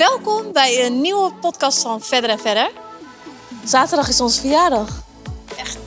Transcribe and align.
Welkom 0.00 0.52
bij 0.52 0.86
een 0.86 1.00
nieuwe 1.00 1.32
podcast 1.40 1.82
van 1.82 2.00
Verder 2.00 2.30
en 2.30 2.38
Verder. 2.38 2.70
Zaterdag 3.64 4.08
is 4.08 4.20
onze 4.20 4.40
verjaardag. 4.40 5.02
Echt 5.56 5.78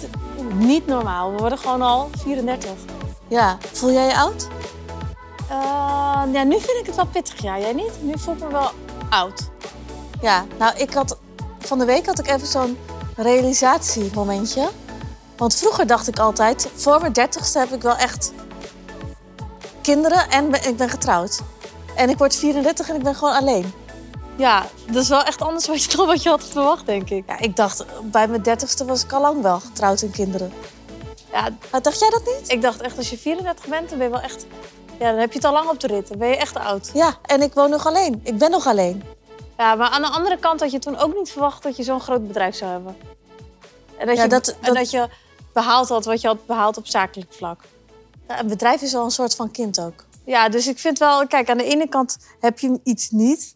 niet 0.54 0.88
normaal. 0.88 1.32
We 1.32 1.38
worden 1.38 1.58
gewoon 1.58 1.82
al 1.82 2.10
34. 2.24 2.72
Ja, 3.28 3.58
voel 3.72 3.92
jij 3.92 4.06
je 4.06 4.16
oud? 4.16 4.48
Uh, 5.50 6.34
ja, 6.34 6.44
nu 6.44 6.60
vind 6.60 6.78
ik 6.80 6.86
het 6.86 6.96
wel 6.96 7.06
pittig. 7.06 7.42
Ja, 7.42 7.60
jij 7.60 7.74
niet? 7.74 7.92
Nu 8.02 8.14
voel 8.18 8.34
ik 8.34 8.40
me 8.40 8.48
wel 8.48 8.70
oud. 9.10 9.50
Ja, 10.22 10.46
nou, 10.58 10.78
ik 10.78 10.94
had 10.94 11.18
van 11.60 11.80
de 11.80 11.86
week 11.86 12.06
had 12.06 12.20
ik 12.20 12.28
even 12.28 12.48
zo'n 12.48 12.78
realisatiemomentje. 13.16 14.70
Want 15.38 15.56
vroeger 15.56 15.88
dacht 15.88 16.08
ik 16.08 16.20
altijd, 16.20 16.70
voor 16.76 17.00
mijn 17.00 17.14
dertigste 17.14 17.60
heb 17.60 17.74
ik 17.74 17.82
wel 17.82 17.96
echt 17.96 18.34
kinderen 19.82 20.30
en 20.30 20.52
ben, 20.52 20.68
ik 20.68 20.78
ben 20.78 20.90
getrouwd. 20.90 21.42
En 21.96 22.10
ik 22.10 22.18
word 22.18 22.36
34 22.36 22.90
en 22.90 22.96
ik 22.96 23.04
ben 23.04 23.16
gewoon 23.16 23.36
alleen. 23.36 23.82
Ja, 24.38 24.66
dat 24.88 24.96
is 25.04 25.10
wel 25.10 25.24
echt 25.24 25.42
anders 25.42 25.68
wat 25.68 25.84
je, 25.84 25.98
dan 25.98 26.06
wat 26.08 26.24
je 26.24 26.30
had 26.30 26.44
verwacht, 26.44 26.86
denk 26.86 27.10
ik. 27.10 27.24
Ja, 27.28 27.40
ik 27.40 27.56
dacht, 27.56 27.86
bij 28.04 28.28
mijn 28.28 28.42
dertigste 28.42 28.86
was 28.86 29.04
ik 29.04 29.14
al 29.14 29.22
lang 29.22 29.42
wel 29.42 29.60
getrouwd 29.60 30.02
en 30.02 30.12
kinderen. 30.12 30.54
Ja, 31.32 31.50
maar 31.72 31.82
dacht 31.82 32.00
jij 32.00 32.10
dat 32.10 32.22
niet? 32.26 32.52
Ik 32.52 32.62
dacht 32.62 32.82
echt, 32.82 32.98
als 32.98 33.10
je 33.10 33.18
34 33.18 33.66
bent, 33.68 33.90
dan 33.90 33.98
ben 33.98 34.08
je 34.08 34.14
wel 34.14 34.22
echt... 34.22 34.46
Ja, 35.00 35.10
dan 35.12 35.20
heb 35.20 35.30
je 35.30 35.36
het 35.36 35.46
al 35.48 35.54
lang 35.54 35.70
op 35.70 35.80
de 35.80 35.88
rit. 35.88 36.08
Dan 36.08 36.18
ben 36.18 36.28
je 36.28 36.38
echt 36.38 36.56
oud. 36.56 36.90
Ja, 36.94 37.18
en 37.22 37.42
ik 37.42 37.54
woon 37.54 37.70
nog 37.70 37.86
alleen. 37.88 38.20
Ik 38.24 38.38
ben 38.38 38.52
nog 38.52 38.68
alleen. 38.68 39.04
Ja, 39.58 39.76
maar 39.76 39.90
aan 39.90 40.02
de 40.02 40.08
andere 40.08 40.38
kant 40.40 40.60
had 40.60 40.72
je 40.72 40.80
toen 40.80 40.98
ook 40.98 41.16
niet 41.16 41.32
verwacht 41.32 41.64
dat 41.64 41.76
je 41.78 41.84
zo'n 41.84 42.00
groot 42.02 42.28
bedrijf 42.28 42.56
zou 42.56 42.72
hebben. 42.72 42.98
En 43.98 44.08
dat, 44.08 44.16
Ja, 44.18 44.24
je, 44.24 44.30
dat- 44.30 44.56
en 44.62 44.74
dat- 44.74 44.90
je 44.92 45.08
behaald 45.54 45.90
had 45.90 46.06
wat 46.06 46.22
je 46.22 46.28
had 46.28 46.46
behaald 46.46 46.78
op 46.78 46.88
zakelijk 46.88 47.34
vlak. 47.34 47.62
Ja, 48.28 48.40
een 48.40 48.48
bedrijf 48.48 48.82
is 48.82 48.92
wel 48.94 49.04
een 49.04 49.12
soort 49.12 49.36
van 49.36 49.52
kind 49.52 49.80
ook. 49.80 50.06
Ja, 50.26 50.50
dus 50.50 50.68
ik 50.68 50.80
vind 50.80 51.00
wel, 51.00 51.28
kijk, 51.28 51.50
aan 51.50 51.58
de 51.58 51.64
ene 51.64 51.88
kant 51.90 52.18
heb 52.40 52.60
je 52.60 52.80
iets 52.84 53.10
niet, 53.10 53.56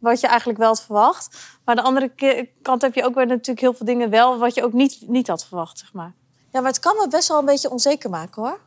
wat 0.00 0.20
je 0.20 0.26
eigenlijk 0.26 0.58
wel 0.58 0.68
had 0.68 0.82
verwacht. 0.82 1.28
Maar 1.64 1.76
aan 1.76 1.82
de 1.82 1.88
andere 1.88 2.48
kant 2.62 2.82
heb 2.82 2.94
je 2.94 3.04
ook 3.04 3.14
weer 3.14 3.26
natuurlijk 3.26 3.60
heel 3.60 3.74
veel 3.74 3.86
dingen 3.86 4.10
wel, 4.10 4.38
wat 4.38 4.54
je 4.54 4.64
ook 4.64 4.72
niet, 4.72 5.08
niet 5.08 5.28
had 5.28 5.44
verwacht, 5.44 5.78
zeg 5.78 5.92
maar. 5.92 6.14
Ja, 6.52 6.60
maar 6.60 6.70
het 6.70 6.80
kan 6.80 6.96
me 6.96 7.08
best 7.08 7.28
wel 7.28 7.38
een 7.38 7.44
beetje 7.44 7.70
onzeker 7.70 8.10
maken 8.10 8.42
hoor. 8.42 8.60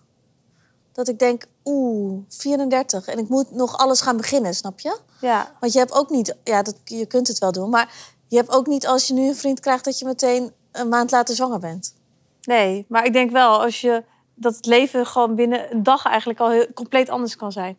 Dat 0.92 1.08
ik 1.08 1.20
denk, 1.20 1.46
oeh, 1.64 2.24
34 2.30 3.06
en 3.06 3.18
ik 3.18 3.30
moet 3.30 3.52
nog 3.52 3.78
alles 3.78 4.02
gaan 4.02 4.18
beginnen, 4.18 4.54
snap 4.54 4.80
je? 4.80 5.00
Ja, 5.22 5.52
Want 5.60 5.74
je 5.74 5.80
hebt 5.80 5.94
ook 5.94 6.10
niet, 6.10 6.36
ja, 6.44 6.62
dat, 6.62 6.76
je 6.84 7.06
kunt 7.06 7.28
het 7.28 7.40
wel 7.40 7.52
doen, 7.52 7.70
maar 7.70 8.14
je 8.28 8.38
hebt 8.38 8.52
ook 8.52 8.68
niet 8.68 8.88
als 8.88 9.08
je 9.08 9.14
nu 9.14 9.28
een 9.28 9.36
vriend 9.36 9.60
krijgt 9.60 9.86
dat 9.86 10.00
je 10.00 10.06
meteen 10.06 10.52
een 10.72 10.88
maand 10.88 11.12
later 11.12 11.36
zwanger 11.36 11.60
bent. 11.60 11.96
nee, 12.42 12.86
maar 12.90 13.06
ik 13.06 13.14
denk 13.14 13.32
wel 13.32 13.62
als 13.62 13.82
je 13.82 14.04
dat 14.36 14.56
het 14.56 14.66
leven 14.66 15.06
gewoon 15.06 15.36
binnen 15.36 15.72
een 15.72 15.84
dag 15.84 16.06
eigenlijk 16.06 16.40
al 16.40 16.50
heel, 16.50 16.68
compleet 16.74 17.10
anders 17.10 17.36
kan 17.36 17.52
zijn. 17.52 17.78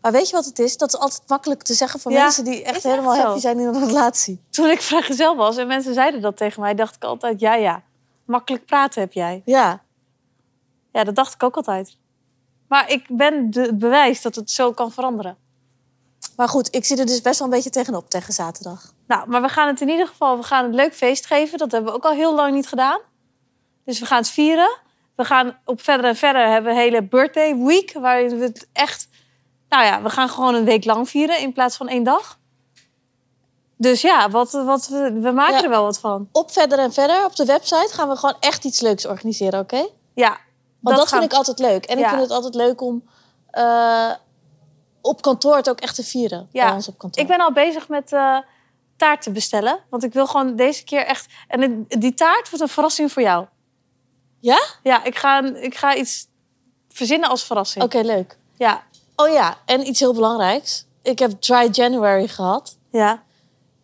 Maar 0.00 0.12
weet 0.12 0.28
je 0.28 0.32
wat 0.36 0.44
het 0.44 0.58
is? 0.58 0.76
Dat 0.76 0.88
is 0.94 1.00
altijd 1.00 1.22
makkelijk 1.26 1.62
te 1.62 1.74
zeggen 1.74 2.00
voor 2.00 2.12
Ja, 2.12 2.22
mensen 2.22 2.44
die 2.44 2.62
echt 2.62 2.82
helemaal 2.82 3.16
happy 3.16 3.38
zijn 3.40 3.58
in 3.58 3.66
een 3.66 3.86
relatie. 3.86 4.40
Toen 4.50 4.70
ik 4.70 4.80
vrijgezel 4.80 5.36
was 5.36 5.56
en 5.56 5.66
mensen 5.66 5.94
zeiden 5.94 6.20
dat 6.20 6.36
tegen 6.36 6.60
mij, 6.62 6.74
dacht 6.74 6.94
ik 6.96 7.04
altijd, 7.04 7.40
ja, 7.40 7.54
ja, 7.54 7.82
makkelijk 8.24 8.64
praten 8.66 9.00
heb 9.00 9.12
jij. 9.12 9.42
Ja, 9.44 9.82
Ja, 10.92 11.04
dat 11.04 11.14
dacht 11.14 11.34
ik 11.34 11.42
ook 11.42 11.56
altijd. 11.56 11.96
Maar 12.68 12.90
ik 12.90 13.06
ben 13.08 13.50
de, 13.50 13.60
het 13.60 13.78
bewijs 13.78 14.22
dat 14.22 14.34
het 14.34 14.50
zo 14.50 14.72
kan 14.72 14.92
veranderen. 14.92 15.36
maar 16.36 16.48
goed, 16.48 16.74
ik 16.74 16.84
zie 16.84 16.96
er 16.96 17.06
dus 17.06 17.20
best 17.20 17.38
wel 17.38 17.48
een 17.48 17.54
beetje 17.54 17.70
tegenop 17.70 18.10
tegen 18.10 18.32
zaterdag. 18.32 18.92
Nou, 19.06 19.28
maar 19.28 19.42
we 19.42 19.48
gaan 19.48 19.66
het 19.68 19.80
in 19.80 19.88
ieder 19.88 20.06
geval, 20.06 20.36
we 20.36 20.42
gaan 20.42 20.64
een 20.64 20.74
leuk 20.74 20.94
feest 20.94 21.26
geven. 21.26 21.58
Dat 21.58 21.70
hebben 21.72 21.90
we 21.90 21.96
ook 21.96 22.04
al 22.04 22.12
heel 22.12 22.34
lang 22.34 22.54
niet 22.54 22.66
gedaan. 22.68 23.00
Dus 23.84 23.98
we 24.00 24.06
gaan 24.06 24.18
het 24.18 24.28
vieren. 24.28 24.78
We 25.16 25.24
gaan 25.24 25.58
op 25.64 25.80
verder 25.80 26.06
en 26.06 26.16
verder 26.16 26.46
hebben 26.48 26.72
we 26.74 26.78
een 26.78 26.84
hele 26.84 27.02
birthday 27.02 27.56
week. 27.56 27.92
Waarin 27.92 28.38
we 28.38 28.44
het 28.44 28.68
echt, 28.72 29.08
nou 29.70 29.84
ja, 29.84 30.02
we 30.02 30.10
gaan 30.10 30.28
gewoon 30.28 30.54
een 30.54 30.64
week 30.64 30.84
lang 30.84 31.08
vieren 31.08 31.40
in 31.40 31.52
plaats 31.52 31.76
van 31.76 31.88
één 31.88 32.02
dag. 32.02 32.38
Dus 33.76 34.00
ja, 34.00 34.30
wat, 34.30 34.52
wat, 34.52 34.88
we, 34.88 35.12
we 35.20 35.30
maken 35.30 35.54
Ja. 35.54 35.62
er 35.62 35.68
wel 35.68 35.82
wat 35.84 35.98
van. 35.98 36.28
Op 36.32 36.50
verder 36.50 36.78
en 36.78 36.92
verder, 36.92 37.24
op 37.24 37.36
de 37.36 37.44
website 37.44 37.88
gaan 37.90 38.08
we 38.08 38.16
gewoon 38.16 38.36
echt 38.40 38.64
iets 38.64 38.80
leuks 38.80 39.06
organiseren, 39.06 39.60
oké? 39.60 39.86
Ja, 40.14 40.38
Want 40.80 40.96
dat, 40.96 41.08
vind 41.08 41.22
ik 41.24 41.32
altijd 41.32 41.58
leuk. 41.58 41.84
En 41.84 41.98
ik 41.98 42.06
vind 42.08 42.20
het 42.20 42.30
altijd 42.30 42.54
leuk 42.54 42.80
om 42.80 43.04
eh, 43.50 44.10
op 45.00 45.22
kantoor 45.22 45.56
het 45.56 45.70
ook 45.70 45.80
echt 45.80 45.94
te 45.94 46.04
vieren. 46.04 46.48
Ja, 46.52 46.64
Bij 46.64 46.74
ons 46.74 46.88
op 46.88 46.98
kantoor. 46.98 47.22
Ik 47.22 47.28
ben 47.28 47.40
al 47.40 47.52
bezig 47.52 47.88
met 47.88 48.12
eh 48.12 48.38
taart 49.00 49.22
te 49.22 49.30
bestellen. 49.30 49.78
Want 49.90 50.04
ik 50.04 50.12
wil 50.12 50.26
gewoon 50.26 50.56
deze 50.56 50.84
keer 50.84 51.06
echt... 51.06 51.26
En 51.48 51.86
die 51.88 52.14
taart 52.14 52.50
wordt 52.50 52.64
een 52.64 52.68
verrassing 52.70 53.12
voor 53.12 53.22
jou. 53.22 53.46
Ja? 54.40 54.58
Ja, 54.82 55.04
ik 55.04 55.16
ga, 55.16 55.42
ik 55.54 55.74
ga 55.76 55.94
iets 55.94 56.26
verzinnen 56.88 57.28
als 57.28 57.44
verrassing. 57.44 57.84
Oké, 57.84 57.98
leuk. 57.98 58.38
Ja, 58.56 58.82
Oh 59.20 59.32
ja, 59.32 59.58
en 59.64 59.86
iets 59.86 60.00
heel 60.00 60.14
belangrijks. 60.14 60.84
Ik 61.02 61.18
heb 61.18 61.40
Dry 61.40 61.68
January 61.72 62.28
gehad. 62.28 62.76
ja. 62.90 63.22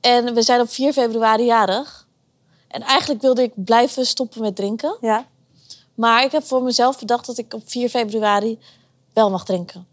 En 0.00 0.34
we 0.34 0.42
zijn 0.42 0.60
op 0.60 0.68
4 0.68 0.92
februari 0.92 1.44
jarig. 1.44 2.06
En 2.68 2.82
eigenlijk 2.82 3.20
wilde 3.20 3.42
ik 3.42 3.52
blijven 3.54 4.06
stoppen 4.06 4.40
met 4.40 4.56
drinken. 4.56 4.96
Ja. 5.00 5.26
Maar 5.94 6.24
ik 6.24 6.32
heb 6.32 6.44
voor 6.44 6.62
mezelf 6.62 6.98
bedacht 6.98 7.26
dat 7.26 7.38
ik 7.38 7.54
op 7.54 7.62
4 7.64 7.88
februari 7.88 8.58
wel 9.12 9.30
mag 9.30 9.44
drinken. 9.44 9.86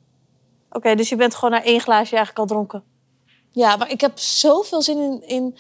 Oké, 0.72 0.96
dus 0.96 1.09
je 1.09 1.16
bent 1.16 1.36
gewoon 1.36 1.52
na 1.52 1.64
één 1.64 1.80
glaasje 1.80 2.16
eigenlijk 2.16 2.40
al 2.40 2.46
dronken. 2.46 2.84
Ja, 3.52 3.75
maar 3.75 3.92
ik 3.92 4.02
heb 4.02 4.20
zoveel 4.20 4.81
zin 4.81 4.98
in, 4.98 5.28
in 5.28 5.58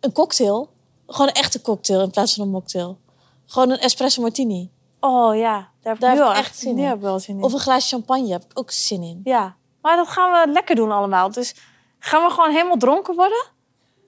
een 0.00 0.12
cocktail. 0.12 0.68
Gewoon 1.06 1.28
een 1.28 1.34
echte 1.34 1.62
cocktail 1.62 2.00
in 2.00 2.10
plaats 2.10 2.34
van 2.34 2.44
een 2.44 2.50
mocktail. 2.50 2.98
Gewoon 3.46 3.70
een 3.70 3.78
espresso 3.78 4.22
martini. 4.22 4.70
Oh 5.00 5.36
ja, 5.36 5.52
daar 5.52 5.96
heb 5.98 6.02
ik 6.10 6.18
nu 6.18 6.24
heb 6.24 6.36
echt 6.36 6.58
zin 6.58 6.78
in. 6.78 6.84
heb 6.84 6.96
ik 6.96 7.02
wel 7.02 7.18
zin 7.18 7.36
in. 7.36 7.42
Of 7.42 7.52
een 7.52 7.58
glaasje 7.58 7.88
champagne 7.94 8.32
heb 8.32 8.42
ik 8.42 8.58
ook 8.58 8.70
zin 8.70 9.02
in. 9.02 9.20
Ja, 9.24 9.56
maar 9.82 9.96
dat 9.96 10.08
gaan 10.08 10.30
we 10.30 10.52
lekker 10.52 10.74
doen 10.74 10.90
allemaal. 10.92 11.30
Dus 11.32 11.54
gaan 11.98 12.22
we 12.24 12.30
gewoon 12.30 12.50
helemaal 12.50 12.76
dronken 12.76 13.14
worden? 13.14 13.44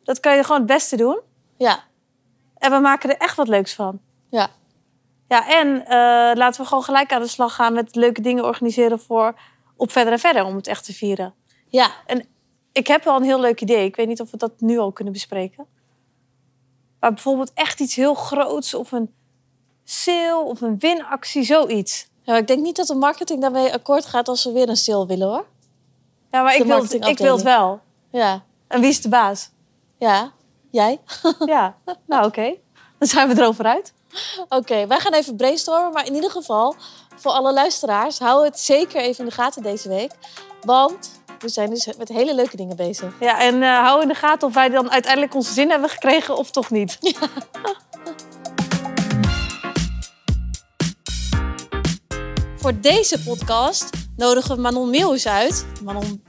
Dat 0.04 0.20
kan 0.20 0.36
je 0.36 0.42
gewoon 0.44 0.58
het 0.58 0.66
beste 0.66 0.96
doen. 0.96 1.20
Ja, 1.56 1.84
En 2.54 2.70
we 2.70 2.78
maken 2.78 3.10
er 3.10 3.16
echt 3.16 3.36
wat 3.36 3.48
leuks 3.48 3.74
van. 3.74 4.00
ja. 4.28 4.48
Ja, 5.28 5.48
en 5.48 5.86
eh, 5.86 6.36
laten 6.36 6.60
we 6.60 6.66
gewoon 6.66 6.82
gelijk 6.84 7.12
aan 7.12 7.20
de 7.22 7.28
slag 7.28 7.54
gaan 7.54 7.72
met 7.72 7.94
leuke 7.94 8.20
dingen 8.20 8.44
organiseren 8.44 9.00
voor 9.00 9.34
op 9.76 9.90
verder 9.90 10.12
en 10.12 10.18
verder 10.18 10.44
om 10.44 10.56
het 10.56 10.66
echt 10.66 10.84
te 10.84 10.92
vieren. 10.92 11.34
Ja, 11.68 11.90
Ik 12.72 12.86
heb 12.86 13.04
wel 13.04 13.16
een 13.16 13.22
heel 13.22 13.40
leuk 13.40 13.60
idee. 13.60 13.84
Ik 13.84 13.96
weet 13.96 14.06
niet 14.06 14.20
of 14.20 14.30
we 14.30 14.36
dat 14.36 14.52
nu 14.60 14.78
al 14.78 14.92
kunnen 14.92 15.12
bespreken. 15.12 15.66
Maar 17.00 17.12
bijvoorbeeld 17.12 17.52
echt 17.54 17.80
iets 17.80 17.94
heel 17.94 18.14
groots 18.14 18.74
of 18.74 18.92
een 18.92 19.14
sale 19.84 20.42
of 20.44 20.60
een 20.60 20.78
winactie, 20.78 21.42
zoiets. 21.42 22.06
Ja, 22.22 22.32
maar 22.32 22.40
ik 22.40 22.46
denk 22.46 22.62
niet 22.62 22.76
dat 22.76 22.86
de 22.86 22.94
marketing 22.94 23.40
daarmee 23.40 23.72
akkoord 23.72 24.06
gaat 24.06 24.28
als 24.28 24.44
we 24.44 24.52
weer 24.52 24.68
een 24.68 24.76
sale 24.76 25.06
willen 25.06 25.28
hoor. 25.28 25.46
Ja, 26.30 26.42
maar 26.42 26.52
De 26.52 26.58
ik 26.58 26.64
wil, 26.64 26.82
het, 26.82 26.92
ik 26.92 27.18
wil 27.18 27.34
het 27.34 27.42
wel. 27.42 27.80
Ja, 28.10 28.42
En 28.68 28.80
wie 28.80 28.90
is 28.90 29.00
de 29.00 29.08
baas? 29.08 29.50
ja. 29.98 30.32
Jij? 30.70 31.00
Ja, 31.46 31.76
nou 32.06 32.26
oké. 32.26 32.54
Dan 32.98 33.08
zijn 33.08 33.28
we 33.28 33.40
erover 33.40 33.64
uit. 33.64 33.92
Oké, 34.48 34.86
wij 34.86 35.00
gaan 35.00 35.12
even 35.12 35.36
brainstormen. 35.36 35.92
Maar 35.92 36.06
in 36.06 36.14
ieder 36.14 36.30
geval, 36.30 36.74
voor 37.16 37.32
alle 37.32 37.52
luisteraars, 37.52 38.18
hou 38.18 38.44
het 38.44 38.58
zeker 38.60 39.00
even 39.00 39.18
in 39.24 39.30
de 39.30 39.34
gaten 39.34 39.62
deze 39.62 39.88
week. 39.88 40.12
Want 40.60 41.10
we 41.38 41.48
zijn 41.48 41.70
dus 41.70 41.88
met 41.98 42.08
hele 42.08 42.34
leuke 42.34 42.56
dingen 42.56 42.76
bezig. 42.76 43.14
Ja, 43.20 43.40
en 43.40 43.62
eh, 43.62 43.78
hou 43.84 44.02
in 44.02 44.08
de 44.08 44.14
gaten 44.14 44.48
of 44.48 44.54
wij 44.54 44.68
dan 44.68 44.90
uiteindelijk 44.90 45.34
onze 45.34 45.52
zin 45.52 45.70
hebben 45.70 45.90
gekregen 45.90 46.36
of 46.36 46.50
toch 46.50 46.70
niet. 46.70 46.98
Voor 52.62 52.80
deze 52.80 53.22
podcast 53.22 53.90
nodigen 54.16 54.54
we 54.54 54.60
Manon 54.60 54.90
Meeuwis 54.90 55.26
uit. 55.26 55.64
Manon 55.84 56.24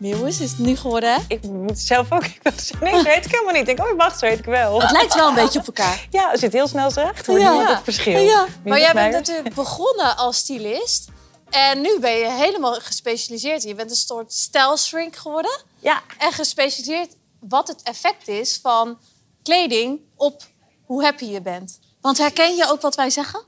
Meeuwis 0.00 0.40
is 0.40 0.50
het 0.50 0.58
nu 0.58 0.76
geworden, 0.76 1.14
hè? 1.14 1.20
Ik 1.28 1.42
moet 1.42 1.78
zelf 1.78 2.12
ook. 2.12 2.24
Ik 2.24 2.40
nee, 2.80 2.92
dat 2.92 3.02
weet 3.02 3.24
ik 3.24 3.30
helemaal 3.30 3.52
niet. 3.52 3.68
Ik 3.68 3.76
denk, 3.76 3.90
oh, 3.90 3.96
wacht, 3.96 4.18
zo 4.18 4.26
weet 4.26 4.38
ik 4.38 4.44
wel. 4.44 4.80
Het 4.80 4.90
lijkt 4.90 5.14
wel 5.14 5.28
een 5.28 5.34
beetje 5.34 5.58
op 5.58 5.66
elkaar. 5.66 6.06
Ja, 6.10 6.30
als 6.30 6.40
je 6.40 6.46
het 6.46 6.54
heel 6.54 6.68
snel 6.68 6.90
zegt, 6.90 7.26
hoor 7.26 7.38
je 7.38 7.44
Ja. 7.44 7.74
het 7.74 7.84
verschil. 7.84 8.18
Ja, 8.18 8.46
maar 8.64 8.78
jij 8.80 8.92
bent 8.92 9.12
natuurlijk 9.12 9.54
begonnen 9.54 10.16
als 10.16 10.36
stylist. 10.36 11.08
En 11.50 11.80
nu 11.80 11.98
ben 12.00 12.12
je 12.12 12.30
helemaal 12.30 12.74
gespecialiseerd. 12.74 13.62
Je 13.62 13.74
bent 13.74 13.90
een 13.90 13.96
soort 13.96 14.32
style 14.32 14.76
shrink 14.76 15.16
geworden. 15.16 15.60
Ja, 15.80 16.02
En 16.18 16.32
gespecialiseerd 16.32 17.16
wat 17.40 17.68
het 17.68 17.82
effect 17.82 18.28
is 18.28 18.58
van 18.62 18.98
kleding 19.42 20.00
op 20.16 20.42
hoe 20.84 21.02
happy 21.02 21.24
je 21.24 21.42
bent. 21.42 21.78
Want 22.00 22.18
herken 22.18 22.56
je 22.56 22.70
ook 22.70 22.80
wat 22.80 22.94
wij 22.94 23.10
zeggen? 23.10 23.46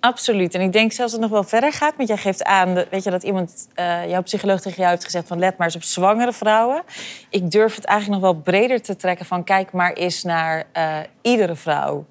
Absoluut. 0.00 0.54
En 0.54 0.60
ik 0.60 0.72
denk 0.72 0.92
zelfs 0.92 1.12
dat 1.12 1.20
het 1.20 1.30
nog 1.30 1.40
wel 1.40 1.48
verder 1.48 1.72
gaat. 1.72 1.96
Want 1.96 2.08
jij 2.08 2.16
geeft 2.16 2.44
aan, 2.44 2.74
weet 2.74 3.04
je, 3.04 3.10
dat 3.10 3.22
iemand, 3.22 3.68
eh, 3.74 4.08
jouw 4.08 4.22
psycholoog 4.22 4.60
tegen 4.60 4.78
jou 4.78 4.90
heeft 4.90 5.04
gezegd 5.04 5.28
van 5.28 5.38
let 5.38 5.56
maar 5.56 5.66
eens 5.66 5.76
op 5.76 5.82
zwangere 5.82 6.32
vrouwen. 6.32 6.82
Ik 7.30 7.50
durf 7.50 7.74
het 7.74 7.84
eigenlijk 7.84 8.20
nog 8.22 8.32
wel 8.32 8.40
breder 8.40 8.82
te 8.82 8.96
trekken 8.96 9.26
van 9.26 9.44
kijk 9.44 9.72
maar 9.72 9.92
eens 9.92 10.22
naar 10.22 10.64
eh, 10.72 10.96
iedere 11.22 11.54
vrouw. 11.54 12.06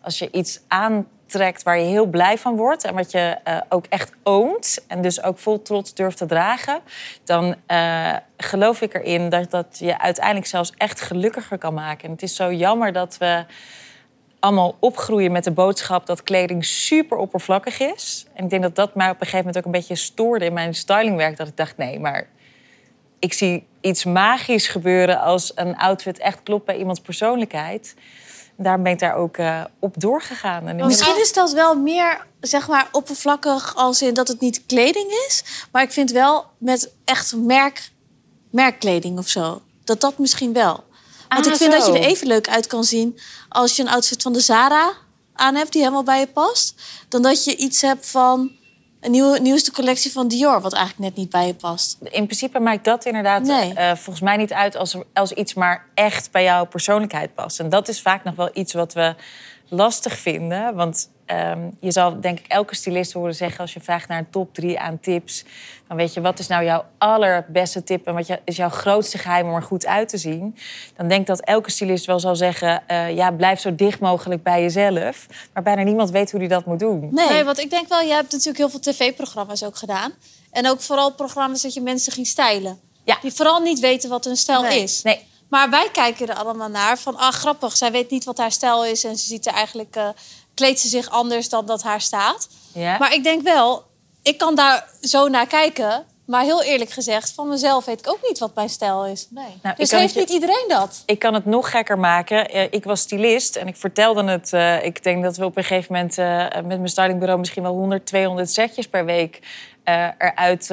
Als 0.00 0.18
je 0.18 0.28
iets 0.30 0.60
aantrekt 0.68 1.62
waar 1.62 1.78
je 1.78 1.84
heel 1.84 2.06
blij 2.06 2.38
van 2.38 2.56
wordt 2.56 2.84
en 2.84 2.94
wat 2.94 3.10
je 3.10 3.36
eh, 3.44 3.56
ook 3.68 3.86
echt 3.86 4.12
oont 4.22 4.84
en 4.88 5.02
dus 5.02 5.22
ook 5.22 5.38
vol 5.38 5.62
trots 5.62 5.94
durft 5.94 6.16
te 6.16 6.26
dragen, 6.26 6.80
dan 7.24 7.56
geloof 8.36 8.80
ik 8.80 8.94
erin 8.94 9.28
dat 9.28 9.50
dat 9.50 9.78
je 9.78 9.98
uiteindelijk 9.98 10.46
zelfs 10.46 10.72
echt 10.76 11.00
gelukkiger 11.00 11.58
kan 11.58 11.74
maken. 11.74 12.04
En 12.04 12.10
het 12.10 12.22
is 12.22 12.36
zo 12.36 12.52
jammer 12.52 12.92
dat 12.92 13.18
we 13.18 13.44
allemaal 14.46 14.76
opgroeien 14.80 15.32
met 15.32 15.44
de 15.44 15.50
boodschap 15.50 16.06
dat 16.06 16.22
kleding 16.22 16.64
super 16.64 17.16
oppervlakkig 17.16 17.80
is. 17.80 18.26
En 18.34 18.44
ik 18.44 18.50
denk 18.50 18.62
dat 18.62 18.74
dat 18.74 18.94
mij 18.94 19.06
op 19.06 19.12
een 19.12 19.26
gegeven 19.26 19.38
moment 19.38 19.58
ook 19.58 19.64
een 19.64 19.78
beetje 19.80 19.96
stoorde 19.96 20.44
in 20.44 20.52
mijn 20.52 20.74
stylingwerk. 20.74 21.36
Dat 21.36 21.48
ik 21.48 21.56
dacht, 21.56 21.76
nee, 21.76 22.00
maar 22.00 22.28
ik 23.18 23.32
zie 23.32 23.66
iets 23.80 24.04
magisch 24.04 24.68
gebeuren 24.68 25.20
als 25.20 25.52
een 25.54 25.76
outfit 25.76 26.18
echt 26.18 26.42
klopt 26.42 26.64
bij 26.64 26.78
iemands 26.78 27.00
persoonlijkheid. 27.00 27.94
Daarom 28.56 28.82
ben 28.82 28.92
ik 28.92 28.98
daar 28.98 29.14
ook 29.14 29.36
eh, 29.36 29.64
op 29.78 30.00
doorgegaan. 30.00 30.68
En 30.68 30.76
Misschien 30.76 31.20
is 31.20 31.32
dat 31.32 31.52
wel 31.52 31.74
meer, 31.74 32.26
zeg 32.40 32.68
maar, 32.68 32.88
oppervlakkig 32.92 33.76
als 33.76 34.02
in 34.02 34.14
dat 34.14 34.28
het 34.28 34.40
niet 34.40 34.66
kleding 34.66 35.24
is. 35.26 35.44
Maar 35.72 35.82
ik 35.82 35.92
vind 35.92 36.10
wel 36.10 36.44
met 36.58 36.92
echt 37.04 37.36
merk, 37.36 37.90
merkkleding 38.50 39.18
of 39.18 39.28
zo. 39.28 39.62
Dat 39.84 40.00
dat 40.00 40.18
misschien 40.18 40.52
wel. 40.52 40.84
Want 41.28 41.46
Ah, 41.46 41.52
ik 41.52 41.58
vind 41.58 41.72
dat 41.72 41.86
je 41.86 41.92
er 41.92 42.04
even 42.04 42.26
leuk 42.26 42.48
uit 42.48 42.66
kan 42.66 42.84
zien 42.84 43.18
als 43.48 43.76
je 43.76 43.82
een 43.82 43.88
outfit 43.88 44.22
van 44.22 44.32
de 44.32 44.40
Zara 44.40 44.92
aan 45.34 45.54
hebt 45.54 45.72
die 45.72 45.80
helemaal 45.82 46.02
bij 46.02 46.20
je 46.20 46.26
past. 46.26 46.74
Dan 47.08 47.22
dat 47.22 47.44
je 47.44 47.56
iets 47.56 47.80
hebt 47.80 48.10
van 48.10 48.50
een 49.00 49.10
nieuwe, 49.10 49.38
nieuwste 49.40 49.72
collectie 49.72 50.12
van 50.12 50.28
Dior, 50.28 50.60
wat 50.60 50.72
eigenlijk 50.72 51.04
net 51.08 51.16
niet 51.16 51.30
bij 51.30 51.46
je 51.46 51.54
past. 51.54 51.96
In 52.02 52.24
principe 52.24 52.58
maakt 52.60 52.84
dat 52.84 53.04
inderdaad 53.04 53.42
Nee. 53.42 53.72
eh, 53.74 53.86
volgens 53.94 54.20
mij 54.20 54.36
niet 54.36 54.52
uit 54.52 54.76
als, 54.76 54.96
als 55.14 55.32
iets 55.32 55.54
maar 55.54 55.86
echt 55.94 56.30
bij 56.30 56.42
jouw 56.42 56.64
persoonlijkheid 56.66 57.34
past. 57.34 57.60
En 57.60 57.68
dat 57.68 57.88
is 57.88 58.00
vaak 58.00 58.24
nog 58.24 58.34
wel 58.34 58.50
iets 58.52 58.72
wat 58.72 58.92
we 58.92 59.14
lastig 59.68 60.18
vinden. 60.18 60.74
Want 60.74 61.08
ehm, 61.26 61.60
je 61.80 61.92
zal 61.92 62.20
denk 62.20 62.38
ik 62.38 62.46
elke 62.46 62.74
stylist 62.74 63.12
horen 63.12 63.34
zeggen 63.34 63.60
als 63.60 63.72
je 63.72 63.80
vraagt 63.80 64.08
naar 64.08 64.18
een 64.18 64.30
top 64.30 64.54
drie 64.54 64.78
aan 64.80 65.00
tips. 65.00 65.44
Dan 65.88 65.96
weet 65.96 66.14
je, 66.14 66.20
wat 66.20 66.38
is 66.38 66.46
nou 66.46 66.64
jouw 66.64 66.84
allerbeste 66.98 67.84
tip 67.84 68.06
en 68.06 68.14
wat 68.14 68.38
is 68.44 68.56
jouw 68.56 68.68
grootste 68.68 69.18
geheim 69.18 69.48
om 69.48 69.54
er 69.54 69.62
goed 69.62 69.86
uit 69.86 70.08
te 70.08 70.16
zien? 70.18 70.56
Dan 70.96 71.08
denk 71.08 71.20
ik 71.20 71.26
dat 71.26 71.40
elke 71.40 71.70
stylist 71.70 72.06
wel 72.06 72.20
zal 72.20 72.36
zeggen, 72.36 72.82
eh, 72.86 73.14
ja, 73.16 73.30
blijf 73.30 73.60
zo 73.60 73.74
dicht 73.74 74.00
mogelijk 74.00 74.42
bij 74.42 74.62
jezelf. 74.62 75.26
Maar 75.52 75.62
bijna 75.62 75.82
niemand 75.82 76.10
weet 76.10 76.30
hoe 76.30 76.40
die 76.40 76.48
dat 76.48 76.64
moet 76.66 76.78
doen. 76.78 77.08
Nee, 77.12 77.28
Nee, 77.28 77.44
want 77.44 77.58
ik 77.58 77.70
denk 77.70 77.88
wel, 77.88 78.00
je 78.00 78.12
hebt 78.12 78.30
natuurlijk 78.32 78.58
heel 78.58 78.68
veel 78.68 78.80
tv-programma's 78.80 79.62
ook 79.64 79.76
gedaan. 79.76 80.12
En 80.50 80.68
ook 80.68 80.80
vooral 80.80 81.12
programma's 81.12 81.62
dat 81.62 81.74
je 81.74 81.80
mensen 81.80 82.12
ging 82.12 82.26
stylen. 82.26 82.80
Ja. 83.04 83.18
Die 83.22 83.32
vooral 83.32 83.60
niet 83.60 83.80
weten 83.80 84.10
wat 84.10 84.24
hun 84.24 84.36
stijl 84.36 84.62
Nee. 84.62 84.82
is. 84.82 85.02
Nee, 85.02 85.18
Maar 85.48 85.70
wij 85.70 85.88
kijken 85.92 86.28
er 86.28 86.34
allemaal 86.34 86.68
naar 86.68 86.98
van, 86.98 87.16
ah 87.16 87.32
grappig, 87.32 87.76
zij 87.76 87.92
weet 87.92 88.10
niet 88.10 88.24
wat 88.24 88.38
haar 88.38 88.52
stijl 88.52 88.84
is. 88.84 89.04
En 89.04 89.16
ze 89.16 89.26
ziet 89.26 89.46
er 89.46 89.52
eigenlijk, 89.52 89.96
eh, 89.96 90.08
kleedt 90.56 90.80
ze 90.80 90.88
zich 90.88 91.10
anders 91.10 91.48
dan 91.48 91.66
dat 91.66 91.82
haar 91.82 92.00
staat. 92.00 92.48
ja. 92.72 92.98
Maar 92.98 93.14
ik 93.14 93.22
denk 93.24 93.42
wel, 93.42 93.84
ik 94.22 94.38
kan 94.38 94.54
daar 94.54 94.88
zo 95.00 95.28
naar 95.28 95.46
kijken. 95.46 96.04
Maar 96.26 96.42
heel 96.42 96.62
eerlijk 96.62 96.90
gezegd, 96.90 97.32
van 97.32 97.48
mezelf 97.48 97.84
weet 97.84 97.98
ik 97.98 98.08
ook 98.08 98.18
niet 98.28 98.38
wat 98.38 98.54
mijn 98.54 98.68
stijl 98.68 99.06
is. 99.06 99.26
nee. 99.30 99.44
Nou, 99.62 99.74
ik 99.74 99.76
Dus 99.80 99.90
heeft 99.90 100.12
je- 100.14 100.20
niet 100.20 100.30
iedereen 100.30 100.64
dat? 100.68 101.02
Ik 101.06 101.18
kan 101.18 101.34
het 101.34 101.44
nog 101.44 101.70
gekker 101.70 101.98
maken. 101.98 102.48
Eh, 102.50 102.62
Ik 102.70 102.84
was 102.84 103.00
stylist 103.00 103.56
en 103.56 103.66
ik 103.66 103.76
vertelde 103.76 104.24
het. 104.24 104.52
eh, 104.52 104.84
ik 104.84 105.02
denk 105.02 105.22
dat 105.22 105.36
we 105.36 105.44
op 105.44 105.56
een 105.56 105.64
gegeven 105.64 105.92
moment 105.94 106.18
eh, 106.18 106.44
met 106.54 106.66
mijn 106.66 106.88
stylingbureau 106.88 107.38
misschien 107.38 107.62
wel 107.62 107.72
100, 107.74 108.06
200 108.06 108.50
setjes 108.50 108.88
per 108.88 109.04
week 109.04 109.40
eruit 110.18 110.70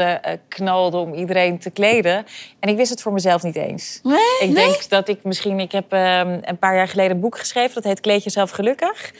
knalden 0.47 1.00
om 1.00 1.13
iedereen 1.13 1.59
te 1.59 1.69
kleden. 1.69 2.25
En 2.59 2.69
ik 2.69 2.75
wist 2.77 2.89
het 2.89 3.01
voor 3.01 3.13
mezelf 3.13 3.44
niet 3.44 3.56
eens. 3.56 4.00
Nee? 4.03 4.18
Ik 4.50 4.56
denk 4.56 4.89
dat 4.89 5.07
ik 5.07 5.24
misschien... 5.24 5.59
Ik 5.59 5.71
heb 5.71 5.91
ehm, 5.94 6.39
een 6.41 6.57
paar 6.59 6.75
jaar 6.75 6.88
geleden 6.88 7.12
een 7.12 7.19
boek 7.21 7.38
geschreven. 7.38 7.74
Dat 7.74 7.83
heet 7.83 8.00
Kleed 8.00 8.24
jezelf 8.24 8.51
gelukkig. 8.51 9.12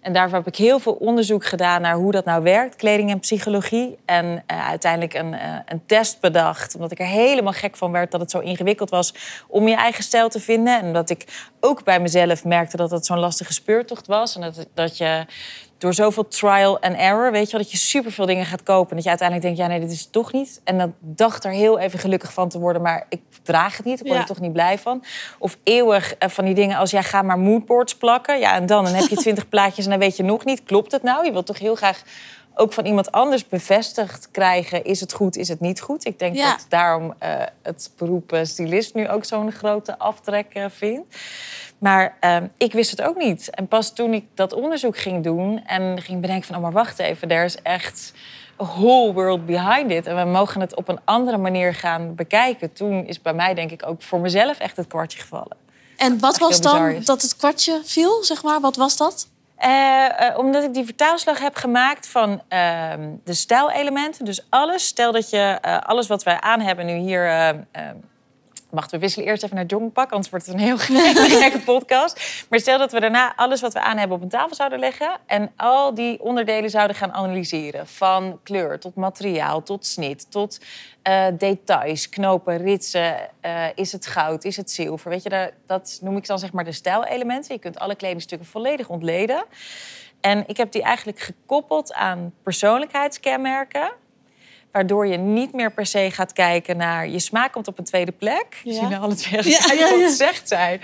En 0.00 0.12
daarvoor 0.12 0.38
heb 0.38 0.46
ik 0.46 0.56
heel 0.56 0.78
veel 0.78 0.92
onderzoek 0.92 1.44
gedaan 1.44 1.82
naar 1.82 1.94
hoe 1.94 2.12
dat 2.12 2.24
nou 2.24 2.42
werkt. 2.42 2.76
Kleding 2.76 3.10
en 3.10 3.20
psychologie. 3.20 3.98
En 4.04 4.42
eh, 4.46 4.68
uiteindelijk 4.68 5.14
een, 5.14 5.34
eh, 5.34 5.54
een 5.66 5.86
test 5.86 6.20
bedacht. 6.20 6.74
Omdat 6.74 6.90
ik 6.90 6.98
er 6.98 7.06
helemaal 7.06 7.52
gek 7.52 7.76
van 7.76 7.92
werd 7.92 8.10
dat 8.10 8.20
het 8.20 8.30
zo 8.30 8.38
ingewikkeld 8.38 8.90
was 8.90 9.14
om 9.48 9.68
je 9.68 9.74
eigen 9.74 10.04
stijl 10.04 10.28
te 10.28 10.40
vinden. 10.40 10.80
En 10.80 10.92
dat 10.92 11.10
ik 11.10 11.48
ook 11.60 11.84
bij 11.84 12.00
mezelf 12.00 12.44
merkte 12.44 12.76
dat 12.76 12.90
het 12.90 13.06
zo'n 13.06 13.18
lastige 13.18 13.52
speurtocht 13.52 14.06
was. 14.06 14.34
En 14.34 14.40
dat, 14.40 14.66
dat 14.74 14.96
je 14.96 15.26
door 15.80 15.94
zoveel 15.94 16.28
trial 16.28 16.80
and 16.80 16.96
error, 16.96 17.32
weet 17.32 17.46
je 17.46 17.52
wel, 17.52 17.60
dat 17.60 17.70
je 17.70 17.76
superveel 17.76 18.26
dingen 18.26 18.46
gaat 18.46 18.62
kopen. 18.62 18.88
En 18.90 18.94
dat 18.94 19.02
je 19.04 19.08
uiteindelijk 19.08 19.48
denkt, 19.48 19.62
ja 19.62 19.72
nee, 19.72 19.80
dit 19.86 19.96
is 19.96 20.00
het 20.00 20.12
toch 20.12 20.32
niet. 20.32 20.60
En 20.64 20.78
dan 20.78 20.94
dacht 21.00 21.44
er 21.44 21.50
heel 21.50 21.78
even 21.78 21.98
gelukkig 21.98 22.32
van 22.32 22.48
te 22.48 22.58
worden, 22.58 22.82
maar 22.82 23.06
ik 23.08 23.20
draag 23.42 23.76
het 23.76 23.86
niet. 23.86 24.00
Ik 24.00 24.06
word 24.06 24.14
Ja. 24.14 24.20
er 24.20 24.26
toch 24.28 24.40
niet 24.40 24.52
blij 24.52 24.78
van. 24.78 25.04
Of 25.38 25.56
eeuwig 25.62 26.14
eh, 26.14 26.28
van 26.28 26.44
die 26.44 26.54
dingen 26.54 26.76
als, 26.76 26.90
ja, 26.90 27.02
ga 27.02 27.22
maar 27.22 27.38
moodboards 27.38 27.96
plakken. 27.96 28.38
Ja, 28.38 28.54
en 28.54 28.66
dan, 28.66 28.84
dan 28.84 28.94
heb 28.94 29.08
je 29.08 29.16
twintig 29.26 29.48
plaatjes 29.48 29.84
en 29.84 29.90
dan 29.90 30.00
weet 30.00 30.16
je 30.16 30.22
nog 30.22 30.44
niet, 30.44 30.62
klopt 30.64 30.92
het 30.92 31.02
nou? 31.02 31.24
Je 31.24 31.32
wilt 31.32 31.46
toch 31.46 31.58
heel 31.58 31.74
graag 31.74 32.02
ook 32.54 32.72
van 32.72 32.86
iemand 32.86 33.12
anders 33.12 33.48
bevestigd 33.48 34.28
krijgen, 34.30 34.84
is 34.84 35.00
het 35.00 35.12
goed, 35.12 35.36
is 35.36 35.48
het 35.48 35.60
niet 35.60 35.80
goed? 35.80 36.04
Ik 36.06 36.18
denk 36.18 36.36
Ja. 36.36 36.50
dat 36.50 36.66
daarom 36.68 37.14
eh, 37.18 37.30
het 37.62 37.90
beroep 37.96 38.32
eh, 38.32 38.44
stylist 38.44 38.94
nu 38.94 39.08
ook 39.08 39.24
zo'n 39.24 39.52
grote 39.52 39.98
aftrek 39.98 40.46
eh, 40.54 40.64
vindt. 40.68 41.16
Maar 41.80 42.16
ehm, 42.20 42.46
ik 42.56 42.72
wist 42.72 42.90
het 42.90 43.02
ook 43.02 43.16
niet. 43.16 43.50
En 43.50 43.68
pas 43.68 43.92
toen 43.92 44.14
ik 44.14 44.24
dat 44.34 44.52
onderzoek 44.52 44.98
ging 44.98 45.24
doen 45.24 45.64
en 45.66 46.02
ging 46.02 46.20
bedenken 46.20 46.46
van... 46.46 46.56
oh, 46.56 46.62
maar 46.62 46.72
wacht 46.72 46.98
even, 46.98 47.30
er 47.30 47.44
is 47.44 47.62
echt 47.62 48.12
a 48.60 48.64
whole 48.64 49.12
world 49.12 49.46
behind 49.46 49.90
it. 49.90 50.06
En 50.06 50.16
we 50.16 50.24
mogen 50.24 50.60
het 50.60 50.76
op 50.76 50.88
een 50.88 51.00
andere 51.04 51.36
manier 51.36 51.74
gaan 51.74 52.14
bekijken. 52.14 52.72
Toen 52.72 53.06
is 53.06 53.22
bij 53.22 53.34
mij 53.34 53.54
denk 53.54 53.70
ik 53.70 53.86
ook 53.86 54.02
voor 54.02 54.20
mezelf 54.20 54.58
echt 54.58 54.76
het 54.76 54.86
kwartje 54.86 55.20
gevallen. 55.20 55.56
En 55.96 56.18
wat 56.18 56.38
was 56.38 56.60
dan 56.60 57.00
dat 57.04 57.22
het 57.22 57.36
kwartje 57.36 57.80
viel, 57.84 58.24
zeg 58.24 58.42
maar? 58.42 58.60
Wat 58.60 58.76
was 58.76 58.96
dat? 58.96 59.28
Eh, 59.56 60.26
eh, 60.26 60.38
omdat 60.38 60.64
ik 60.64 60.74
die 60.74 60.84
vertaalslag 60.84 61.40
heb 61.40 61.56
gemaakt 61.56 62.08
van 62.08 62.42
ehm, 62.48 63.08
de 63.24 63.34
stijlelementen. 63.34 64.24
Dus 64.24 64.46
alles, 64.48 64.86
stel 64.86 65.12
dat 65.12 65.30
je 65.30 65.58
eh, 65.60 65.78
alles 65.78 66.06
wat 66.06 66.22
wij 66.22 66.40
aan 66.40 66.60
hebben 66.60 66.86
nu 66.86 66.94
hier... 66.94 67.54
Wacht, 68.70 68.90
we 68.90 68.98
wisselen 68.98 69.26
eerst 69.26 69.42
even 69.42 69.56
naar 69.56 69.64
jongpak, 69.66 70.10
anders 70.10 70.30
wordt 70.30 70.46
het 70.46 70.54
een 70.54 70.60
heel 70.60 70.78
gekke 71.40 71.60
podcast. 71.64 72.44
Maar 72.48 72.60
stel 72.60 72.78
dat 72.78 72.92
we 72.92 73.00
daarna 73.00 73.36
alles 73.36 73.60
wat 73.60 73.72
we 73.72 73.80
aan 73.80 73.96
hebben 73.96 74.16
op 74.16 74.22
een 74.22 74.28
tafel 74.28 74.54
zouden 74.54 74.78
leggen... 74.78 75.18
en 75.26 75.52
al 75.56 75.94
die 75.94 76.20
onderdelen 76.20 76.70
zouden 76.70 76.96
gaan 76.96 77.12
analyseren. 77.12 77.86
Van 77.86 78.40
kleur 78.42 78.78
tot 78.78 78.94
materiaal, 78.94 79.62
tot 79.62 79.86
snit, 79.86 80.30
tot 80.30 80.60
eh, 81.02 81.26
details, 81.38 82.08
knopen, 82.08 82.56
ritsen. 82.56 83.16
eh, 83.40 83.64
is 83.74 83.92
het 83.92 84.06
goud, 84.06 84.44
is 84.44 84.56
het 84.56 84.70
zilver? 84.70 85.10
Weet 85.10 85.22
je, 85.22 85.28
daar, 85.28 85.50
dat 85.66 85.98
noem 86.02 86.16
ik 86.16 86.26
dan 86.26 86.38
zeg 86.38 86.52
maar 86.52 86.64
de 86.64 86.72
stijlelementen. 86.72 87.54
Je 87.54 87.60
kunt 87.60 87.78
alle 87.78 87.94
kledingstukken 87.94 88.48
volledig 88.48 88.88
ontleden. 88.88 89.44
En 90.20 90.44
ik 90.46 90.56
heb 90.56 90.72
die 90.72 90.82
eigenlijk 90.82 91.18
gekoppeld 91.18 91.92
aan 91.92 92.32
persoonlijkheidskenmerken. 92.42 93.92
Waardoor 94.72 95.06
je 95.06 95.16
niet 95.16 95.52
meer 95.52 95.72
per 95.72 95.86
se 95.86 96.10
gaat 96.10 96.32
kijken 96.32 96.76
naar... 96.76 97.08
Je 97.08 97.18
smaak 97.18 97.52
komt 97.52 97.68
op 97.68 97.78
een 97.78 97.84
tweede 97.84 98.12
plek. 98.12 98.60
Ja. 98.64 98.72
Zie 98.72 98.88
je 98.88 98.96
alle 98.96 99.14
twee 99.14 99.50
Ja, 99.50 99.72
ja, 99.72 99.88
ja, 99.88 100.10
zegt 100.10 100.48
zijn. 100.48 100.80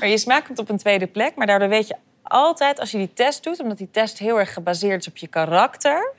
Maar 0.00 0.08
je 0.08 0.18
smaak 0.18 0.44
komt 0.44 0.58
op 0.58 0.68
een 0.68 0.78
tweede 0.78 1.06
plek. 1.06 1.36
Maar 1.36 1.46
daardoor 1.46 1.68
weet 1.68 1.88
je 1.88 1.96
altijd, 2.22 2.80
als 2.80 2.90
je 2.90 2.98
die 2.98 3.12
test 3.12 3.44
doet... 3.44 3.60
omdat 3.60 3.78
die 3.78 3.90
test 3.90 4.18
heel 4.18 4.38
erg 4.38 4.52
gebaseerd 4.52 5.00
is 5.00 5.08
op 5.08 5.16
je 5.16 5.26
karakter... 5.26 6.12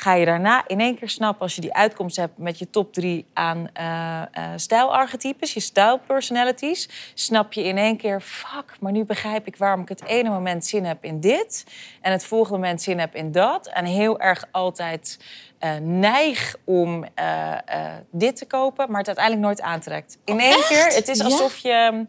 ga 0.00 0.14
je 0.14 0.24
daarna 0.24 0.64
in 0.66 0.80
één 0.80 0.98
keer 0.98 1.08
snappen... 1.08 1.42
als 1.42 1.54
je 1.54 1.60
die 1.60 1.74
uitkomst 1.74 2.16
hebt 2.16 2.38
met 2.38 2.58
je 2.58 2.70
top 2.70 2.92
drie 2.92 3.26
aan 3.32 3.68
eh, 3.72 4.22
eh, 4.22 4.26
stijlarchetypes... 4.56 5.54
je 5.54 5.60
stijlpersonalities... 5.60 7.12
snap 7.14 7.52
je 7.52 7.62
in 7.62 7.78
één 7.78 7.96
keer... 7.96 8.20
fuck, 8.20 8.76
maar 8.80 8.92
nu 8.92 9.04
begrijp 9.04 9.46
ik 9.46 9.56
waarom 9.56 9.80
ik 9.80 9.88
het 9.88 10.04
ene 10.04 10.28
moment 10.28 10.64
zin 10.64 10.84
heb 10.84 11.04
in 11.04 11.20
dit... 11.20 11.64
en 12.00 12.12
het 12.12 12.24
volgende 12.24 12.58
moment 12.58 12.82
zin 12.82 12.98
heb 12.98 13.14
in 13.14 13.32
dat. 13.32 13.66
En 13.66 13.84
heel 13.84 14.20
erg 14.20 14.44
altijd 14.50 15.18
eh, 15.58 15.76
neig 15.76 16.56
om 16.64 17.04
dit 18.10 18.36
te 18.36 18.46
kopen... 18.46 18.90
maar 18.90 18.98
het 18.98 19.06
uiteindelijk 19.06 19.46
nooit 19.46 19.60
aantrekt. 19.60 20.18
In 20.24 20.40
één 20.40 20.62
keer, 20.68 20.86
het 20.94 21.08
is 21.08 21.20
alsof 21.20 21.56
je... 21.56 22.06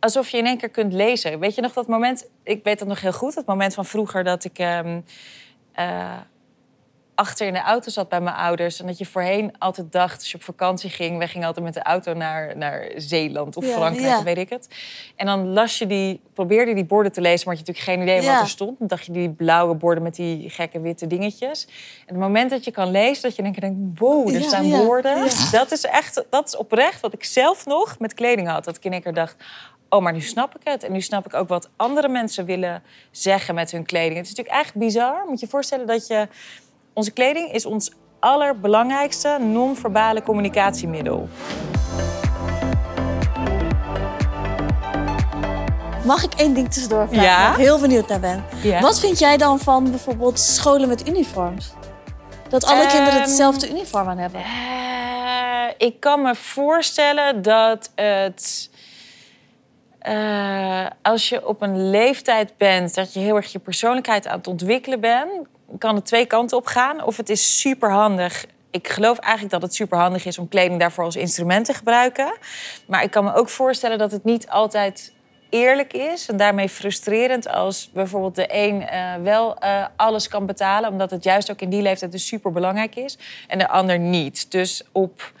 alsof 0.00 0.28
je 0.28 0.36
in 0.36 0.46
één 0.46 0.58
keer 0.58 0.70
kunt 0.70 0.92
lezen. 0.92 1.38
Weet 1.38 1.54
je 1.54 1.60
nog 1.60 1.72
dat 1.72 1.86
moment? 1.86 2.28
Ik 2.42 2.64
weet 2.64 2.78
dat 2.78 2.88
nog 2.88 3.00
heel 3.00 3.12
goed. 3.12 3.34
Het 3.34 3.46
moment 3.46 3.74
van 3.74 3.84
vroeger 3.84 4.24
dat 4.24 4.44
ik 4.44 4.58
ehm, 4.58 5.00
eh, 5.74 6.16
achter 7.14 7.46
in 7.46 7.52
de 7.52 7.62
auto 7.62 7.90
zat 7.90 8.08
bij 8.08 8.20
mijn 8.20 8.36
ouders. 8.36 8.80
En 8.80 8.86
dat 8.86 8.98
je 8.98 9.06
voorheen 9.06 9.58
altijd 9.58 9.92
dacht, 9.92 10.18
als 10.18 10.30
je 10.30 10.36
op 10.36 10.42
vakantie 10.42 10.90
ging... 10.90 11.18
wij 11.18 11.28
gingen 11.28 11.46
altijd 11.46 11.64
met 11.64 11.74
de 11.74 11.82
auto 11.82 12.14
naar, 12.14 12.56
naar 12.56 12.90
Zeeland 12.96 13.56
of 13.56 13.66
Ja, 13.66 13.72
Frankrijk, 13.72 14.06
ja. 14.06 14.22
weet 14.22 14.38
ik 14.38 14.48
het. 14.48 14.68
En 15.16 15.26
dan 15.26 15.52
las 15.52 15.78
je 15.78 15.86
die, 15.86 16.20
probeerde 16.32 16.68
je 16.68 16.74
die 16.74 16.84
borden 16.84 17.12
te 17.12 17.20
lezen... 17.20 17.46
maar 17.48 17.56
had 17.56 17.66
je 17.66 17.72
natuurlijk 17.72 17.98
geen 17.98 18.16
idee 18.16 18.28
Ja. 18.28 18.32
wat 18.34 18.42
er 18.42 18.48
stond. 18.48 18.78
Dan 18.78 18.88
dacht 18.88 19.06
je 19.06 19.12
die 19.12 19.30
blauwe 19.30 19.74
borden 19.74 20.02
met 20.02 20.14
die 20.14 20.50
gekke 20.50 20.80
witte 20.80 21.06
dingetjes. 21.06 21.64
En 22.06 22.14
het 22.14 22.16
moment 22.16 22.50
dat 22.50 22.64
je 22.64 22.70
kan 22.70 22.90
lezen, 22.90 23.22
dat 23.22 23.36
je 23.36 23.42
denkt... 23.42 23.98
wow, 23.98 24.34
er 24.34 24.42
staan 24.42 24.70
woorden. 24.70 25.28
Dat 25.50 25.72
is 25.72 25.84
echt, 25.84 26.24
dat 26.30 26.46
is 26.46 26.56
oprecht 26.56 27.00
wat 27.00 27.12
ik 27.12 27.24
zelf 27.24 27.66
nog 27.66 27.98
met 27.98 28.14
kleding 28.14 28.48
had. 28.48 28.64
Dat 28.64 28.76
ik 28.76 28.84
in 28.84 28.92
één 28.92 29.02
keer 29.02 29.14
dacht... 29.14 29.36
Oh, 29.88 30.02
maar 30.02 30.12
nu 30.12 30.20
snap 30.20 30.54
ik 30.54 30.60
het. 30.64 30.82
En 30.82 30.92
nu 30.92 31.00
snap 31.00 31.26
ik 31.26 31.34
ook 31.34 31.48
wat 31.48 31.70
andere 31.76 32.08
mensen 32.08 32.44
willen 32.44 32.82
zeggen 33.10 33.54
met 33.54 33.70
hun 33.70 33.84
kleding. 33.84 34.16
Het 34.16 34.26
is 34.26 34.34
natuurlijk 34.34 34.64
echt 34.64 34.74
bizar. 34.74 35.24
Moet 35.28 35.40
je 35.40 35.44
je 35.44 35.50
voorstellen 35.50 35.86
dat 35.86 36.06
je... 36.06 36.28
Onze 36.94 37.10
kleding 37.10 37.52
is 37.52 37.66
ons 37.66 37.90
allerbelangrijkste 38.20 39.36
non-verbale 39.40 40.22
communicatiemiddel. 40.22 41.28
Mag 46.04 46.22
ik 46.24 46.32
één 46.36 46.54
ding 46.54 46.72
tussendoor 46.72 47.08
vragen? 47.08 47.24
Ja? 47.24 47.38
Waar 47.48 47.58
ik 47.58 47.64
heel 47.64 47.80
benieuwd 47.80 48.08
naar 48.08 48.20
ben. 48.20 48.44
Ja. 48.62 48.80
Wat 48.80 49.00
vind 49.00 49.18
jij 49.18 49.36
dan 49.36 49.58
van 49.58 49.90
bijvoorbeeld 49.90 50.38
scholen 50.40 50.88
met 50.88 51.08
uniforms? 51.08 51.72
Dat 52.48 52.64
alle 52.64 52.80
Ehm, 52.82 52.90
kinderen 52.94 53.20
hetzelfde 53.20 53.70
uniform 53.70 54.08
aan 54.08 54.18
hebben. 54.18 54.40
Eh, 54.40 55.86
ik 55.86 56.00
kan 56.00 56.22
me 56.22 56.34
voorstellen 56.34 57.42
dat 57.42 57.90
het. 57.94 58.70
eh, 59.98 60.86
als 61.02 61.28
je 61.28 61.46
op 61.46 61.62
een 61.62 61.90
leeftijd 61.90 62.56
bent 62.56 62.94
dat 62.94 63.12
je 63.12 63.20
heel 63.20 63.36
erg 63.36 63.52
je 63.52 63.58
persoonlijkheid 63.58 64.26
aan 64.26 64.38
het 64.38 64.46
ontwikkelen 64.46 65.00
bent, 65.00 65.30
kan 65.78 65.94
het 65.94 66.06
twee 66.06 66.26
kanten 66.26 66.56
op 66.56 66.66
gaan. 66.66 67.04
Of 67.04 67.16
het 67.16 67.28
is 67.28 67.60
super 67.60 67.90
handig 67.90 68.46
ik 68.74 68.88
geloof 68.88 69.18
eigenlijk 69.18 69.52
dat 69.52 69.62
het 69.62 69.74
superhandig 69.74 70.24
is 70.24 70.38
om 70.38 70.48
kleding 70.48 70.80
daarvoor 70.80 71.04
als 71.04 71.16
instrument 71.16 71.66
te 71.66 71.74
gebruiken. 71.74 72.36
Maar 72.86 73.02
ik 73.02 73.10
kan 73.10 73.24
me 73.24 73.34
ook 73.34 73.48
voorstellen 73.48 73.98
dat 73.98 74.12
het 74.12 74.24
niet 74.24 74.48
altijd 74.48 75.12
eerlijk 75.50 75.92
is 75.92 76.28
en 76.28 76.36
daarmee 76.36 76.68
frustrerend 76.68 77.48
als 77.48 77.90
bijvoorbeeld 77.92 78.34
de 78.34 78.46
een 78.48 78.82
eh, 78.82 79.14
wel 79.22 79.58
eh, 79.58 79.86
alles 79.96 80.28
kan 80.28 80.46
betalen, 80.46 80.90
omdat 80.90 81.10
het 81.10 81.24
juist 81.24 81.50
ook 81.50 81.60
in 81.60 81.70
die 81.70 81.82
leeftijd 81.82 82.12
dus 82.12 82.26
super 82.26 82.52
belangrijk 82.52 82.96
is, 82.96 83.18
en 83.48 83.58
de 83.58 83.68
ander 83.68 83.98
niet. 83.98 84.50
Dus 84.50 84.82
op, 84.92 85.32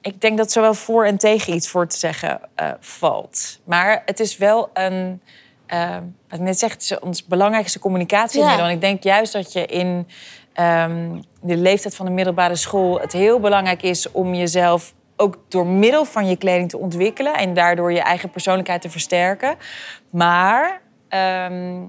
ik 0.00 0.20
denk 0.20 0.38
dat 0.38 0.52
zowel 0.52 0.74
voor 0.74 1.04
en 1.04 1.18
tegen 1.18 1.54
iets 1.54 1.68
voor 1.68 1.86
te 1.86 1.98
zeggen 1.98 2.40
eh, 2.54 2.70
valt. 2.80 3.58
Maar 3.64 4.02
het 4.04 4.20
is 4.20 4.36
wel 4.36 4.70
een, 4.72 5.22
wat 6.28 6.38
ik 6.38 6.44
net 6.44 6.58
zeg, 6.58 6.72
het 6.72 6.82
is 6.82 6.98
ons 6.98 7.26
belangrijkste 7.26 7.78
communicatiemiddel. 7.78 8.58
Ja. 8.58 8.64
En 8.64 8.74
ik 8.74 8.80
denk 8.80 9.02
juist 9.02 9.32
dat 9.32 9.52
je 9.52 9.66
in 9.66 10.08
ehm, 10.52 11.20
de 11.40 11.56
leeftijd 11.56 11.96
van 11.96 12.06
de 12.06 12.12
middelbare 12.12 12.56
school 12.56 13.00
het 13.00 13.12
heel 13.12 13.40
belangrijk 13.40 13.82
is 13.82 14.10
om 14.10 14.34
jezelf 14.34 14.94
ook 15.16 15.38
door 15.48 15.66
middel 15.66 16.04
van 16.04 16.26
je 16.26 16.36
kleding 16.36 16.68
te 16.68 16.78
ontwikkelen 16.78 17.34
en 17.34 17.54
daardoor 17.54 17.92
je 17.92 18.00
eigen 18.00 18.30
persoonlijkheid 18.30 18.80
te 18.80 18.90
versterken. 18.90 19.56
Maar 20.10 20.80
ehm, 21.08 21.82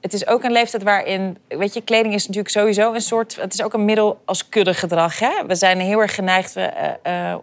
het 0.00 0.12
is 0.12 0.26
ook 0.26 0.44
een 0.44 0.52
leeftijd 0.52 0.82
waarin, 0.82 1.38
weet 1.48 1.74
je, 1.74 1.80
kleding 1.80 2.14
is 2.14 2.26
natuurlijk 2.26 2.54
sowieso 2.54 2.94
een 2.94 3.00
soort, 3.00 3.36
het 3.36 3.54
is 3.54 3.62
ook 3.62 3.72
een 3.72 3.84
middel 3.84 4.20
als 4.24 4.48
kuddegedrag. 4.48 5.18
Hè? 5.18 5.30
We 5.46 5.54
zijn 5.54 5.80
heel 5.80 6.00
erg 6.00 6.14
geneigd, 6.14 6.52
we, 6.52 6.60
eh, 6.60 7.30
eh, 7.30 7.38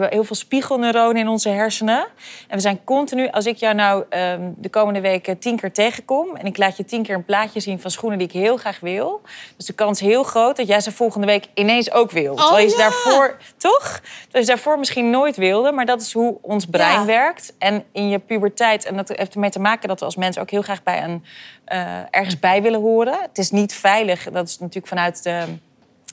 hebben 0.00 0.18
heel 0.18 0.24
veel 0.26 0.36
spiegelneuronen 0.36 1.16
in 1.16 1.28
onze 1.28 1.48
hersenen. 1.48 2.06
En 2.48 2.54
we 2.54 2.60
zijn 2.60 2.84
continu, 2.84 3.28
als 3.30 3.46
ik 3.46 3.56
jou 3.56 3.74
nou 3.74 4.04
ehm, 4.08 4.50
de 4.56 4.68
komende 4.68 5.00
weken 5.00 5.38
tien 5.38 5.56
keer 5.56 5.72
tegenkom... 5.72 6.36
en 6.36 6.46
ik 6.46 6.56
laat 6.56 6.76
je 6.76 6.84
tien 6.84 7.02
keer 7.02 7.14
een 7.14 7.24
plaatje 7.24 7.60
zien 7.60 7.80
van 7.80 7.90
schoenen 7.90 8.18
die 8.18 8.26
ik 8.26 8.32
heel 8.32 8.56
graag 8.56 8.80
wil... 8.80 9.20
dus 9.56 9.66
de 9.66 9.72
kans 9.72 10.00
heel 10.00 10.22
groot 10.22 10.56
dat 10.56 10.66
jij 10.66 10.80
ze 10.80 10.92
volgende 10.92 11.26
week 11.26 11.46
ineens 11.54 11.92
ook 11.92 12.10
wil. 12.10 12.34
Terwijl 12.34 12.64
je 12.64 12.70
ze 12.70 12.76
ja. 12.76 12.82
daarvoor, 12.82 13.36
toch? 13.56 14.00
Dat 14.30 14.40
je 14.40 14.48
daarvoor 14.48 14.78
misschien 14.78 15.10
nooit 15.10 15.36
wilde, 15.36 15.72
maar 15.72 15.86
dat 15.86 16.00
is 16.00 16.12
hoe 16.12 16.38
ons 16.40 16.66
brein 16.66 17.00
Ja. 17.00 17.04
werkt. 17.04 17.54
En 17.58 17.84
in 17.92 18.08
je 18.08 18.18
puberteit, 18.18 18.84
en 18.84 18.96
dat 18.96 19.08
heeft 19.08 19.34
ermee 19.34 19.50
te 19.50 19.58
maken 19.58 19.88
dat 19.88 19.98
we 19.98 20.04
als 20.04 20.16
mensen 20.16 20.42
ook 20.42 20.50
heel 20.50 20.62
graag 20.62 20.82
bij 20.82 21.02
een, 21.02 21.24
eh, 21.64 21.98
ergens 22.10 22.38
bij 22.38 22.62
willen 22.62 22.80
horen. 22.80 23.18
Het 23.20 23.38
is 23.38 23.50
niet 23.50 23.74
veilig, 23.74 24.30
dat 24.30 24.48
is 24.48 24.58
natuurlijk 24.58 24.86
vanuit 24.86 25.22
de, 25.22 25.44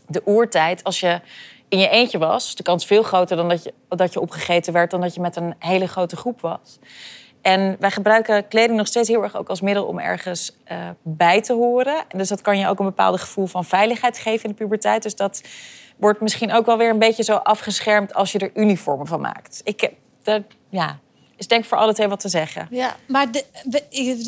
de 0.08 0.22
oertijd. 0.26 0.84
Als 0.84 1.00
je 1.00 1.22
in 1.74 1.80
je 1.80 1.90
eentje 1.90 2.18
was, 2.18 2.56
de 2.56 2.64
kans 2.64 2.86
veel 2.86 3.04
groter 3.04 3.38
dan 3.38 3.50
dat 3.50 3.64
je, 3.64 3.74
dat 3.90 4.14
je 4.14 4.20
opgegeten 4.20 4.74
werd... 4.74 4.92
dan 4.92 5.02
dat 5.02 5.14
je 5.14 5.22
met 5.22 5.36
een 5.36 5.56
hele 5.60 5.88
grote 5.88 6.16
groep 6.16 6.42
was. 6.42 6.80
En 7.42 7.76
wij 7.80 7.92
gebruiken 7.92 8.48
kleding 8.48 8.78
nog 8.78 8.88
steeds 8.88 9.10
heel 9.10 9.24
erg 9.24 9.36
ook 9.36 9.50
als 9.50 9.62
middel 9.62 9.86
om 9.86 10.00
ergens 10.00 10.56
eh, 10.64 10.78
bij 11.02 11.42
te 11.42 11.54
horen. 11.54 12.04
En 12.08 12.18
dus 12.18 12.28
dat 12.28 12.42
kan 12.42 12.58
je 12.58 12.68
ook 12.68 12.80
een 12.80 12.86
bepaald 12.86 13.20
gevoel 13.20 13.46
van 13.46 13.66
veiligheid 13.66 14.18
geven 14.18 14.44
in 14.44 14.50
de 14.50 14.56
puberteit. 14.56 15.04
Dus 15.04 15.16
dat 15.16 15.42
wordt 15.98 16.22
misschien 16.22 16.54
ook 16.54 16.66
wel 16.66 16.78
weer 16.78 16.90
een 16.90 17.00
beetje 17.00 17.24
zo 17.24 17.36
afgeschermd 17.36 18.14
als 18.14 18.32
je 18.32 18.40
er 18.40 18.52
uniformen 18.54 19.08
van 19.08 19.22
maakt. 19.22 19.62
Ik 19.64 19.92
dat, 20.24 20.42
ja, 20.70 21.00
is 21.36 21.48
denk 21.48 21.66
voor 21.66 21.78
alle 21.78 21.94
twee 21.94 22.08
wat 22.08 22.20
te 22.20 22.30
zeggen. 22.30 22.68
Ja. 22.70 22.96
Maar 23.08 23.32
de, 23.32 23.44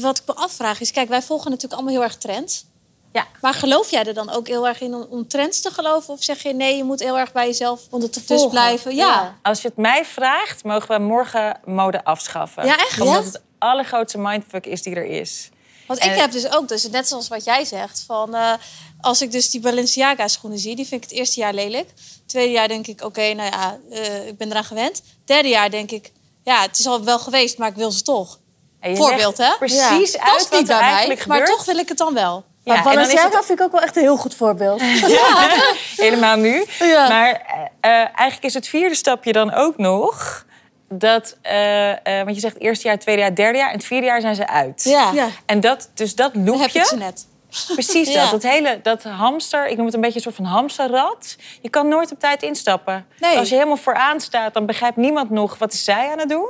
wat 0.01 0.17
ik 0.17 0.23
me 0.27 0.35
afvraag 0.35 0.81
is, 0.81 0.91
kijk, 0.91 1.09
wij 1.09 1.21
volgen 1.21 1.49
natuurlijk 1.51 1.81
allemaal 1.81 1.99
heel 1.99 2.09
erg 2.09 2.17
trends. 2.17 2.65
Ja. 3.15 3.27
Maar 3.41 3.53
geloof 3.53 3.91
jij 3.91 4.03
er 4.05 4.13
dan 4.13 4.29
ook 4.29 4.47
heel 4.47 4.67
erg 4.67 4.81
in 4.81 4.93
om, 4.93 5.05
om 5.09 5.27
trends 5.27 5.61
te 5.61 5.71
geloven? 5.71 6.13
Of 6.13 6.23
zeg 6.23 6.43
je 6.43 6.53
nee, 6.53 6.77
je 6.77 6.83
moet 6.83 6.99
heel 6.99 7.17
erg 7.17 7.31
bij 7.31 7.45
jezelf 7.47 7.81
het 7.91 8.13
te 8.13 8.19
dus 8.19 8.23
volgen. 8.27 8.49
blijven? 8.49 8.95
Ja. 8.95 9.35
Als 9.41 9.61
je 9.61 9.67
het 9.67 9.77
mij 9.77 10.05
vraagt, 10.05 10.63
mogen 10.63 10.87
we 10.97 11.03
morgen 11.03 11.59
mode 11.65 12.03
afschaffen. 12.03 12.65
Ja, 12.65 12.77
echt? 12.77 13.01
Omdat 13.01 13.15
Ja? 13.23 13.23
het 13.31 13.41
allergrootste 13.57 14.17
mindfuck 14.17 14.65
is 14.65 14.81
die 14.81 14.95
er 14.95 15.05
is. 15.05 15.49
Want 15.87 16.03
ik 16.03 16.11
heb 16.15 16.31
dus 16.31 16.51
ook, 16.51 16.67
dus 16.67 16.89
net 16.89 17.07
zoals 17.07 17.27
wat 17.27 17.43
jij 17.43 17.65
zegt, 17.65 18.03
van 18.07 18.35
eh, 18.35 18.53
als 19.01 19.21
ik 19.21 19.31
dus 19.31 19.49
die 19.49 19.59
Balenciaga 19.61 20.27
schoenen 20.27 20.59
zie, 20.59 20.75
die 20.75 20.87
vind 20.87 21.03
ik 21.03 21.09
het 21.09 21.19
eerste 21.19 21.39
jaar 21.39 21.53
lelijk. 21.53 21.89
Tweede 22.25 22.51
jaar 22.51 22.67
denk 22.67 22.87
ik, 22.87 23.03
oké, 23.03 23.33
nou 23.33 23.49
ja, 23.51 23.77
eh, 23.91 24.27
ik 24.27 24.37
ben 24.37 24.49
eraan 24.49 24.63
gewend. 24.63 25.01
Derde 25.25 25.47
jaar 25.49 25.69
denk 25.69 25.91
ik, 25.91 26.11
ja, 26.43 26.61
het 26.61 26.79
is 26.79 26.85
al 26.85 27.03
wel 27.03 27.19
geweest, 27.19 27.57
maar 27.57 27.69
ik 27.69 27.75
wil 27.75 27.91
ze 27.91 28.01
toch. 28.01 28.39
Voorbeeld, 28.81 29.37
hè? 29.37 29.55
Precies 29.57 30.11
Ja. 30.13 30.19
uit 30.19 30.33
Past 30.33 30.49
wat 30.49 30.59
niet 30.59 30.69
er 30.69 30.77
bij 30.77 30.87
eigenlijk 30.89 31.25
mij, 31.25 31.37
maar 31.37 31.47
toch 31.47 31.65
wil 31.65 31.77
ik 31.77 31.87
het 31.89 31.97
dan 31.97 32.13
wel. 32.13 32.43
Ja, 32.65 32.73
maar 32.73 32.77
en 32.77 32.83
dan 32.83 32.91
is 32.91 33.07
Balenciaga 33.07 33.37
het 33.37 33.45
vind 33.45 33.59
ik 33.59 33.65
ook 33.65 33.71
wel 33.71 33.81
echt 33.81 33.95
een 33.95 34.01
heel 34.01 34.17
goed 34.17 34.35
voorbeeld. 34.35 34.81
helemaal 36.05 36.35
nu. 36.37 36.65
Ja. 36.79 37.07
Maar 37.07 37.29
eh, 37.31 38.01
eh, 38.01 38.07
eigenlijk 38.15 38.43
is 38.43 38.53
het 38.53 38.67
vierde 38.67 38.95
stapje 38.95 39.31
dan 39.31 39.53
ook 39.53 39.77
nog... 39.77 40.45
dat, 40.89 41.37
eh, 41.41 41.91
eh, 41.91 42.23
want 42.23 42.35
je 42.35 42.41
zegt 42.41 42.59
eerste 42.59 42.87
jaar, 42.87 42.99
tweede 42.99 43.21
jaar, 43.21 43.35
derde 43.35 43.57
jaar... 43.57 43.69
en 43.69 43.75
het 43.75 43.85
vierde 43.85 44.05
jaar 44.05 44.21
zijn 44.21 44.35
ze 44.35 44.47
uit. 44.47 44.83
Ja. 44.83 45.11
Ja. 45.13 45.27
En 45.45 45.59
dat, 45.59 45.89
dus 45.93 46.15
dat 46.15 46.31
Dan 46.33 46.59
heb 46.59 46.69
ik 46.69 46.71
ze 46.71 46.79
loopje, 46.79 46.97
net. 46.97 47.27
precies 47.73 48.11
Ja. 48.13 48.21
dat. 48.21 48.31
Dat 48.31 48.51
hele 48.51 48.79
dat 48.83 49.03
hamster, 49.03 49.67
ik 49.67 49.75
noem 49.77 49.85
het 49.85 49.95
een 49.95 50.01
beetje 50.01 50.15
een 50.15 50.21
soort 50.21 50.35
van 50.35 50.45
hamsterrad. 50.45 51.35
Je 51.61 51.69
kan 51.69 51.87
nooit 51.87 52.11
op 52.11 52.19
tijd 52.19 52.43
instappen. 52.43 53.05
Nee. 53.19 53.37
Als 53.37 53.49
je 53.49 53.55
helemaal 53.55 53.77
vooraan 53.77 54.19
staat, 54.19 54.53
dan 54.53 54.65
begrijpt 54.65 54.97
niemand 54.97 55.29
nog 55.29 55.57
wat 55.57 55.73
is 55.73 55.83
zij 55.83 56.11
aan 56.11 56.19
het 56.19 56.29
doen. 56.29 56.49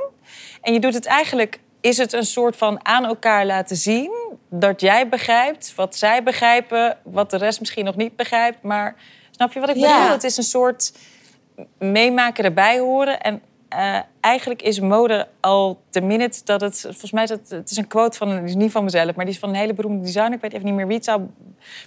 En 0.60 0.72
je 0.72 0.80
doet 0.80 0.94
het 0.94 1.06
eigenlijk, 1.06 1.60
is 1.80 1.96
het 1.96 2.12
een 2.12 2.26
soort 2.26 2.56
van 2.56 2.80
aan 2.82 3.04
elkaar 3.04 3.46
laten 3.46 3.76
zien... 3.76 4.34
dat 4.48 4.80
jij 4.80 5.08
begrijpt 5.08 5.74
wat 5.74 5.96
zij 5.96 6.22
begrijpen, 6.22 6.98
wat 7.02 7.30
de 7.30 7.36
rest 7.36 7.60
misschien 7.60 7.84
nog 7.84 7.96
niet 7.96 8.16
begrijpt. 8.16 8.62
Maar 8.62 8.96
snap 9.30 9.52
je 9.52 9.60
wat 9.60 9.68
ik 9.68 9.76
Ja. 9.76 9.96
bedoel? 9.98 10.12
Het 10.12 10.24
is 10.24 10.36
een 10.36 10.42
soort 10.42 10.92
meemaken 11.78 12.44
erbij 12.44 12.78
horen. 12.78 13.20
En 13.20 13.42
eh, 13.68 13.98
eigenlijk 14.20 14.62
is 14.62 14.80
mode 14.80 15.28
al 15.40 15.80
de 15.90 16.00
minute 16.00 16.40
dat 16.44 16.60
het... 16.60 16.80
Volgens 16.80 17.12
mij 17.12 17.22
is 17.22 17.30
het, 17.30 17.50
het 17.50 17.70
is 17.70 17.76
een 17.76 17.86
quote 17.86 18.16
van, 18.18 18.28
die 18.36 18.44
is 18.44 18.54
niet 18.54 18.72
van 18.72 18.84
mezelf... 18.84 19.14
maar 19.14 19.24
die 19.24 19.34
is 19.34 19.40
van 19.40 19.48
een 19.48 19.54
hele 19.54 19.74
beroemde 19.74 20.04
designer. 20.04 20.32
Ik 20.32 20.40
weet 20.40 20.52
even 20.52 20.66
niet 20.66 20.74
meer 20.74 20.86
wie 20.86 20.96
het 20.96 21.04
zou... 21.04 21.22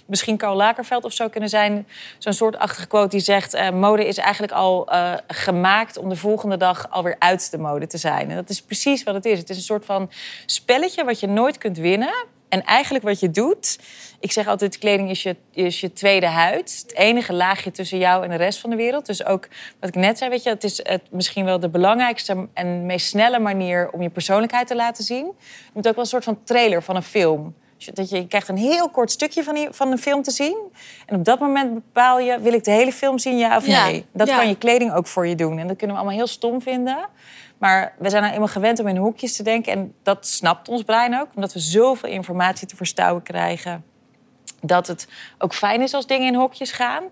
Misschien 0.06 0.36
Karl 0.36 0.56
Lagerfeld 0.56 1.04
of 1.04 1.12
zo 1.12 1.28
kunnen 1.28 1.48
zijn. 1.48 1.86
Zo'n 2.18 2.32
soortachtige 2.32 2.86
quote 2.86 3.08
die 3.08 3.20
zegt... 3.20 3.54
eh, 3.54 3.70
mode 3.70 4.06
is 4.06 4.16
eigenlijk 4.18 4.52
al 4.52 4.88
eh, 4.88 5.12
gemaakt 5.26 5.96
om 5.96 6.08
de 6.08 6.16
volgende 6.16 6.56
dag 6.56 6.90
alweer 6.90 7.16
uit 7.18 7.50
de 7.50 7.58
mode 7.58 7.86
te 7.86 7.98
zijn. 7.98 8.30
En 8.30 8.36
dat 8.36 8.48
is 8.50 8.62
precies 8.62 9.02
wat 9.02 9.14
het 9.14 9.24
is. 9.24 9.38
Het 9.38 9.50
is 9.50 9.56
een 9.56 9.62
soort 9.62 9.84
van 9.84 10.10
spelletje 10.46 11.04
wat 11.04 11.20
je 11.20 11.26
nooit 11.26 11.58
kunt 11.58 11.76
winnen... 11.78 12.14
En 12.50 12.64
eigenlijk 12.64 13.04
wat 13.04 13.20
je 13.20 13.30
doet, 13.30 13.78
ik 14.20 14.32
zeg 14.32 14.46
altijd, 14.46 14.78
kleding 14.78 15.10
is 15.10 15.22
je, 15.22 15.36
is 15.52 15.80
je 15.80 15.92
tweede 15.92 16.26
huid. 16.26 16.78
Het 16.86 16.94
enige 16.96 17.32
laagje 17.32 17.70
tussen 17.70 17.98
jou 17.98 18.24
en 18.24 18.30
de 18.30 18.36
rest 18.36 18.58
van 18.58 18.70
de 18.70 18.76
wereld. 18.76 19.06
Dus 19.06 19.24
ook 19.24 19.48
wat 19.80 19.88
ik 19.88 19.94
net 19.94 20.18
zei, 20.18 20.30
weet 20.30 20.42
je, 20.42 20.50
het 20.50 20.64
is 20.64 20.80
het 20.82 21.02
misschien 21.10 21.44
wel 21.44 21.60
de 21.60 21.68
belangrijkste 21.68 22.48
en 22.54 22.86
meest 22.86 23.06
snelle 23.06 23.38
manier 23.38 23.90
om 23.90 24.02
je 24.02 24.10
persoonlijkheid 24.10 24.66
te 24.66 24.76
laten 24.76 25.04
zien. 25.04 25.24
Je 25.46 25.70
moet 25.72 25.88
ook 25.88 25.94
wel 25.94 26.04
een 26.04 26.10
soort 26.10 26.24
van 26.24 26.44
trailer 26.44 26.82
van 26.82 26.96
een 26.96 27.02
film. 27.02 27.54
Dus 27.76 27.84
je- 27.84 27.92
Dat 27.92 28.10
je, 28.10 28.16
je 28.16 28.26
krijgt 28.26 28.48
een 28.48 28.56
heel 28.56 28.88
kort 28.90 29.10
stukje 29.10 29.42
van, 29.44 29.54
die, 29.54 29.68
van 29.70 29.90
een 29.92 29.98
film 29.98 30.22
te 30.22 30.30
zien. 30.30 30.56
En 31.06 31.16
op 31.16 31.24
dat 31.24 31.38
moment 31.40 31.74
bepaal 31.74 32.18
je, 32.20 32.40
wil 32.40 32.52
ik 32.52 32.64
de 32.64 32.70
hele 32.70 32.92
film 32.92 33.18
zien, 33.18 33.38
ja 33.38 33.56
of 33.56 33.66
Ja, 33.66 33.84
nee? 33.86 34.04
Dat 34.12 34.28
ja. 34.28 34.36
kan 34.36 34.48
je 34.48 34.56
kleding 34.58 34.92
ook 34.94 35.06
voor 35.06 35.26
je 35.26 35.34
doen. 35.34 35.58
En 35.58 35.66
dat 35.68 35.76
kunnen 35.76 35.96
we 35.96 36.02
allemaal 36.02 36.18
heel 36.18 36.26
stom 36.32 36.62
vinden. 36.62 36.98
Maar 37.60 37.94
we 37.98 38.10
zijn 38.10 38.22
nou 38.22 38.34
eenmaal 38.34 38.48
gewend 38.48 38.78
om 38.78 38.88
in 38.88 38.96
hoekjes 38.96 39.36
te 39.36 39.42
denken. 39.42 39.72
En 39.72 39.94
dat 40.02 40.26
snapt 40.26 40.68
ons 40.68 40.82
brein 40.82 41.20
ook, 41.20 41.28
omdat 41.34 41.52
we 41.52 41.58
zoveel 41.58 42.08
informatie 42.08 42.66
te 42.66 42.76
verstouwen 42.76 43.22
krijgen. 43.22 43.84
Dat 44.60 44.86
het 44.86 45.08
ook 45.38 45.54
fijn 45.54 45.80
is 45.82 45.94
als 45.94 46.06
dingen 46.06 46.26
in 46.26 46.34
hokjes 46.34 46.72
gaan. 46.72 47.04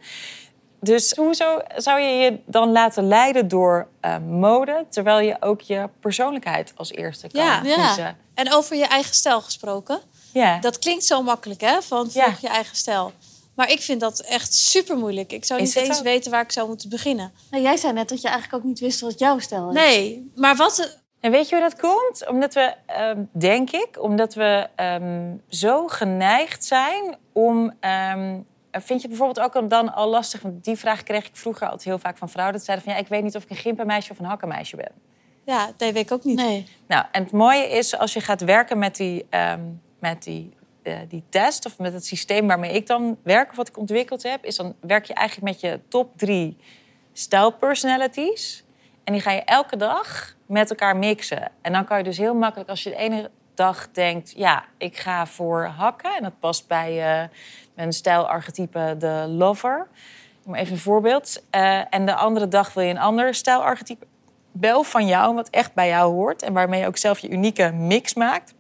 Dus 0.81 1.13
hoezo 1.17 1.59
zou 1.77 2.01
je 2.01 2.09
je 2.17 2.39
dan 2.47 2.73
laten 2.73 3.09
leiden 3.09 3.49
door 3.49 3.89
eh, 4.01 4.17
mode... 4.19 4.87
terwijl 4.91 5.21
je 5.21 5.37
ook 5.41 5.61
je 5.61 5.89
persoonlijkheid 6.01 6.73
als 6.77 6.93
eerste 6.93 7.29
kan 7.29 7.45
Ja, 7.45 7.61
ja. 7.65 7.87
kiezen? 7.87 8.17
En 8.35 8.53
over 8.53 8.77
je 8.77 8.87
eigen 8.87 9.15
stijl 9.15 9.41
gesproken. 9.41 10.01
Ja. 10.33 10.59
Dat 10.59 10.79
klinkt 10.79 11.05
zo 11.05 11.23
makkelijk, 11.23 11.61
hè? 11.61 11.83
Van 11.83 12.11
volg 12.11 12.13
Ja. 12.15 12.35
je 12.41 12.49
eigen 12.49 12.77
stijl. 12.77 13.13
Maar 13.59 13.71
ik 13.71 13.81
vind 13.81 14.01
dat 14.01 14.21
echt 14.21 14.55
super 14.55 14.97
moeilijk. 14.97 15.33
Ik 15.33 15.45
zou 15.45 15.61
Is 15.61 15.75
niet 15.75 15.85
eens 15.85 15.99
ook? 15.99 16.05
weten 16.05 16.31
waar 16.31 16.43
ik 16.43 16.53
zou 16.53 16.69
moeten 16.69 16.89
beginnen. 16.89 17.33
Nou, 17.51 17.63
jij 17.63 17.77
zei 17.77 17.93
net 17.93 18.09
dat 18.09 18.21
je 18.21 18.29
eigenlijk 18.29 18.63
ook 18.63 18.69
niet 18.69 18.79
wist 18.81 19.01
wat 19.01 19.19
jouw 19.19 19.39
stijl 19.39 19.69
is. 19.69 19.75
Nee, 19.75 20.31
maar 20.35 20.57
wat... 20.57 20.99
En 21.21 21.31
weet 21.31 21.49
je 21.49 21.57
hoe 21.57 21.65
dat 21.69 21.81
komt? 21.81 22.29
Omdat 22.29 22.55
we, 22.55 22.75
ehm, 22.87 23.23
denk 23.33 23.71
ik, 23.71 24.03
omdat 24.03 24.35
we 24.35 24.69
ehm, 24.75 25.37
zo 25.49 25.87
geneigd 25.87 26.65
zijn 26.65 27.17
om. 27.33 27.73
ehm, 27.81 28.41
vind 28.71 29.03
je 29.03 29.09
het 29.09 29.19
bijvoorbeeld 29.19 29.41
ook 29.57 29.71
dan 29.71 29.95
al 29.95 30.09
lastig? 30.09 30.41
Want 30.41 30.65
die 30.65 30.77
vraag 30.77 31.03
kreeg 31.03 31.27
ik 31.27 31.37
vroeger 31.37 31.67
altijd 31.67 31.85
heel 31.85 31.99
vaak 31.99 32.19
van 32.19 32.29
vrouwen. 32.29 32.57
Dat 32.57 32.65
zeiden 32.65 32.87
van 32.87 32.95
ja, 32.95 33.01
ik 33.01 33.09
weet 33.09 33.23
niet 33.23 33.37
of 33.37 33.43
ik 33.43 33.51
een 33.51 33.57
gimpenmeisje 33.57 34.13
of 34.13 34.19
een 34.19 34.25
hakkenmeisje 34.25 34.77
ben. 34.77 34.93
Ja, 35.45 35.67
dat 35.67 35.93
weet 35.93 35.97
ik 36.05 36.13
ook 36.13 36.25
niet. 36.25 36.37
Nee. 36.37 36.67
Nou, 36.89 37.05
en 37.13 37.23
het 37.23 37.33
mooie 37.33 37.69
is 37.69 37.99
als 37.99 38.13
je 38.13 38.21
gaat 38.21 38.41
werken 38.41 38.79
met 38.79 38.97
die, 38.97 39.27
ehm, 39.31 39.61
met 40.01 40.23
die, 40.23 40.57
eh, 40.89 40.99
die 41.09 41.23
test 41.29 41.67
of 41.67 41.79
met 41.79 41.93
het 41.93 42.07
systeem 42.07 42.47
waarmee 42.47 42.73
ik 42.73 42.87
dan 42.87 43.19
werk 43.23 43.51
of 43.51 43.57
wat 43.57 43.69
ik 43.69 43.79
ontwikkeld 43.79 44.23
heb, 44.23 44.45
is 44.45 44.57
dan 44.57 44.75
werk 44.81 45.05
je 45.05 45.15
eigenlijk 45.15 45.53
met 45.53 45.61
je 45.61 45.81
top 45.89 46.11
drie 46.17 46.57
stijlpersonalities. 47.13 48.65
En 49.05 49.13
die 49.13 49.23
ga 49.23 49.31
je 49.31 49.43
elke 49.43 49.77
dag 49.77 50.37
met 50.47 50.71
elkaar 50.71 50.97
mixen. 50.97 51.51
En 51.63 51.73
dan 51.73 51.85
kan 51.85 51.99
je 51.99 52.05
dus 52.05 52.19
heel 52.19 52.35
makkelijk, 52.35 52.71
als 52.71 52.83
je 52.83 52.91
de 52.91 52.97
ene 52.97 53.31
dag 53.55 53.91
denkt, 53.91 54.33
ja, 54.37 54.65
ik 54.77 54.97
ga 54.97 55.27
voor 55.27 55.65
hakken. 55.65 56.17
En 56.17 56.23
dat 56.23 56.39
past 56.39 56.67
bij 56.67 57.21
eh, 57.21 57.29
mijn 57.75 57.93
stijlarchetype, 57.93 58.95
de 58.99 59.25
lover. 59.29 59.87
Maar 60.45 60.59
even 60.59 60.73
een 60.73 60.79
voorbeeld. 60.79 61.43
Eh, 61.51 61.95
en 61.95 62.07
de 62.07 62.15
andere 62.15 62.49
dag 62.49 62.75
wil 62.75 62.83
je 62.83 62.91
een 62.91 62.99
ander 62.99 63.35
stijlarchetype 63.35 64.07
wel 64.53 64.83
van 64.83 65.07
jou, 65.07 65.35
wat 65.35 65.51
echt 65.51 65.75
bij 65.75 65.89
jou 65.89 66.13
hoort. 66.13 66.43
En 66.43 66.53
waarmee 66.53 66.81
je 66.81 66.87
ook 66.87 66.97
zelf 66.97 67.19
je 67.19 67.29
unieke 67.29 67.73
mix 67.73 68.15
maakt. 68.15 68.55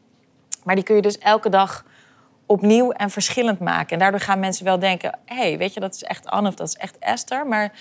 Maar 0.64 0.74
die 0.74 0.84
kun 0.84 0.96
je 0.96 1.02
dus 1.02 1.18
elke 1.18 1.48
dag 1.48 1.84
opnieuw 2.48 2.90
en 2.90 3.10
verschillend 3.10 3.58
maken. 3.58 3.90
En 3.92 3.98
daardoor 3.98 4.20
gaan 4.20 4.40
mensen 4.40 4.64
wel 4.64 4.78
denken: 4.78 5.18
hé, 5.24 5.36
hey, 5.36 5.58
weet 5.58 5.74
je, 5.74 5.80
dat 5.80 5.94
is 5.94 6.02
echt 6.02 6.26
Anne 6.26 6.48
of 6.48 6.54
dat 6.54 6.68
is 6.68 6.74
echt 6.74 6.98
Esther. 6.98 7.46
Maar 7.46 7.72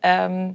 ehm, 0.00 0.50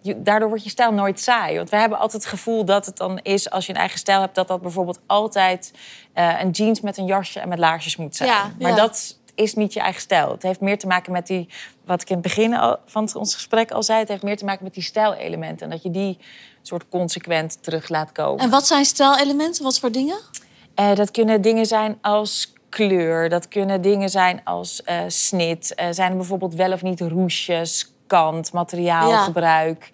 je- 0.00 0.22
daardoor 0.22 0.48
wordt 0.48 0.64
je 0.64 0.70
stijl 0.70 0.92
nooit 0.92 1.20
saai. 1.20 1.56
Want 1.56 1.70
we 1.70 1.76
hebben 1.76 1.98
altijd 1.98 2.22
het 2.22 2.32
gevoel 2.32 2.64
dat 2.64 2.86
het 2.86 2.96
dan 2.96 3.18
is, 3.22 3.50
als 3.50 3.66
je 3.66 3.72
een 3.72 3.78
eigen 3.78 3.98
stijl 3.98 4.20
hebt, 4.20 4.34
dat 4.34 4.48
dat 4.48 4.62
bijvoorbeeld 4.62 5.00
altijd 5.06 5.72
eh, 6.12 6.40
een 6.40 6.50
jeans 6.50 6.80
met 6.80 6.96
een 6.96 7.06
jasje 7.06 7.40
en 7.40 7.48
met 7.48 7.58
laarsjes 7.58 7.96
moet 7.96 8.16
zijn. 8.16 8.28
Ja, 8.28 8.52
maar 8.58 8.70
ja. 8.70 8.76
dat 8.76 9.18
is 9.34 9.54
niet 9.54 9.72
je 9.72 9.80
eigen 9.80 10.00
stijl. 10.00 10.30
Het 10.30 10.42
heeft 10.42 10.60
meer 10.60 10.78
te 10.78 10.86
maken 10.86 11.12
met 11.12 11.26
die, 11.26 11.48
wat 11.84 12.02
ik 12.02 12.08
in 12.08 12.14
het 12.14 12.24
begin 12.24 12.54
al, 12.54 12.76
van 12.86 13.14
ons 13.14 13.34
gesprek 13.34 13.70
al 13.70 13.82
zei, 13.82 13.98
het 13.98 14.08
heeft 14.08 14.22
meer 14.22 14.36
te 14.36 14.44
maken 14.44 14.64
met 14.64 14.74
die 14.74 14.82
stijlelementen. 14.82 15.64
En 15.66 15.70
dat 15.72 15.82
je 15.82 15.90
die 15.90 16.18
soort 16.62 16.88
consequent 16.88 17.62
terug 17.62 17.88
laat 17.88 18.12
komen. 18.12 18.44
En 18.44 18.50
wat 18.50 18.66
zijn 18.66 18.84
stijlelementen? 18.84 19.64
Wat 19.64 19.78
voor 19.78 19.92
dingen? 19.92 20.18
Eh, 20.74 20.94
dat 20.94 21.10
kunnen 21.10 21.40
dingen 21.40 21.66
zijn 21.66 21.98
als 22.00 22.52
kleur. 22.70 23.28
Dat 23.28 23.48
kunnen 23.48 23.82
dingen 23.82 24.10
zijn 24.10 24.40
als 24.44 24.82
eh, 24.82 25.00
snit. 25.06 25.74
Eh, 25.74 25.86
zijn 25.90 26.10
er 26.10 26.16
bijvoorbeeld 26.16 26.54
wel 26.54 26.72
of 26.72 26.82
niet 26.82 27.00
roesjes, 27.00 27.92
kant, 28.06 28.52
materiaalgebruik, 28.52 29.90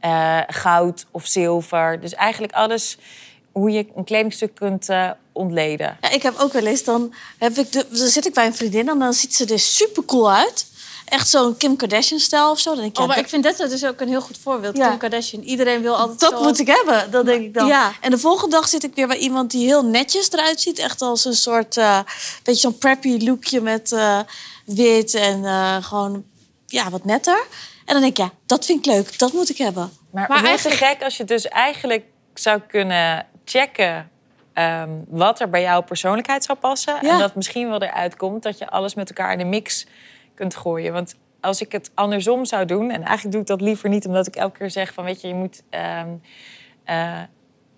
eh, 0.00 0.38
goud 0.46 1.06
of 1.10 1.26
zilver. 1.26 2.00
Dus 2.00 2.14
eigenlijk 2.14 2.52
alles 2.52 2.98
hoe 3.52 3.70
je 3.70 3.86
een 3.94 4.04
kledingstuk 4.04 4.54
kunt 4.54 4.88
ontleden. 5.32 5.96
Ja, 6.00 6.10
ik 6.10 6.22
heb 6.22 6.38
ook 6.38 6.52
wel 6.52 6.66
eens, 6.66 6.84
dan, 6.84 7.14
heb 7.38 7.52
ik 7.52 7.72
de, 7.72 7.86
dan 7.88 8.08
zit 8.08 8.26
ik 8.26 8.34
bij 8.34 8.46
een 8.46 8.54
vriendin 8.54 8.88
en 8.88 8.98
dan 8.98 9.12
ziet 9.12 9.34
ze 9.34 9.46
er 9.46 9.58
super 9.58 10.04
cool 10.04 10.32
uit. 10.32 10.69
Echt 11.10 11.28
zo'n 11.28 11.56
Kim 11.56 11.76
Kardashian-stijl 11.76 12.50
of 12.50 12.58
zo. 12.58 12.70
Dan 12.70 12.78
denk 12.80 12.90
ik, 12.92 12.98
Oh, 13.00 13.06
maar 13.06 13.14
dat- 13.16 13.24
ik 13.24 13.30
vind 13.30 13.42
dat 13.44 13.56
dus 13.70 13.84
ook 13.84 14.00
een 14.00 14.08
heel 14.08 14.20
goed 14.20 14.38
voorbeeld. 14.42 14.76
Ja. 14.76 14.88
Kim 14.88 14.98
Kardashian. 14.98 15.42
Iedereen 15.42 15.82
wil 15.82 15.96
altijd 15.96 16.20
Dat 16.20 16.30
zo- 16.32 16.42
moet 16.42 16.58
ik 16.58 16.66
hebben, 16.66 17.10
dat 17.10 17.24
denk 17.26 17.42
ik 17.42 17.54
dan. 17.54 17.66
Ja. 17.66 17.92
En 18.00 18.10
de 18.10 18.18
volgende 18.18 18.56
dag 18.56 18.68
zit 18.68 18.82
ik 18.84 18.94
weer 18.94 19.06
bij 19.06 19.16
iemand 19.16 19.50
die 19.50 19.66
heel 19.66 19.84
netjes 19.84 20.32
eruit 20.32 20.60
ziet. 20.60 20.78
Echt 20.78 21.02
als 21.02 21.24
een 21.24 21.34
soort, 21.34 21.76
eh 21.76 21.98
beetje 22.42 22.60
zo'n 22.60 22.78
preppy 22.78 23.24
lookje 23.24 23.60
met 23.60 23.92
eh, 23.92 24.18
wit 24.66 25.14
en 25.14 25.44
eh, 25.44 25.76
gewoon 25.84 26.24
ja, 26.66 26.90
wat 26.90 27.04
netter. 27.04 27.46
En 27.84 27.94
dan 27.96 28.00
denk 28.00 28.12
ik, 28.18 28.24
ja, 28.24 28.30
dat 28.46 28.64
vind 28.64 28.86
ik 28.86 28.92
leuk, 28.92 29.18
dat 29.18 29.32
moet 29.32 29.48
ik 29.50 29.58
hebben. 29.58 29.90
Maar, 30.10 30.28
Maar 30.28 30.44
eigenlijk- 30.44 30.78
te 30.78 30.84
gek 30.84 31.02
als 31.02 31.16
je 31.16 31.24
dus 31.24 31.48
eigenlijk 31.48 32.04
zou 32.34 32.60
kunnen 32.68 33.26
checken 33.44 34.10
ehm, 34.52 34.90
wat 35.08 35.40
er 35.40 35.50
bij 35.50 35.60
jouw 35.62 35.80
persoonlijkheid 35.82 36.44
zou 36.44 36.58
passen. 36.58 36.98
Ja. 37.02 37.10
En 37.12 37.18
dat 37.18 37.34
misschien 37.34 37.68
wel 37.68 37.82
eruit 37.82 38.16
komt 38.16 38.42
dat 38.42 38.58
je 38.58 38.70
alles 38.70 38.94
met 38.94 39.08
elkaar 39.08 39.32
in 39.32 39.38
de 39.38 39.44
mix 39.44 39.86
kunt 40.40 40.56
gooien. 40.56 40.92
Want 40.92 41.14
als 41.40 41.60
ik 41.60 41.72
het 41.72 41.90
andersom 41.94 42.44
zou 42.44 42.64
doen, 42.64 42.90
en 42.90 43.02
eigenlijk 43.02 43.32
doe 43.32 43.40
ik 43.40 43.46
dat 43.46 43.60
liever 43.60 43.88
niet, 43.88 44.06
omdat 44.06 44.26
ik 44.26 44.36
elke 44.36 44.58
keer 44.58 44.70
zeg 44.70 44.92
van 44.94 45.04
weet 45.04 45.20
je, 45.20 45.28
je 45.28 45.34
moet. 45.34 45.62
ehm, 45.70 46.08
eh, 46.84 47.20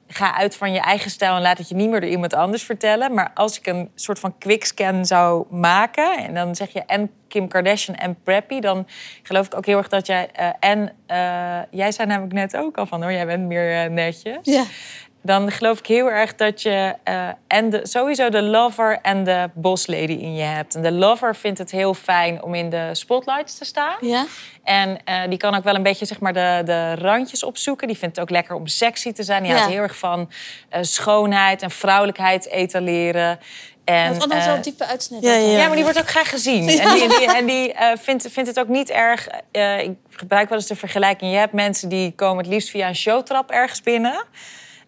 Ga 0.06 0.34
uit 0.36 0.56
van 0.56 0.72
je 0.72 0.80
eigen 0.80 1.10
stijl 1.10 1.34
en 1.36 1.42
laat 1.42 1.58
het 1.58 1.68
je 1.68 1.74
niet 1.74 1.90
meer 1.90 2.00
door 2.00 2.10
iemand 2.10 2.34
anders 2.34 2.62
vertellen. 2.62 3.14
Maar 3.14 3.30
als 3.34 3.58
ik 3.58 3.66
een 3.66 3.90
soort 3.94 4.18
van 4.18 4.38
quickscan 4.38 5.06
zou 5.06 5.46
maken... 5.50 6.18
en 6.18 6.34
dan 6.34 6.54
zeg 6.54 6.72
je 6.72 6.82
en 6.86 7.10
Kim 7.28 7.48
Kardashian 7.48 7.96
en 7.96 8.22
Preppy... 8.22 8.60
dan 8.60 8.86
geloof 9.22 9.46
ik 9.46 9.54
ook 9.54 9.66
heel 9.66 9.78
erg 9.78 9.88
dat 9.88 10.06
jij... 10.06 10.28
eh, 10.32 10.48
en 10.60 10.92
eh, 11.06 11.60
jij 11.70 11.92
zei 11.92 12.08
namelijk 12.08 12.32
net 12.32 12.56
ook 12.56 12.78
al 12.78 12.86
van, 12.86 13.02
hoor, 13.02 13.12
jij 13.12 13.26
bent 13.26 13.46
meer 13.46 13.90
netjes. 13.90 14.38
Ja. 14.42 14.64
Dan 15.24 15.50
geloof 15.50 15.78
ik 15.78 15.86
heel 15.86 16.10
erg 16.10 16.34
dat 16.34 16.62
je 16.62 16.94
eh, 17.04 17.28
en 17.46 17.70
de, 17.70 17.80
sowieso 17.82 18.28
de 18.28 18.42
lover 18.42 18.98
en 19.02 19.24
de 19.24 19.50
boss 19.54 19.86
lady 19.86 20.12
in 20.12 20.34
je 20.34 20.42
hebt. 20.42 20.74
En 20.74 20.82
de 20.82 20.92
lover 20.92 21.36
vindt 21.36 21.58
het 21.58 21.70
heel 21.70 21.94
fijn 21.94 22.42
om 22.42 22.54
in 22.54 22.70
de 22.70 22.88
spotlights 22.92 23.58
te 23.58 23.64
staan. 23.64 23.96
Ja? 24.00 24.26
En 24.64 24.98
eh, 25.04 25.20
die 25.28 25.38
kan 25.38 25.54
ook 25.54 25.64
wel 25.64 25.74
een 25.74 25.82
beetje 25.82 26.06
zeg 26.06 26.20
maar, 26.20 26.32
de, 26.32 26.62
de 26.64 26.94
randjes 26.94 27.44
opzoeken. 27.44 27.86
Die 27.88 27.98
vindt 27.98 28.16
het 28.16 28.24
ook 28.24 28.30
lekker 28.30 28.54
om 28.54 28.66
sexy 28.66 29.12
te 29.12 29.22
zijn. 29.22 29.42
Die 29.42 29.50
Ja. 29.52 29.56
houdt 29.58 29.72
heel 29.72 29.82
erg 29.82 29.96
van 29.98 30.30
eh, 30.68 30.82
schoonheid 30.82 31.62
en 31.62 31.70
vrouwelijkheid 31.70 32.48
etaleren. 32.48 33.38
En, 33.84 34.18
Dat 34.18 34.32
is 34.32 34.36
eh, 34.38 34.52
zo'n 34.52 34.60
type 34.60 34.86
uitsnit. 34.86 35.22
ja, 35.22 35.32
ja. 35.34 35.56
ja, 35.58 35.66
maar 35.66 35.74
die 35.74 35.84
wordt 35.84 35.98
ook 35.98 36.08
graag 36.08 36.28
gezien. 36.30 36.68
En 36.68 36.94
die, 36.94 37.08
die, 37.08 37.32
en 37.34 37.46
die 37.46 37.72
eh, 37.72 37.96
vindt, 37.98 38.28
vindt 38.30 38.48
het 38.48 38.58
ook 38.60 38.68
niet 38.68 38.90
erg. 38.90 39.28
eh, 39.52 39.78
ik 39.82 39.90
gebruik 40.10 40.48
wel 40.48 40.58
eens 40.58 40.66
de 40.66 40.76
vergelijking. 40.76 41.32
Je 41.32 41.38
hebt 41.38 41.52
mensen 41.52 41.88
die 41.88 42.12
komen 42.14 42.44
het 42.44 42.52
liefst 42.52 42.70
via 42.70 42.88
een 42.88 42.96
showtrap 42.96 43.50
ergens 43.50 43.80
binnen. 43.82 44.24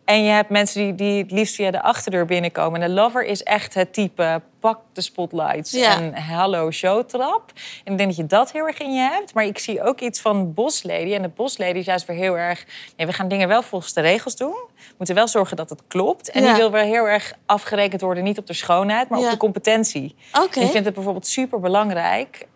En 0.04 0.22
je 0.24 0.30
hebt 0.30 0.50
mensen 0.50 0.82
die, 0.82 0.94
die 0.94 1.22
het 1.22 1.30
liefst 1.30 1.54
via 1.54 1.70
de 1.70 1.82
achterdeur 1.82 2.24
binnenkomen. 2.26 2.82
En 2.82 2.88
de 2.88 2.94
lover 2.94 3.24
is 3.24 3.42
echt 3.42 3.74
het 3.74 3.92
type 3.92 4.42
pak 4.60 4.80
de 4.92 5.00
spotlights 5.00 5.70
Ja. 5.70 5.96
en 6.00 6.14
hallo 6.16 6.70
showtrap. 6.70 7.52
En 7.84 7.92
ik 7.92 7.98
denk 7.98 8.08
dat 8.08 8.16
je 8.18 8.26
dat 8.26 8.52
heel 8.52 8.66
erg 8.66 8.78
in 8.78 8.92
je 8.94 9.00
hebt. 9.00 9.34
Maar 9.34 9.44
ik 9.44 9.58
zie 9.58 9.82
ook 9.82 10.00
iets 10.00 10.20
van 10.20 10.54
boss 10.54 10.82
lady. 10.82 11.14
En 11.14 11.22
de 11.22 11.28
boss 11.28 11.58
lady 11.58 11.78
is 11.78 11.84
juist 11.84 12.06
weer 12.06 12.16
heel 12.16 12.38
erg... 12.38 12.64
Nee, 12.96 13.06
we 13.06 13.12
gaan 13.12 13.28
dingen 13.28 13.48
wel 13.48 13.62
volgens 13.62 13.92
de 13.92 14.00
regels 14.00 14.36
doen. 14.36 14.56
We 14.76 14.94
moeten 14.96 15.14
wel 15.14 15.28
zorgen 15.28 15.56
dat 15.56 15.70
het 15.70 15.82
klopt. 15.88 16.30
En 16.30 16.42
Ja. 16.42 16.48
die 16.48 16.56
wil 16.56 16.70
wel 16.70 16.84
heel 16.84 17.08
erg 17.08 17.32
afgerekend 17.46 18.00
worden. 18.00 18.24
Niet 18.24 18.38
op 18.38 18.46
de 18.46 18.52
schoonheid, 18.52 19.08
maar 19.08 19.18
Ja. 19.18 19.24
op 19.24 19.30
de 19.30 19.36
competentie. 19.36 20.14
Oké. 20.42 20.60
Die 20.60 20.68
vindt 20.68 20.84
het 20.86 20.94
bijvoorbeeld 20.94 21.26
super 21.26 21.60
belangrijk. 21.60 22.46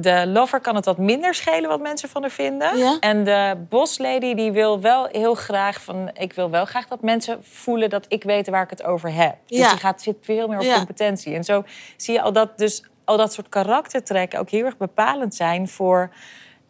De 0.00 0.26
lover 0.26 0.60
kan 0.60 0.74
het 0.74 0.84
wat 0.84 0.98
minder 0.98 1.34
schelen 1.34 1.68
wat 1.70 1.80
mensen 1.80 2.08
van 2.08 2.22
haar 2.22 2.30
vinden. 2.30 2.78
Ja. 2.78 2.96
En 3.00 3.24
de 3.24 3.56
boss 3.68 3.98
lady 3.98 4.34
die 4.34 4.52
wil 4.52 4.80
wel 4.80 5.06
heel 5.12 5.34
graag 5.34 5.82
van... 5.82 6.10
Ik 6.14 6.32
wil 6.32 6.50
wel 6.50 6.64
graag 6.64 6.86
dat 6.86 7.02
mensen 7.02 7.38
voelen 7.44 7.90
dat 7.90 8.04
ik 8.08 8.22
weet 8.22 8.48
waar 8.48 8.62
ik 8.62 8.70
het 8.70 8.82
over 8.84 9.12
heb. 9.14 9.36
Dus 9.46 9.58
Ja. 9.58 9.70
die 9.70 9.78
gaat, 9.78 10.02
zit 10.02 10.16
veel 10.20 10.48
meer 10.48 10.58
op 10.58 10.64
Ja. 10.64 10.76
competentie. 10.76 11.34
En 11.34 11.44
zo 11.44 11.64
zie 11.96 12.14
je 12.14 12.22
al 12.22 12.32
dat, 12.32 12.58
dus, 12.58 12.82
al 13.04 13.16
dat 13.16 13.32
soort 13.32 13.48
karaktertrekken 13.48 14.38
ook 14.38 14.50
heel 14.50 14.64
erg 14.64 14.76
bepalend 14.76 15.34
zijn... 15.34 15.68
voor 15.68 16.10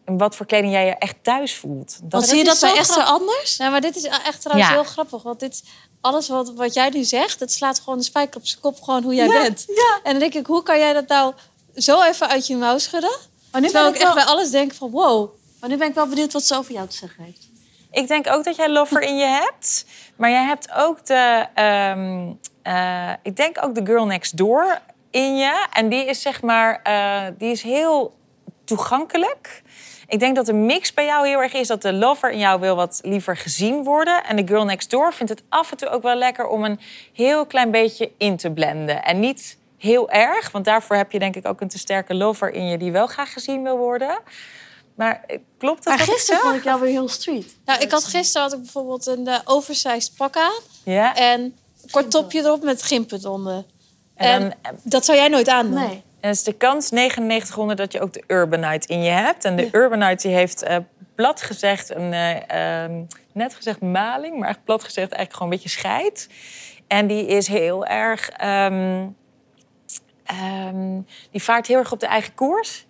wat 0.05 0.35
voor 0.35 0.45
kleding 0.45 0.73
jij 0.73 0.85
je 0.85 0.95
echt 0.97 1.15
thuis 1.21 1.55
voelt. 1.55 1.99
Dat 2.03 2.11
Want 2.11 2.25
zie 2.25 2.35
je 2.37 2.41
is 2.43 2.47
dat 2.49 2.59
bij 2.59 2.69
zo 2.69 2.75
Esther 2.93 3.03
anders? 3.03 3.57
Ja, 3.57 3.69
maar 3.69 3.81
dit 3.81 3.95
is 3.95 4.03
echt 4.05 4.41
trouwens 4.41 4.69
Ja. 4.69 4.75
heel 4.75 4.83
grappig. 4.83 5.23
Want 5.23 5.39
dit, 5.39 5.63
alles 6.01 6.27
wat, 6.29 6.53
wat 6.55 6.73
jij 6.73 6.89
nu 6.89 7.03
zegt, 7.03 7.39
dat 7.39 7.51
slaat 7.51 7.79
gewoon 7.79 7.97
de 7.99 8.03
spijker 8.05 8.39
op 8.39 8.45
zijn 8.47 8.61
kop. 8.61 8.81
Gewoon 8.81 9.03
hoe 9.03 9.15
jij 9.15 9.27
Ja, 9.27 9.41
bent. 9.41 9.63
ja. 9.67 9.99
En 10.03 10.11
dan 10.11 10.19
denk 10.19 10.33
ik, 10.33 10.45
hoe 10.45 10.63
kan 10.63 10.77
jij 10.79 10.93
dat 10.93 11.07
nou 11.07 11.33
zo 11.75 12.01
even 12.01 12.29
uit 12.29 12.47
je 12.47 12.55
mouw 12.55 12.77
schudden? 12.77 13.17
Maar 13.51 13.61
nu 13.61 13.67
Terwijl 13.67 13.91
ben 13.91 13.95
ik 13.95 14.01
ik 14.01 14.07
echt 14.07 14.15
wel, 14.15 14.25
bij 14.25 14.33
alles 14.33 14.51
denk 14.51 14.73
van, 14.73 14.89
wow. 14.91 15.29
maar 15.59 15.69
nu 15.69 15.77
ben 15.77 15.87
ik 15.87 15.93
wel 15.93 16.07
benieuwd 16.07 16.33
wat 16.33 16.43
ze 16.43 16.57
over 16.57 16.73
jou 16.73 16.87
te 16.87 16.95
zeggen 16.95 17.23
heeft. 17.23 17.49
Ik 17.91 18.07
denk 18.07 18.27
ook 18.29 18.43
dat 18.43 18.55
jij 18.55 18.69
lover 18.69 19.01
in 19.01 19.17
je 19.17 19.25
hebt. 19.25 19.85
Maar 20.15 20.29
jij 20.29 20.43
hebt 20.43 20.71
ook 20.73 21.05
de... 21.05 21.45
ehm, 21.53 22.31
eh, 22.63 23.13
ik 23.23 23.35
denk 23.35 23.63
ook 23.63 23.75
de 23.75 23.85
girl 23.85 24.05
next 24.05 24.37
door 24.37 24.79
in 25.09 25.37
je. 25.37 25.67
En 25.73 25.89
die 25.89 26.05
is 26.05 26.21
zeg 26.21 26.41
maar... 26.41 26.79
eh, 26.83 27.23
die 27.37 27.51
is 27.51 27.61
heel 27.61 28.13
toegankelijk. 28.63 29.61
Ik 30.07 30.19
denk 30.19 30.35
dat 30.35 30.45
de 30.45 30.53
mix 30.53 30.93
bij 30.93 31.05
jou 31.05 31.27
heel 31.27 31.41
erg 31.41 31.53
is 31.53 31.67
dat 31.67 31.81
de 31.81 31.93
lover 31.93 32.31
in 32.31 32.39
jou 32.39 32.59
wil 32.59 32.75
wat 32.75 32.99
liever 33.03 33.37
gezien 33.37 33.83
worden. 33.83 34.23
En 34.23 34.35
de 34.35 34.47
girl 34.47 34.65
next 34.65 34.89
door 34.89 35.13
vindt 35.13 35.31
het 35.31 35.43
af 35.49 35.71
en 35.71 35.77
toe 35.77 35.89
ook 35.89 36.03
wel 36.03 36.15
lekker 36.15 36.47
om 36.47 36.63
een 36.63 36.79
heel 37.13 37.45
klein 37.45 37.71
beetje 37.71 38.11
in 38.17 38.37
te 38.37 38.51
blenden. 38.51 39.03
En 39.03 39.19
niet 39.19 39.57
heel 39.81 40.09
erg, 40.09 40.51
want 40.51 40.65
daarvoor 40.65 40.95
heb 40.95 41.11
je 41.11 41.19
denk 41.19 41.35
ik 41.35 41.47
ook 41.47 41.61
een 41.61 41.67
te 41.67 41.77
sterke 41.79 42.13
lover 42.13 42.51
in 42.53 42.67
je 42.67 42.77
die 42.77 42.91
wel 42.91 43.07
graag 43.07 43.33
gezien 43.33 43.63
wil 43.63 43.77
worden. 43.77 44.19
Maar 44.95 45.23
eh, 45.27 45.37
klopt 45.57 45.83
dat? 45.83 45.97
Maar 45.97 46.07
gisteren 46.07 46.41
vond 46.41 46.55
ik 46.55 46.63
jou 46.63 46.81
weer 46.81 46.89
heel 46.89 47.07
street. 47.09 47.55
Nou, 47.65 47.81
ik 47.81 47.91
had 47.91 48.03
gisteren 48.03 48.41
had 48.47 48.53
ik 48.53 48.59
bijvoorbeeld 48.61 49.05
een 49.05 49.27
uh, 49.27 49.37
oversized 49.45 50.13
pak 50.17 50.35
aan. 50.35 50.59
Ja. 50.83 51.15
En 51.15 51.41
een 51.41 51.89
kort 51.91 52.11
topje 52.11 52.39
erop 52.39 52.63
met 52.63 52.83
gimpen 52.83 53.19
eronder. 53.23 53.63
En 54.15 54.27
En, 54.41 54.57
dan- 54.63 54.75
dat 54.83 55.05
zou 55.05 55.17
jij 55.17 55.27
nooit 55.27 55.47
aandoen. 55.47 55.73
Nee. 55.87 56.03
En 56.19 56.29
is 56.29 56.43
de 56.43 56.53
kans 56.53 56.89
9900 56.89 57.77
dat 57.77 57.91
je 57.91 58.01
ook 58.01 58.13
de 58.13 58.23
Urbanite 58.27 58.87
in 58.87 59.03
je 59.03 59.09
hebt. 59.11 59.45
En 59.45 59.55
de 59.55 59.69
Urbanite 59.71 60.27
die 60.27 60.35
heeft 60.35 60.61
eh, 60.63 60.77
plat 61.15 61.41
gezegd, 61.41 61.89
een, 61.95 62.13
eh, 62.13 62.83
ehm, 62.83 63.03
net 63.33 63.55
gezegd 63.55 63.81
maling, 63.81 64.39
maar 64.39 64.49
echt 64.49 64.63
plat 64.63 64.83
gezegd 64.83 65.11
eigenlijk 65.11 65.33
gewoon 65.33 65.51
een 65.51 65.57
beetje 65.57 65.79
scheid. 65.79 66.29
En 66.87 67.07
die 67.07 67.25
is 67.25 67.47
heel 67.47 67.85
erg, 67.85 68.29
ehm, 68.29 69.07
ehm, 70.31 70.99
die 71.31 71.43
vaart 71.43 71.67
heel 71.67 71.77
erg 71.77 71.91
op 71.91 71.99
de 71.99 72.05
eigen 72.05 72.33
koers. 72.33 72.85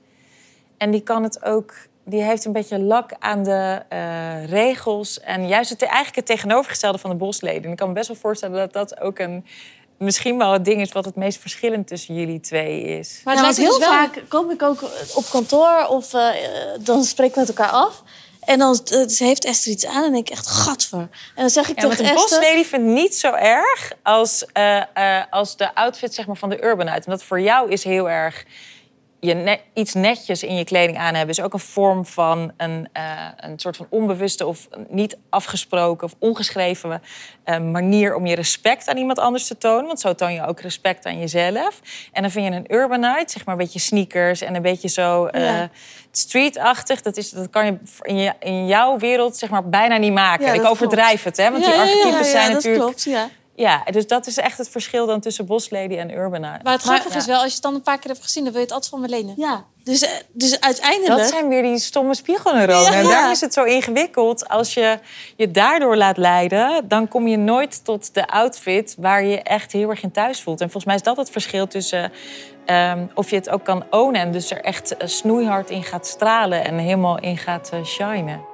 En 0.78 0.92
die 0.92 1.02
kan 1.02 1.24
het 1.24 1.46
ook, 1.46 1.74
die 2.06 2.24
heeft 2.24 2.46
een 2.46 2.52
beetje 2.52 2.80
lak 2.80 3.12
aan 3.20 3.44
de 3.44 3.82
eh, 3.90 4.50
regels. 4.50 5.20
En 5.20 5.48
juist 5.48 5.70
het, 5.70 5.82
eigenlijk 5.82 6.16
het 6.16 6.26
tegenovergestelde 6.26 6.98
van 6.98 7.10
de 7.10 7.16
bosleden. 7.16 7.64
En 7.64 7.72
ik 7.72 7.78
kan 7.78 7.88
me 7.88 7.94
best 7.94 8.08
wel 8.08 8.18
voorstellen 8.18 8.58
dat 8.58 8.74
dat 8.74 9.00
ook 9.00 9.20
een, 9.20 9.46
misschien 9.98 10.38
wel 10.38 10.52
het 10.54 10.66
ding 10.66 10.82
is 10.82 10.92
wat 10.92 11.06
het 11.06 11.16
meest 11.16 11.40
verschillend 11.40 11.88
tussen 11.88 12.16
jullie 12.16 12.40
twee 12.40 12.82
is. 12.82 13.22
Maar 13.24 13.36
ja, 13.36 13.46
het 13.46 13.58
want 13.58 13.58
me 13.58 13.64
heel 13.64 13.80
dus 13.80 13.88
wel- 13.90 13.98
vaak 13.98 14.24
kom 14.28 14.52
ik 14.52 14.62
ook 14.62 14.82
op 15.16 15.26
kantoor 15.32 15.86
of 15.90 16.14
eh, 16.14 16.30
dan 16.80 17.04
spreken 17.04 17.34
we 17.34 17.40
met 17.40 17.50
elkaar 17.58 17.72
af. 17.72 18.04
En 18.52 18.60
dan 18.60 18.80
eh, 18.86 19.08
ze 19.08 19.24
heeft 19.24 19.46
Esther 19.46 19.72
iets 19.72 19.86
aan 19.86 20.04
en 20.04 20.12
denk 20.12 20.28
ik 20.28 20.34
echt, 20.34 20.48
gadver. 20.48 21.00
En 21.00 21.10
dan 21.36 21.50
zeg 21.50 21.70
ik 21.70 21.82
Ja, 21.82 21.90
tegen 21.90 22.06
een 22.06 22.14
boslady 22.16 22.64
vindt 22.64 22.86
niet 22.86 23.16
zo 23.16 23.34
erg 23.34 23.92
als, 24.04 24.46
eh, 24.54 24.78
eh, 24.78 25.24
als 25.30 25.58
de 25.58 25.76
outfit 25.76 26.14
zeg 26.14 26.28
maar, 26.28 26.36
van 26.36 26.50
de 26.50 26.64
Urbanite. 26.64 27.02
Omdat 27.06 27.24
voor 27.24 27.42
jou 27.42 27.72
is 27.72 27.84
heel 27.84 28.10
erg 28.10 28.46
je 29.24 29.34
ne- 29.34 29.60
iets 29.74 29.94
netjes 29.94 30.44
in 30.44 30.56
je 30.56 30.64
kleding 30.64 30.98
aan 30.98 31.14
hebben. 31.16 31.36
Is 31.36 31.42
ook 31.42 31.54
een 31.54 31.60
vorm 31.60 32.06
van 32.06 32.52
een, 32.58 32.88
eh, 32.94 33.04
een 33.38 33.60
soort 33.60 33.78
van 33.78 33.86
onbewuste 33.90 34.46
of 34.46 34.68
niet 34.90 35.18
afgesproken 35.30 36.08
of 36.08 36.14
ongeschreven 36.20 37.02
eh, 37.44 37.60
manier 37.60 38.16
om 38.16 38.26
je 38.26 38.36
respect 38.36 38.88
aan 38.88 38.98
iemand 38.98 39.20
anders 39.20 39.48
te 39.48 39.58
tonen. 39.58 39.86
Want 39.86 40.00
zo 40.00 40.14
toon 40.16 40.34
je 40.34 40.46
ook 40.46 40.60
respect 40.60 41.06
aan 41.06 41.20
jezelf. 41.20 41.80
En 42.12 42.22
dan 42.22 42.32
vind 42.32 42.46
je 42.48 42.52
een 42.52 42.74
Urbanite, 42.76 43.32
zeg 43.32 43.46
maar 43.46 43.56
een 43.56 43.62
beetje 43.62 43.80
sneakers 43.80 44.42
en 44.42 44.56
een 44.56 44.62
beetje 44.62 44.88
zo 44.90 45.26
eh, 45.26 45.44
Ja. 45.46 45.70
streetachtig. 46.12 47.02
Dat, 47.02 47.18
is, 47.18 47.30
dat 47.30 47.50
kan 47.50 47.66
je 47.66 47.78
in, 48.02 48.18
je 48.18 48.34
in 48.40 48.68
jouw 48.68 48.98
wereld 48.98 49.38
zeg 49.38 49.50
maar 49.50 49.70
bijna 49.70 49.98
niet 49.98 50.14
maken. 50.14 50.46
Ja, 50.46 50.54
Ik 50.54 50.66
overdrijf 50.66 51.24
het, 51.24 51.38
hè? 51.38 51.52
Want 51.52 51.66
Ja, 51.66 51.72
die 51.72 51.80
archetypes 51.80 52.18
ja, 52.32 52.32
zijn 52.32 52.46
dat 52.46 52.54
natuurlijk 52.54 52.84
klopt, 52.84 53.04
ja. 53.62 53.84
Dus 53.92 54.08
dat 54.08 54.28
is 54.28 54.38
echt 54.38 54.58
het 54.58 54.70
verschil 54.70 55.06
dan 55.06 55.20
tussen 55.20 55.46
Boslady 55.46 55.96
en 55.96 56.18
Urbanite. 56.18 56.60
Maar 56.64 56.74
het 56.74 56.82
grappige 56.82 57.14
ja. 57.14 57.18
is 57.18 57.26
wel, 57.26 57.36
als 57.36 57.48
je 57.48 57.54
het 57.54 57.62
dan 57.62 57.74
een 57.74 57.82
paar 57.82 58.00
keer 58.00 58.12
hebt 58.12 58.24
gezien... 58.24 58.44
dan 58.44 58.52
wil 58.52 58.62
je 58.62 58.68
het 58.68 58.76
altijd 58.76 58.92
van 58.92 59.02
me 59.02 59.08
lenen. 59.08 59.34
Ja, 59.38 59.66
dus, 59.84 60.02
eh, 60.02 60.10
dus 60.32 60.60
uiteindelijk... 60.60 61.20
Dat 61.20 61.30
zijn 61.30 61.48
weer 61.48 61.62
die 61.62 61.80
stomme 61.80 62.16
spiegelneuronen. 62.16 62.94
En 62.94 63.04
Ja. 63.04 63.10
daarom 63.10 63.32
is 63.32 63.42
het 63.42 63.54
zo 63.54 63.64
ingewikkeld. 63.64 64.48
Als 64.48 64.74
je 64.74 65.00
je 65.36 65.52
daardoor 65.52 65.96
laat 65.98 66.18
leiden, 66.18 66.88
dan 66.88 67.08
kom 67.08 67.28
je 67.28 67.38
nooit 67.38 67.86
tot 67.86 68.14
de 68.14 68.28
outfit 68.28 68.96
waar 69.00 69.24
je 69.24 69.42
echt 69.42 69.72
heel 69.72 69.90
erg 69.90 70.04
in 70.04 70.12
thuis 70.12 70.42
voelt. 70.42 70.62
En 70.62 70.66
volgens 70.66 70.86
mij 70.86 70.96
is 70.96 71.02
dat 71.02 71.18
het 71.18 71.30
verschil 71.30 71.68
tussen 71.68 72.12
ehm, 72.66 73.06
of 73.14 73.30
je 73.30 73.36
het 73.36 73.50
ook 73.50 73.64
kan 73.64 73.84
ownen 73.90 74.22
en 74.22 74.32
dus 74.32 74.52
er 74.52 74.62
echt 74.62 74.98
eh, 74.98 75.08
snoeihard 75.08 75.70
in 75.70 75.84
gaat 75.84 76.08
stralen 76.08 76.66
en 76.66 76.78
helemaal 76.78 77.20
in 77.20 77.38
gaat 77.38 77.70
eh, 77.74 77.84
shinen. 77.84 78.51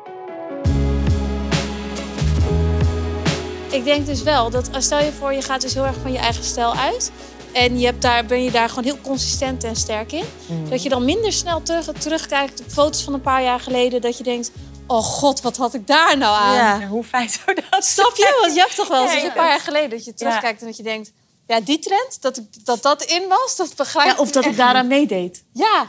Ik 3.77 3.83
denk 3.83 4.05
dus 4.05 4.23
wel 4.23 4.49
dat, 4.49 4.73
als 4.73 4.85
stel 4.85 4.99
je 4.99 5.11
voor, 5.11 5.33
je 5.33 5.41
gaat 5.41 5.61
dus 5.61 5.73
heel 5.73 5.85
erg 5.85 5.95
van 6.01 6.11
je 6.11 6.17
eigen 6.17 6.43
stijl 6.43 6.75
uit. 6.75 7.11
En 7.51 7.79
je 7.79 7.85
hebt 7.85 8.01
daar, 8.01 8.25
ben 8.25 8.43
je 8.43 8.51
daar 8.51 8.69
gewoon 8.69 8.83
heel 8.83 9.01
consistent 9.01 9.63
en 9.63 9.75
sterk 9.75 10.11
in. 10.11 10.23
Dat 10.69 10.83
je 10.83 10.89
dan 10.89 11.05
minder 11.05 11.33
snel 11.33 11.61
terug, 11.61 11.91
terugkijkt 11.99 12.59
op 12.59 12.69
foto's 12.69 13.03
van 13.03 13.13
een 13.13 13.21
paar 13.21 13.43
jaar 13.43 13.59
geleden. 13.59 14.01
Dat 14.01 14.17
je 14.17 14.23
denkt, 14.23 14.51
oh 14.87 15.03
god, 15.03 15.41
wat 15.41 15.57
had 15.57 15.73
ik 15.73 15.87
daar 15.87 16.17
nou 16.17 16.37
aan? 16.37 16.55
Ja. 16.55 16.87
Hoe 16.87 17.03
fijn 17.03 17.29
zou 17.29 17.57
dat 17.69 17.85
Snap 17.95 18.15
je? 18.15 18.37
Want 18.41 18.53
je 18.53 18.59
hebt 18.59 18.75
toch 18.75 18.87
wel 18.87 19.03
eens 19.03 19.13
Ja, 19.13 19.23
een 19.23 19.33
paar 19.33 19.49
jaar 19.49 19.59
geleden 19.59 19.89
dat 19.89 20.05
je 20.05 20.13
terugkijkt 20.13 20.61
en 20.61 20.67
dat 20.67 20.77
je 20.77 20.83
denkt... 20.83 21.11
Ja, 21.47 21.61
die 21.61 21.79
trend, 21.79 22.21
dat 22.21 22.37
ik, 22.37 22.65
dat, 22.65 22.81
dat 22.81 23.03
in 23.03 23.27
was, 23.27 23.55
dat 23.55 23.75
begrijp 23.75 24.07
Ja, 24.07 24.21
of 24.21 24.31
dat 24.31 24.45
ik 24.45 24.57
daaraan 24.57 24.87
meedeed. 24.87 25.43
Ja. 25.53 25.87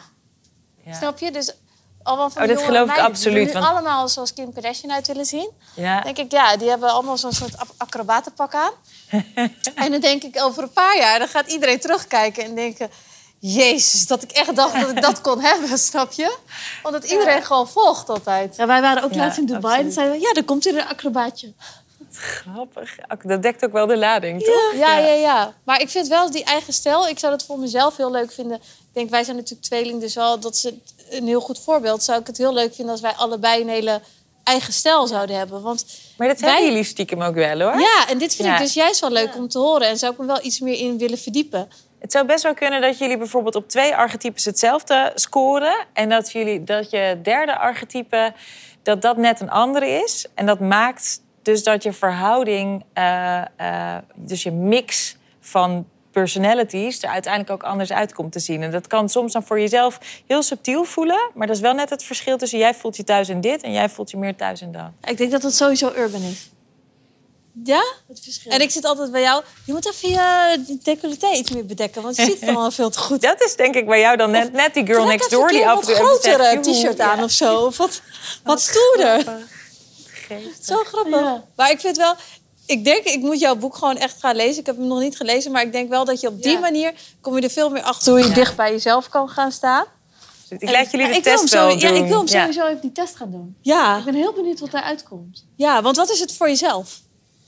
snap 0.90 1.18
je? 1.18 1.30
Dus 1.30 1.54
allemaal 2.08 2.30
van 2.30 2.42
Oh, 2.42 2.48
dat 2.48 2.62
geloof 2.62 2.88
ik 2.88 2.94
die 2.94 3.02
absoluut, 3.02 3.46
nu 3.46 3.52
want- 3.52 3.64
allemaal 3.66 4.08
zoals 4.08 4.32
Kim 4.34 4.52
Kardashian 4.52 4.92
uit 4.92 5.06
willen 5.06 5.24
zien. 5.24 5.50
Ja. 5.74 6.00
denk 6.00 6.18
ik, 6.18 6.32
ja, 6.32 6.56
die 6.56 6.68
hebben 6.68 6.90
allemaal 6.90 7.16
zo'n 7.16 7.32
soort 7.32 7.58
ac- 7.58 7.74
acrobatenpak 7.76 8.54
aan. 8.54 8.72
en 9.74 9.90
dan 9.90 10.00
denk 10.00 10.22
ik, 10.22 10.42
over 10.42 10.62
een 10.62 10.72
paar 10.72 10.96
jaar, 10.96 11.18
dan 11.18 11.28
gaat 11.28 11.50
iedereen 11.50 11.80
terugkijken 11.80 12.44
en 12.44 12.54
denken... 12.54 12.90
Jezus, 13.40 14.06
dat 14.06 14.22
ik 14.22 14.30
echt 14.30 14.56
dacht 14.56 14.80
dat 14.80 14.90
ik 14.90 15.02
dat 15.02 15.20
kon 15.20 15.40
hebben, 15.50 15.78
snap 15.78 16.12
je? 16.12 16.36
Omdat 16.82 17.04
iedereen 17.04 17.42
gewoon 17.44 17.68
volgt 17.68 18.08
altijd. 18.08 18.56
Ja, 18.56 18.66
wij 18.66 18.80
waren 18.80 19.02
ook 19.02 19.12
Ja, 19.12 19.18
laatst 19.18 19.38
in 19.38 19.46
Dubai. 19.46 19.80
En 19.84 19.92
zeiden 19.92 20.14
we, 20.16 20.20
ja, 20.22 20.32
er 20.32 20.44
komt 20.44 20.64
hier 20.64 20.74
een 20.78 20.86
acrobaatje. 20.88 21.52
Grappig. 22.12 22.96
Dat 23.22 23.42
dekt 23.42 23.64
ook 23.64 23.72
wel 23.72 23.86
de 23.86 23.96
lading, 23.96 24.42
toch? 24.44 24.72
Ja, 24.74 24.96
ja, 24.98 25.12
ja. 25.12 25.52
Maar 25.64 25.80
ik 25.80 25.88
vind 25.88 26.08
wel 26.08 26.30
die 26.30 26.44
eigen 26.44 26.72
stijl. 26.72 27.08
Ik 27.08 27.18
zou 27.18 27.32
dat 27.32 27.44
voor 27.44 27.58
mezelf 27.58 27.96
heel 27.96 28.10
leuk 28.10 28.32
vinden. 28.32 28.60
Ik 28.98 29.04
denk, 29.04 29.16
wij 29.16 29.24
zijn 29.24 29.36
natuurlijk 29.36 29.66
tweeling, 29.66 30.00
dus 30.00 30.14
wel 30.14 30.40
dat 30.40 30.54
is 30.54 30.70
een 31.10 31.26
heel 31.26 31.40
goed 31.40 31.58
voorbeeld. 31.60 32.02
Zou 32.02 32.20
ik 32.20 32.26
het 32.26 32.38
heel 32.38 32.52
leuk 32.52 32.74
vinden 32.74 32.92
als 32.92 33.00
wij 33.02 33.12
allebei 33.12 33.60
een 33.62 33.68
hele 33.68 34.00
eigen 34.44 34.72
stijl 34.72 35.06
zouden 35.06 35.36
hebben. 35.36 35.62
Want 35.62 35.86
Maar 36.16 36.28
dat 36.28 36.40
Wij- 36.40 36.50
hebben 36.50 36.68
jullie 36.68 36.84
stiekem 36.84 37.22
ook 37.22 37.34
wel, 37.34 37.60
hoor. 37.60 37.80
ja, 37.80 38.08
en 38.08 38.18
dit 38.18 38.34
vind 38.34 38.48
Ja. 38.48 38.54
ik 38.54 38.60
dus 38.60 38.74
juist 38.74 39.00
wel 39.00 39.10
leuk 39.10 39.36
om 39.36 39.48
te 39.48 39.58
horen. 39.58 39.88
En 39.88 39.98
zou 39.98 40.12
ik 40.12 40.18
me 40.18 40.26
wel 40.26 40.44
iets 40.44 40.60
meer 40.60 40.78
in 40.78 40.98
willen 40.98 41.18
verdiepen. 41.18 41.68
Het 41.98 42.12
zou 42.12 42.26
best 42.26 42.42
wel 42.42 42.54
kunnen 42.54 42.80
dat 42.80 42.98
jullie 42.98 43.18
bijvoorbeeld 43.18 43.54
op 43.54 43.68
twee 43.68 43.94
archetypes 43.96 44.44
hetzelfde 44.44 45.12
scoren. 45.14 45.86
En 45.92 46.08
dat, 46.08 46.32
jullie, 46.32 46.64
dat 46.64 46.90
je 46.90 47.20
derde 47.22 47.58
archetype, 47.58 48.32
dat 48.82 49.02
dat 49.02 49.16
net 49.16 49.40
een 49.40 49.50
andere 49.50 49.86
is. 50.04 50.26
En 50.34 50.46
dat 50.46 50.60
maakt 50.60 51.22
dus 51.42 51.62
dat 51.62 51.82
je 51.82 51.92
verhouding, 51.92 52.84
eh, 52.92 53.40
eh, 53.56 53.96
dus 54.14 54.42
je 54.42 54.50
mix 54.52 55.16
van 55.40 55.86
personalities 56.20 57.02
er 57.02 57.08
uiteindelijk 57.08 57.52
ook 57.52 57.70
anders 57.70 57.92
uit 57.92 58.12
komt 58.14 58.32
te 58.32 58.38
zien. 58.38 58.62
En 58.62 58.70
dat 58.70 58.86
kan 58.86 59.08
soms 59.08 59.32
dan 59.32 59.42
voor 59.42 59.60
jezelf 59.60 59.98
heel 60.26 60.42
subtiel 60.42 60.84
voelen. 60.84 61.30
Maar 61.34 61.46
dat 61.46 61.56
is 61.56 61.62
wel 61.62 61.74
net 61.74 61.90
het 61.90 62.02
verschil 62.02 62.36
tussen 62.36 62.58
jij 62.58 62.74
voelt 62.74 62.96
je 62.96 63.04
thuis 63.04 63.28
in 63.28 63.40
dit 63.40 63.62
en 63.62 63.72
jij 63.72 63.88
voelt 63.88 64.10
je 64.10 64.16
meer 64.16 64.36
thuis 64.36 64.60
in 64.60 64.72
dat. 64.72 64.90
Ik 65.04 65.16
denk 65.16 65.30
dat 65.30 65.42
het 65.42 65.54
sowieso 65.54 65.92
urban 65.96 66.22
is. 66.22 66.50
Ja? 67.64 67.82
Het 68.08 68.20
verschil. 68.22 68.52
En 68.52 68.60
ik 68.60 68.70
zit 68.70 68.84
altijd 68.84 69.10
bij 69.10 69.20
jou. 69.20 69.42
Je 69.64 69.72
moet 69.72 69.88
even 69.88 70.08
je 70.08 70.78
decolleté 70.82 71.30
iets 71.36 71.50
meer 71.50 71.66
bedekken. 71.66 72.02
Want 72.02 72.16
je 72.16 72.22
ziet 72.22 72.40
het 72.40 72.48
allemaal 72.48 72.70
veel 72.70 72.90
te 72.90 72.98
goed. 72.98 73.22
Dat 73.22 73.42
is 73.42 73.56
denk 73.56 73.74
ik 73.74 73.86
bij 73.86 74.00
jou 74.00 74.16
dan 74.16 74.30
net, 74.30 74.52
net 74.52 74.74
die 74.74 74.86
girl 74.86 75.04
Trek 75.04 75.18
next 75.18 75.30
door 75.30 75.48
een 75.48 75.54
die 75.54 75.68
af 75.68 75.80
en 75.80 75.94
toe 75.94 76.02
wat 76.02 76.22
zegt, 76.22 76.36
grotere 76.36 76.60
t-shirt 76.60 77.00
aan 77.00 77.18
Ja. 77.18 77.24
of 77.24 77.30
zo. 77.30 77.64
Of 77.64 77.76
wat, 77.76 78.02
wat 78.42 78.60
stoerder. 78.60 79.24
Zo 80.62 80.76
grappig. 80.84 81.20
Ja. 81.20 81.44
Maar 81.56 81.70
ik 81.70 81.80
vind 81.80 81.96
wel... 81.96 82.14
Ik 82.68 82.84
denk, 82.84 83.04
ik 83.04 83.20
moet 83.20 83.40
jouw 83.40 83.54
boek 83.56 83.74
gewoon 83.76 83.96
echt 83.96 84.16
gaan 84.20 84.36
lezen. 84.36 84.60
Ik 84.60 84.66
heb 84.66 84.76
hem 84.76 84.86
nog 84.86 85.00
niet 85.00 85.16
gelezen. 85.16 85.52
Maar 85.52 85.62
ik 85.62 85.72
denk 85.72 85.88
wel 85.88 86.04
dat 86.04 86.20
je 86.20 86.28
op 86.28 86.42
die 86.42 86.52
Ja. 86.52 86.58
manier... 86.58 86.92
kom 87.20 87.36
je 87.36 87.42
er 87.42 87.50
veel 87.50 87.70
meer 87.70 87.82
achter 87.82 88.12
hoe 88.12 88.20
je 88.20 88.28
Ja. 88.28 88.34
dicht 88.34 88.56
bij 88.56 88.70
jezelf 88.70 89.08
kan 89.08 89.28
gaan 89.28 89.52
staan. 89.52 89.84
Ik 90.48 90.70
laat 90.70 90.90
jullie 90.90 91.06
de 91.08 91.14
ik 91.14 91.24
wil 91.24 91.32
hem 91.32 91.40
test 91.40 91.52
zo- 91.52 91.58
wel 91.58 91.68
doen. 91.68 91.78
Ja, 91.78 91.88
ik 91.88 92.08
wil 92.08 92.18
hem 92.18 92.26
Ja. 92.26 92.40
sowieso 92.40 92.66
even 92.66 92.80
die 92.80 92.92
test 92.92 93.16
gaan 93.16 93.30
doen. 93.30 93.56
Ja, 93.62 93.96
Ik 93.98 94.04
ben 94.04 94.14
heel 94.14 94.32
benieuwd 94.32 94.60
wat 94.60 94.70
daaruit 94.70 95.02
komt. 95.02 95.44
ja 95.56 95.82
want 95.82 95.96
wat 95.96 96.10
is 96.10 96.20
het 96.20 96.32
voor 96.32 96.48
jezelf? 96.48 97.00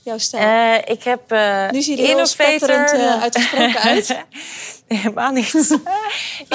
Jouw 0.03 0.17
stijl. 0.17 0.77
Eh, 0.79 0.91
ik 0.93 1.03
heb 1.03 1.31
eh 1.31 1.69
nu 1.69 1.81
zie 1.81 1.95
je 1.97 2.01
er 2.01 2.15
heel 2.15 2.25
spetterend 2.25 2.93
uh, 2.93 3.21
uitgesproken 3.21 3.79
uit. 3.91 4.17
Helemaal 5.01 5.31
niet. 5.31 5.53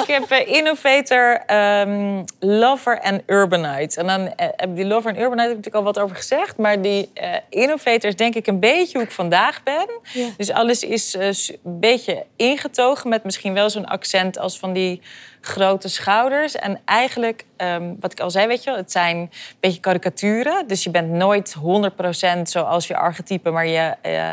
ik 0.03 0.07
heb 0.07 0.31
eh, 0.31 0.49
Innovator, 0.49 1.43
ehm, 1.47 2.25
Lover 2.41 2.99
en 2.99 3.23
Urbanite. 3.27 4.01
En 4.01 4.07
dan 4.07 4.35
eh, 4.35 4.49
heb 4.57 4.77
die 4.77 4.85
Lover 4.85 5.11
en 5.11 5.21
Urbanite 5.21 5.49
heb 5.49 5.51
ik 5.51 5.57
natuurlijk 5.57 5.87
al 5.87 5.93
wat 5.93 5.99
over 5.99 6.17
gezegd. 6.17 6.57
Maar 6.57 6.83
die 6.83 7.11
eh, 7.15 7.35
Innovator 7.49 8.05
is 8.05 8.17
denk 8.17 8.35
ik 8.35 8.47
een 8.47 8.61
beetje 8.61 8.99
hoe 8.99 9.07
ik 9.07 9.13
vandaag 9.13 9.63
ben. 9.63 9.89
Ja. 10.13 10.29
Dus 10.37 10.51
alles 10.51 10.85
is 10.85 11.15
een 11.15 11.81
beetje 11.81 12.25
ingetogen 12.37 13.09
met 13.09 13.25
misschien 13.25 13.55
wel 13.55 13.71
zo'n 13.71 13.87
accent 13.87 14.39
als 14.39 14.59
van 14.59 14.73
die 14.73 15.01
grote 15.47 15.89
schouders. 15.89 16.55
En 16.55 16.81
eigenlijk, 16.85 17.45
ehm, 17.57 17.95
wat 18.01 18.13
ik 18.13 18.21
al 18.21 18.31
zei, 18.31 18.47
weet 18.47 18.65
je 18.65 18.71
wel, 18.71 18.79
het 18.79 18.93
zijn 18.93 19.17
een 19.17 19.31
beetje 19.61 19.81
karikaturen. 19.81 20.67
Dus 20.67 20.85
je 20.85 20.91
bent 20.91 21.11
nooit 21.11 21.55
100% 21.55 22.51
zoals 22.51 22.87
je 22.87 22.97
archetype, 22.97 23.51
maar 23.51 23.67
je, 23.67 23.95
eh, 24.03 24.31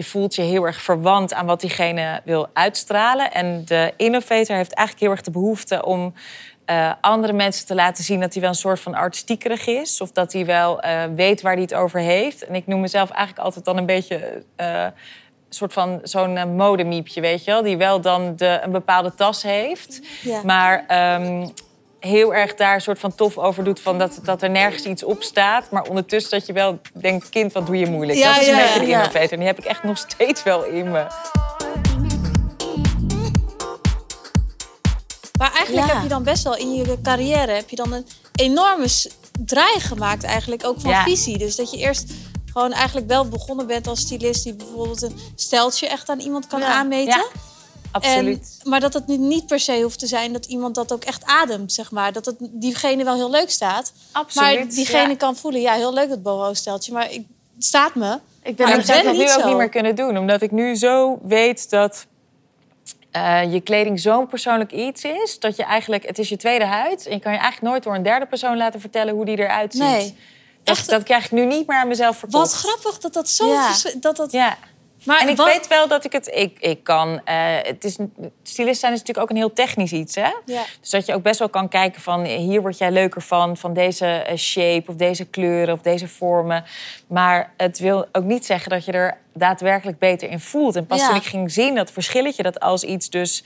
je 0.00 0.06
voelt 0.06 0.34
je 0.34 0.42
heel 0.42 0.66
erg 0.66 0.82
verwant 0.82 1.34
aan 1.34 1.46
wat 1.46 1.60
diegene 1.60 2.20
wil 2.24 2.48
uitstralen. 2.52 3.32
En 3.32 3.64
de 3.64 3.92
innovator 3.96 4.56
heeft 4.56 4.72
eigenlijk 4.72 5.00
heel 5.00 5.10
erg 5.10 5.20
de 5.20 5.30
behoefte 5.30 5.84
om 5.84 6.14
eh, 6.64 6.92
andere 7.00 7.32
mensen 7.32 7.66
te 7.66 7.74
laten 7.74 8.04
zien 8.04 8.20
dat 8.20 8.32
hij 8.32 8.42
wel 8.42 8.50
een 8.50 8.56
soort 8.56 8.80
van 8.80 8.94
artistiekerig 8.94 9.66
is. 9.66 10.00
Of 10.00 10.12
dat 10.12 10.32
hij 10.32 10.46
wel 10.46 10.80
eh, 10.80 11.02
weet 11.14 11.42
waar 11.42 11.52
hij 11.52 11.62
het 11.62 11.74
over 11.74 12.00
heeft. 12.00 12.44
En 12.44 12.54
ik 12.54 12.66
noem 12.66 12.80
mezelf 12.80 13.10
eigenlijk 13.10 13.44
altijd 13.44 13.64
dan 13.64 13.76
een 13.76 13.86
beetje. 13.86 14.44
een 14.56 14.92
soort 15.48 15.72
van 15.72 16.00
zo'n 16.02 16.56
modemiepje, 16.56 17.20
weet 17.20 17.44
je 17.44 17.50
wel. 17.50 17.62
Die 17.62 17.76
wel 17.76 18.00
dan 18.00 18.36
de, 18.36 18.60
een 18.62 18.72
bepaalde 18.72 19.14
tas 19.14 19.42
heeft. 19.42 20.00
Ja. 20.22 20.42
Maar 20.44 20.84
ehm, 20.86 21.48
heel 22.00 22.34
erg 22.34 22.54
daar 22.54 22.74
een 22.74 22.80
soort 22.80 22.98
van 22.98 23.14
tof 23.14 23.38
over 23.38 23.64
doet... 23.64 23.80
Van 23.80 23.98
dat, 23.98 24.18
dat 24.22 24.42
er 24.42 24.50
nergens 24.50 24.84
iets 24.84 25.04
op 25.04 25.22
staat. 25.22 25.70
Maar 25.70 25.82
ondertussen 25.82 26.30
dat 26.30 26.46
je 26.46 26.52
wel 26.52 26.80
denkt... 26.92 27.28
kind, 27.28 27.52
wat 27.52 27.66
doe 27.66 27.78
je 27.78 27.86
moeilijk? 27.86 28.18
Ja, 28.18 28.32
dat 28.32 28.42
is 28.42 28.48
een 28.48 28.56
ja, 28.56 28.62
beetje 28.62 28.80
de 28.80 28.86
ja. 28.86 28.98
innovator. 28.98 29.32
En 29.32 29.38
die 29.38 29.46
heb 29.46 29.58
ik 29.58 29.64
echt 29.64 29.82
nog 29.82 29.98
steeds 29.98 30.42
wel 30.42 30.64
in 30.64 30.90
me. 30.90 31.06
Maar 35.38 35.52
eigenlijk 35.52 35.92
heb 35.92 36.02
je 36.02 36.08
dan 36.08 36.22
best 36.22 36.44
wel 36.44 36.56
in 36.56 36.74
je 36.74 36.98
carrière... 37.02 37.52
heb 37.52 37.68
je 37.68 37.76
dan 37.76 37.92
een 37.92 38.06
enorme 38.34 38.88
draai 39.38 39.80
gemaakt 39.80 40.24
eigenlijk, 40.24 40.66
ook 40.66 40.80
van 40.80 40.94
visie. 40.94 41.38
Dus 41.38 41.56
dat 41.56 41.70
je 41.70 41.76
eerst 41.76 42.12
gewoon 42.52 42.72
eigenlijk 42.72 43.06
wel 43.06 43.28
begonnen 43.28 43.66
bent 43.66 43.86
als 43.86 44.00
stylist... 44.00 44.44
die 44.44 44.54
bijvoorbeeld 44.54 45.02
een 45.02 45.18
steltje 45.34 45.88
echt 45.88 46.08
aan 46.08 46.20
iemand 46.20 46.46
kan 46.46 46.64
aanmeten. 46.64 47.24
Absoluut. 47.90 48.56
En, 48.62 48.70
maar 48.70 48.80
dat 48.80 48.94
het 48.94 49.06
nu 49.06 49.16
niet 49.16 49.46
per 49.46 49.60
se 49.60 49.82
hoeft 49.82 49.98
te 49.98 50.06
zijn 50.06 50.32
dat 50.32 50.46
iemand 50.46 50.74
dat 50.74 50.92
ook 50.92 51.04
echt 51.04 51.24
ademt, 51.24 51.72
zeg 51.72 51.90
maar. 51.90 52.12
Dat 52.12 52.26
het 52.26 52.36
diegene 52.40 53.04
wel 53.04 53.14
heel 53.14 53.30
leuk 53.30 53.50
staat. 53.50 53.92
Absoluut, 54.12 54.58
Maar 54.58 54.68
diegene 54.68 55.08
ja. 55.08 55.16
kan 55.16 55.36
voelen, 55.36 55.60
ja, 55.60 55.74
heel 55.74 55.94
leuk 55.94 56.08
dat 56.08 56.22
boho-steltje. 56.22 56.92
Maar 56.92 57.12
ik, 57.12 57.24
het 57.54 57.64
staat 57.64 57.94
me. 57.94 58.18
Ik 58.42 58.56
ben 58.56 58.68
Maar 58.68 58.78
ik 58.78 58.86
ben 58.86 59.04
dat 59.04 59.16
nu 59.16 59.32
ook 59.32 59.44
niet 59.44 59.56
meer 59.56 59.68
kunnen 59.68 59.94
doen. 59.94 60.18
Omdat 60.18 60.42
ik 60.42 60.50
nu 60.50 60.74
zo 60.74 61.18
weet 61.22 61.70
dat 61.70 62.06
eh, 63.10 63.52
je 63.52 63.60
kleding 63.60 64.00
zo'n 64.00 64.26
persoonlijk 64.26 64.72
iets 64.72 65.04
is... 65.04 65.38
dat 65.38 65.56
je 65.56 65.64
eigenlijk... 65.64 66.06
Het 66.06 66.18
is 66.18 66.28
je 66.28 66.36
tweede 66.36 66.64
huid. 66.64 67.06
En 67.06 67.14
je 67.14 67.20
kan 67.20 67.32
je 67.32 67.38
eigenlijk 67.38 67.72
nooit 67.72 67.82
door 67.82 67.94
een 67.94 68.02
derde 68.02 68.26
persoon 68.26 68.56
laten 68.56 68.80
vertellen... 68.80 69.14
hoe 69.14 69.24
die 69.24 69.38
eruit 69.38 69.72
ziet. 69.72 69.82
Nee. 69.82 70.16
Dat, 70.62 70.76
Echt? 70.76 70.90
dat 70.90 71.02
krijg 71.02 71.24
ik 71.24 71.30
nu 71.30 71.44
niet 71.46 71.66
meer 71.66 71.78
aan 71.78 71.88
mezelf 71.88 72.16
verkocht. 72.16 72.42
Wat 72.42 72.52
grappig 72.52 72.98
dat 72.98 73.12
dat 73.12 73.28
zo... 73.28 73.46
Ja. 73.46 73.72
Dat 74.00 74.16
dat, 74.16 74.32
Ja. 74.32 74.56
Maar 75.04 75.20
En 75.20 75.28
ik 75.28 75.36
wat- 75.36 75.46
weet 75.46 75.68
wel 75.68 75.88
dat 75.88 76.04
ik 76.04 76.12
het... 76.12 76.30
Ik, 76.34 76.56
ik 76.60 76.84
kan... 76.84 77.20
eh, 77.24 77.34
het 77.62 77.84
is, 77.84 77.96
stylist 78.42 78.80
zijn 78.80 78.92
is 78.92 78.98
natuurlijk 78.98 79.18
ook 79.18 79.30
een 79.30 79.36
heel 79.36 79.52
technisch 79.52 79.92
iets, 79.92 80.14
hè? 80.14 80.30
Ja. 80.44 80.62
Dus 80.80 80.90
dat 80.90 81.06
je 81.06 81.14
ook 81.14 81.22
best 81.22 81.38
wel 81.38 81.48
kan 81.48 81.68
kijken 81.68 82.02
van... 82.02 82.24
eh, 82.24 82.36
hier 82.36 82.60
word 82.60 82.78
jij 82.78 82.90
leuker 82.90 83.22
van, 83.22 83.56
van 83.56 83.72
deze 83.74 84.06
eh, 84.06 84.36
shape... 84.36 84.84
of 84.90 84.94
deze 84.94 85.24
kleuren 85.24 85.74
of 85.74 85.80
deze 85.80 86.08
vormen. 86.08 86.64
Maar 87.06 87.52
het 87.56 87.78
wil 87.78 88.06
ook 88.12 88.24
niet 88.24 88.46
zeggen 88.46 88.70
dat 88.70 88.84
je 88.84 88.92
er 88.92 89.18
daadwerkelijk 89.34 89.98
beter 89.98 90.30
in 90.30 90.40
voelt. 90.40 90.76
En 90.76 90.86
pas 90.86 91.00
Ja. 91.00 91.06
toen 91.06 91.16
ik 91.16 91.24
ging 91.24 91.52
zien 91.52 91.74
dat 91.74 91.90
verschilletje... 91.92 92.42
dat 92.42 92.60
als 92.60 92.84
iets 92.84 93.10
dus 93.10 93.44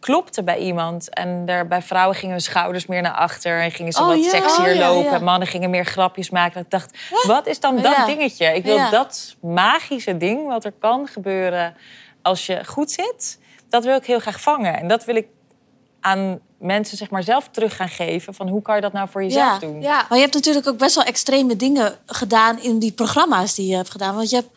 klopte 0.00 0.42
bij 0.42 0.58
iemand. 0.58 1.14
En 1.14 1.42
er, 1.46 1.66
bij 1.66 1.82
vrouwen 1.82 2.16
gingen 2.16 2.32
hun 2.34 2.42
schouders 2.44 2.86
meer 2.86 3.02
naar 3.02 3.12
achter... 3.12 3.60
en 3.60 3.70
gingen 3.70 3.92
ze 3.92 4.00
Oh, 4.00 4.06
wat 4.06 4.24
ja. 4.24 4.30
sexier 4.30 4.72
Oh, 4.72 4.78
lopen. 4.78 5.10
ja. 5.10 5.18
Mannen 5.18 5.48
gingen 5.48 5.70
meer 5.70 5.84
grapjes 5.84 6.30
maken. 6.30 6.54
Dat 6.54 6.64
ik 6.64 6.70
dacht, 6.70 6.98
wat 7.26 7.46
is 7.46 7.60
dan 7.60 7.76
dat 7.76 7.96
Ja. 7.96 8.06
dingetje? 8.06 8.46
Ik 8.54 8.64
wil 8.64 8.74
Ja. 8.76 8.90
dat 8.90 9.36
magische 9.40 10.16
ding 10.16 10.46
wat 10.48 10.64
er 10.64 10.72
kan 10.80 11.06
gebeuren 11.08 11.74
als 12.22 12.46
je 12.46 12.64
goed 12.64 12.90
zit... 12.90 13.38
dat 13.68 13.84
wil 13.84 13.96
ik 13.96 14.04
heel 14.06 14.18
graag 14.20 14.40
vangen. 14.40 14.78
En 14.78 14.88
dat 14.88 15.04
wil 15.04 15.16
ik 15.16 15.26
aan 16.00 16.40
mensen 16.58 16.96
zeg 16.96 17.10
maar 17.10 17.22
zelf 17.22 17.48
terug 17.48 17.76
gaan 17.76 17.88
geven. 17.88 18.34
Van 18.34 18.48
hoe 18.48 18.62
kan 18.62 18.74
je 18.74 18.80
dat 18.80 18.92
nou 18.92 19.08
voor 19.08 19.22
jezelf 19.22 19.52
Ja, 19.52 19.58
doen? 19.58 19.80
Ja. 19.80 20.04
Maar 20.08 20.18
je 20.18 20.24
hebt 20.24 20.34
natuurlijk 20.34 20.66
ook 20.68 20.78
best 20.78 20.94
wel 20.94 21.04
extreme 21.04 21.56
dingen 21.56 21.94
gedaan 22.06 22.60
in 22.62 22.78
die 22.78 22.92
programma's 22.92 23.54
die 23.54 23.66
je 23.70 23.76
hebt 23.76 23.90
gedaan. 23.90 24.14
Want 24.14 24.30
je 24.30 24.36
hebt 24.36 24.48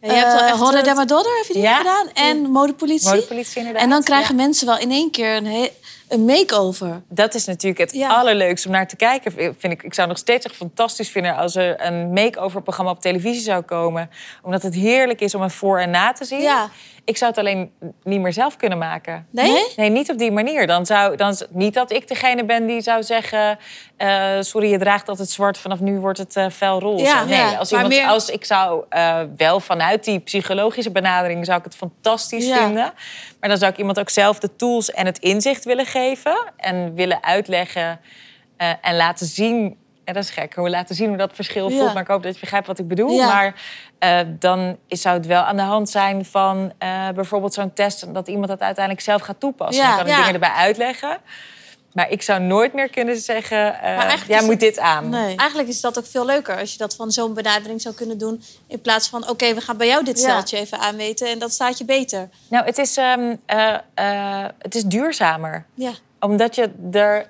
Ja, 0.00 0.08
je 0.08 0.18
hebt 0.18 0.32
wel 0.32 0.40
Eh, 0.42 0.48
echt, 0.48 0.58
Rodder 0.58 0.78
eh, 0.78 0.84
Dermadodder 0.84 1.36
heb 1.36 1.46
je 1.46 1.52
die 1.52 1.62
Ja. 1.62 1.76
gedaan. 1.76 2.10
En 2.14 2.50
modepolitie. 2.50 3.08
Modepolitie 3.08 3.58
inderdaad. 3.58 3.82
En 3.82 3.90
dan 3.90 4.02
krijgen 4.02 4.36
Ja. 4.36 4.42
mensen 4.42 4.66
wel 4.66 4.78
in 4.78 4.90
één 4.90 5.10
keer 5.10 5.36
een, 5.36 5.46
he- 5.46 5.72
een 6.08 6.24
make-over. 6.24 7.02
Dat 7.08 7.34
is 7.34 7.44
natuurlijk 7.44 7.80
het 7.80 7.92
Ja. 7.92 8.08
allerleukste 8.08 8.68
om 8.68 8.74
naar 8.74 8.88
te 8.88 8.96
kijken. 8.96 9.32
Vind 9.32 9.72
ik, 9.72 9.82
ik 9.82 9.94
zou 9.94 10.08
nog 10.08 10.18
steeds 10.18 10.46
echt 10.46 10.56
fantastisch 10.56 11.10
vinden 11.10 11.36
als 11.36 11.56
er 11.56 11.86
een 11.86 12.12
make-over 12.12 12.62
programma 12.62 12.90
op 12.90 13.00
televisie 13.00 13.42
zou 13.42 13.62
komen. 13.62 14.10
Omdat 14.42 14.62
het 14.62 14.74
heerlijk 14.74 15.20
is 15.20 15.34
om 15.34 15.42
het 15.42 15.52
voor 15.52 15.78
en 15.78 15.90
na 15.90 16.12
te 16.12 16.24
zien. 16.24 16.40
Ja. 16.40 16.68
Ik 17.04 17.16
zou 17.16 17.30
het 17.30 17.40
alleen 17.40 17.70
niet 18.04 18.20
meer 18.20 18.32
zelf 18.32 18.56
kunnen 18.56 18.78
maken. 18.78 19.26
Nee? 19.30 19.52
Nee? 19.52 19.64
Nee, 19.76 19.88
niet 19.90 20.10
op 20.10 20.18
die 20.18 20.32
manier. 20.32 20.66
Dan 20.66 20.86
zou, 20.86 21.16
dan, 21.16 21.36
niet 21.50 21.74
dat 21.74 21.92
ik 21.92 22.08
degene 22.08 22.44
ben 22.44 22.66
die 22.66 22.80
zou 22.80 23.02
zeggen... 23.02 23.58
eh, 23.96 24.30
sorry, 24.40 24.70
je 24.70 24.78
draagt 24.78 25.08
altijd 25.08 25.28
zwart, 25.30 25.58
vanaf 25.58 25.80
nu 25.80 25.98
wordt 25.98 26.18
het 26.18 26.36
eh 26.36 26.46
fel 26.50 26.80
roze. 26.80 27.04
Ja, 27.04 27.24
nee, 27.24 27.38
ja. 27.38 27.54
als, 27.54 27.72
iemand, 27.72 27.88
meer- 27.88 28.06
als 28.06 28.30
ik 28.30 28.44
zou 28.44 28.84
eh, 28.88 29.20
wel 29.36 29.60
vanuit 29.60 30.04
die 30.04 30.18
psychologische 30.20 30.90
benadering... 30.90 31.44
zou 31.46 31.58
ik 31.58 31.64
het 31.64 31.76
fantastisch 31.76 32.46
Ja. 32.46 32.56
vinden. 32.64 32.92
Maar 33.40 33.48
dan 33.48 33.58
zou 33.58 33.72
ik 33.72 33.78
iemand 33.78 33.98
ook 33.98 34.10
zelf 34.10 34.38
de 34.38 34.56
tools 34.56 34.90
en 34.90 35.06
het 35.06 35.18
inzicht 35.18 35.64
willen 35.64 35.86
geven... 35.86 36.52
en 36.56 36.94
willen 36.94 37.22
uitleggen 37.22 38.00
eh, 38.56 38.70
en 38.80 38.96
laten 38.96 39.26
zien... 39.26 39.76
En 40.04 40.14
dat 40.14 40.22
is 40.22 40.30
gek, 40.30 40.54
hoe 40.54 40.70
laten 40.70 40.94
zien 40.94 41.08
hoe 41.08 41.16
dat 41.16 41.34
verschil 41.34 41.70
Ja. 41.70 41.76
voelt. 41.76 41.92
Maar 41.92 42.02
ik 42.02 42.08
hoop 42.08 42.22
dat 42.22 42.34
je 42.34 42.40
begrijpt 42.40 42.66
wat 42.66 42.78
ik 42.78 42.88
bedoel. 42.88 43.10
Ja. 43.10 43.26
Maar 43.26 43.54
eh, 43.98 44.20
dan 44.38 44.78
is, 44.86 45.00
zou 45.00 45.16
het 45.16 45.26
wel 45.26 45.42
aan 45.42 45.56
de 45.56 45.62
hand 45.62 45.90
zijn 45.90 46.24
van 46.24 46.72
eh, 46.78 47.08
bijvoorbeeld 47.14 47.54
zo'n 47.54 47.72
test... 47.72 48.02
en 48.02 48.12
dat 48.12 48.28
iemand 48.28 48.48
dat 48.48 48.60
uiteindelijk 48.60 49.04
zelf 49.04 49.22
gaat 49.22 49.40
toepassen. 49.40 49.84
Ja, 49.84 49.88
Dan 49.96 49.98
kan 49.98 50.08
ik 50.08 50.16
dingen 50.16 50.34
erbij 50.34 50.50
uitleggen. 50.50 51.18
Maar 51.98 52.10
ik 52.10 52.22
zou 52.22 52.40
nooit 52.40 52.72
meer 52.72 52.90
kunnen 52.90 53.16
zeggen... 53.16 53.80
eh, 53.82 54.16
jij 54.28 54.40
moet 54.40 54.50
het- 54.50 54.60
dit 54.60 54.78
aan. 54.78 55.08
Nee. 55.08 55.36
Eigenlijk 55.36 55.68
is 55.68 55.80
dat 55.80 55.98
ook 55.98 56.06
veel 56.06 56.24
leuker 56.24 56.58
als 56.58 56.72
je 56.72 56.78
dat 56.78 56.94
van 56.96 57.10
zo'n 57.10 57.34
benadering 57.34 57.80
zou 57.80 57.94
kunnen 57.94 58.18
doen. 58.18 58.42
In 58.66 58.80
plaats 58.80 59.08
van, 59.08 59.28
oké, 59.28 59.54
we 59.54 59.60
gaan 59.60 59.76
bij 59.76 59.86
jou 59.86 60.04
dit 60.04 60.18
Ja. 60.20 60.22
steltje 60.28 60.56
even 60.56 60.78
aanmeten 60.78 61.28
en 61.28 61.38
dat 61.38 61.52
staat 61.52 61.78
je 61.78 61.84
beter. 61.84 62.28
Nou, 62.48 62.64
het 62.64 62.78
is, 62.78 62.96
ehm, 62.96 63.34
eh, 63.46 63.74
eh, 63.94 64.48
het 64.58 64.74
is 64.74 64.82
duurzamer. 64.82 65.64
Ja. 65.74 65.92
Omdat 66.20 66.54
je 66.54 66.70
er... 66.92 67.26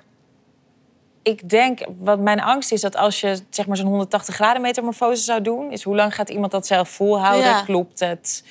Ik 1.23 1.49
denk, 1.49 1.79
wat 1.97 2.19
mijn 2.19 2.41
angst 2.41 2.71
is, 2.71 2.81
dat 2.81 2.95
als 2.95 3.19
je 3.21 3.39
zeg 3.49 3.67
maar 3.67 3.77
zo'n 3.77 3.87
180 3.87 4.35
graden 4.35 4.61
metamorfose 4.61 5.23
zou 5.23 5.41
doen... 5.41 5.71
is 5.71 5.83
hoe 5.83 5.95
lang 5.95 6.15
gaat 6.15 6.29
iemand 6.29 6.51
dat 6.51 6.67
zelf 6.67 6.89
volhouden? 6.89 7.45
Ja. 7.49 7.61
Klopt 7.61 7.99
het? 7.99 8.43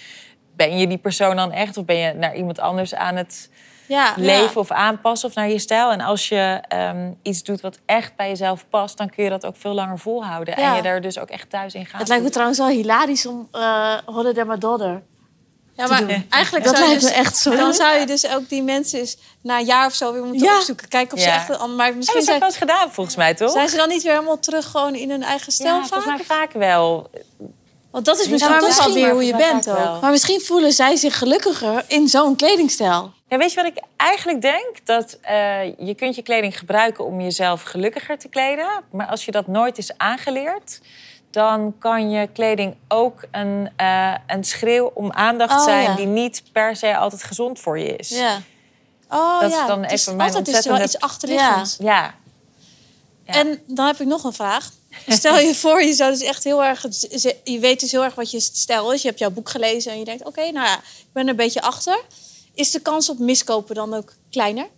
Ben 0.57 0.79
je 0.79 0.87
die 0.87 0.99
persoon 0.99 1.37
dan 1.37 1.53
echt? 1.53 1.77
Of 1.77 1.85
ben 1.85 1.97
je 1.97 2.13
naar 2.13 2.37
iemand 2.37 2.59
anders 2.61 2.95
aan 2.95 3.17
het 3.17 3.51
Ja, 3.89 4.13
leven 4.17 4.61
of 4.61 4.71
aanpassen 4.71 5.29
of 5.29 5.35
naar 5.35 5.49
je 5.51 5.59
stijl? 5.59 5.91
En 5.91 6.01
als 6.01 6.29
je 6.29 6.61
ehm, 6.69 7.11
iets 7.23 7.43
doet 7.43 7.61
wat 7.61 7.79
echt 7.87 8.17
bij 8.17 8.29
jezelf 8.29 8.65
past... 8.71 8.97
dan 8.97 9.11
kun 9.11 9.25
je 9.25 9.31
dat 9.31 9.47
ook 9.47 9.57
veel 9.57 9.73
langer 9.75 9.99
volhouden. 9.99 10.61
Ja. 10.61 10.71
En 10.71 10.83
je 10.83 10.89
er 10.89 11.01
dus 11.01 11.19
ook 11.19 11.29
echt 11.29 11.51
thuis 11.51 11.75
in 11.75 11.87
gaan. 11.87 11.99
Het 11.99 12.09
lijkt 12.09 12.25
me 12.25 12.31
trouwens 12.31 12.59
wel 12.59 12.69
hilarisch 12.69 13.27
om 13.27 13.49
uh, 13.53 13.95
Rodder 14.07 14.35
Dermadodder. 14.35 15.03
Ja, 15.77 15.87
maar 15.87 16.07
doen. 16.07 16.27
eigenlijk 16.29 16.65
Dat 16.65 16.77
zou 16.77 16.89
je 16.89 16.95
lijkt 16.97 17.05
me 17.05 17.09
dus- 17.11 17.27
echt 17.27 17.37
zo 17.37 17.51
Dan 17.57 17.65
leuk. 17.67 17.75
zou 17.75 17.97
je 17.99 18.07
dus 18.07 18.29
ook 18.35 18.49
die 18.49 18.63
mensen 18.63 18.99
eens 18.99 19.17
na 19.43 19.59
een 19.59 19.65
jaar 19.65 19.87
of 19.87 19.95
zo 19.95 20.13
weer 20.13 20.23
moeten 20.23 20.47
Ja. 20.47 20.57
opzoeken. 20.57 20.89
Kijken 20.89 21.17
of 21.17 21.23
ze 21.23 21.29
Ja. 21.29 21.35
echt... 21.35 21.61
een 21.61 21.77
Maar 21.77 21.89
Ja, 21.91 21.95
misschien 21.95 22.19
dat 22.19 22.27
zijn, 22.29 22.39
wel 22.39 22.49
eens 22.49 22.59
gedaan, 22.59 22.93
volgens 22.93 23.17
mij, 23.17 23.35
toch? 23.35 23.51
zijn 23.53 23.69
ze 23.69 23.77
dan 23.77 23.89
niet 23.89 24.03
weer 24.03 24.13
helemaal 24.13 24.39
terug 24.39 24.71
gewoon 24.71 24.95
in 24.95 25.11
hun 25.11 25.23
eigen 25.23 25.53
stijl 25.53 25.75
ja, 25.75 25.81
vaak? 25.85 25.89
volgens 26.03 26.29
mij 26.29 26.37
vaak 26.39 26.53
wel. 26.53 27.11
Want 27.91 28.05
dat 28.05 28.19
is 28.19 28.25
Ja, 28.25 28.31
misschien 28.31 28.51
maar 28.53 28.61
toch 28.61 28.69
misschien- 28.69 28.95
alweer 28.95 29.11
hoe 29.13 29.25
je 29.25 29.37
bent 29.37 29.65
wel. 29.65 29.95
ook. 29.95 30.01
Maar 30.01 30.11
misschien 30.11 30.41
voelen 30.41 30.73
zij 30.73 30.97
zich 30.97 31.19
gelukkiger 31.19 31.85
in 31.87 32.09
zo'n 32.09 32.37
kledingstijl. 32.37 33.13
Ja, 33.29 33.39
weet 33.39 33.53
je 33.53 33.63
wat 33.63 33.67
ik 33.77 33.83
eigenlijk 33.97 34.41
denk? 34.43 34.87
Dat 34.87 35.19
eh, 35.21 35.77
je 35.79 35.95
kunt 35.95 36.15
je 36.15 36.23
kleding 36.23 36.59
gebruiken 36.59 37.05
om 37.05 37.21
jezelf 37.21 37.63
gelukkiger 37.63 38.19
te 38.19 38.29
kleden. 38.29 38.69
Maar 38.91 39.07
als 39.07 39.25
je 39.25 39.31
dat 39.31 39.47
nooit 39.47 39.79
is 39.79 39.99
aangeleerd... 39.99 40.81
dan 41.31 41.75
kan 41.79 42.11
je 42.11 42.29
kleding 42.33 42.77
ook 42.89 43.25
een, 43.31 43.71
eh, 43.77 44.15
een 44.27 44.45
schreeuw 44.45 44.91
om 44.95 45.13
aandacht 45.13 45.59
Oh, 45.59 45.65
zijn... 45.65 45.83
ja. 45.83 45.95
die 45.95 46.07
niet 46.07 46.43
per 46.53 46.77
se 46.77 46.97
altijd 46.97 47.25
gezond 47.25 47.59
voor 47.61 47.79
je 47.79 47.97
is. 47.97 48.09
Ja. 48.09 48.41
Oh 49.11 49.41
Dat 49.41 49.51
is 49.51 49.67
dan 49.67 49.85
even 49.85 50.17
mijn 50.17 50.35
altijd 50.35 50.57
is 50.57 50.67
er 50.67 50.73
wel 50.73 50.83
iets 50.83 50.99
achterliggends. 50.99 51.77
Ja. 51.79 52.15
Ja. 53.25 53.35
En 53.35 53.63
dan 53.67 53.87
heb 53.87 54.01
ik 54.01 54.07
nog 54.07 54.25
een 54.25 54.33
vraag. 54.33 54.71
Stel 55.07 55.39
je 55.39 55.55
voor, 55.63 55.83
je 55.83 55.93
zou 55.93 56.11
dus 56.11 56.23
echt 56.23 56.45
heel 56.45 56.65
erg... 56.65 56.83
Je 57.45 57.59
weet 57.61 57.81
dus 57.81 57.93
heel 57.93 58.05
erg 58.05 58.15
wat 58.15 58.31
je 58.31 58.41
stijl 58.41 58.93
is. 58.93 59.03
Je 59.03 59.09
hebt 59.09 59.21
jouw 59.21 59.31
boek 59.31 59.49
gelezen 59.49 59.93
en 59.93 59.99
je 59.99 60.05
denkt... 60.05 60.25
Oké, 60.25 60.51
nou 60.51 60.67
ja, 60.67 60.75
ik 60.77 61.13
ben 61.13 61.23
er 61.23 61.29
een 61.29 61.37
beetje 61.37 61.61
achter. 61.61 62.01
Is 62.59 62.71
de 62.71 62.81
kans 62.81 63.11
op 63.11 63.19
miskopen 63.19 63.75
dan 63.75 63.95
ook 63.95 64.13
kleiner? 64.31 64.69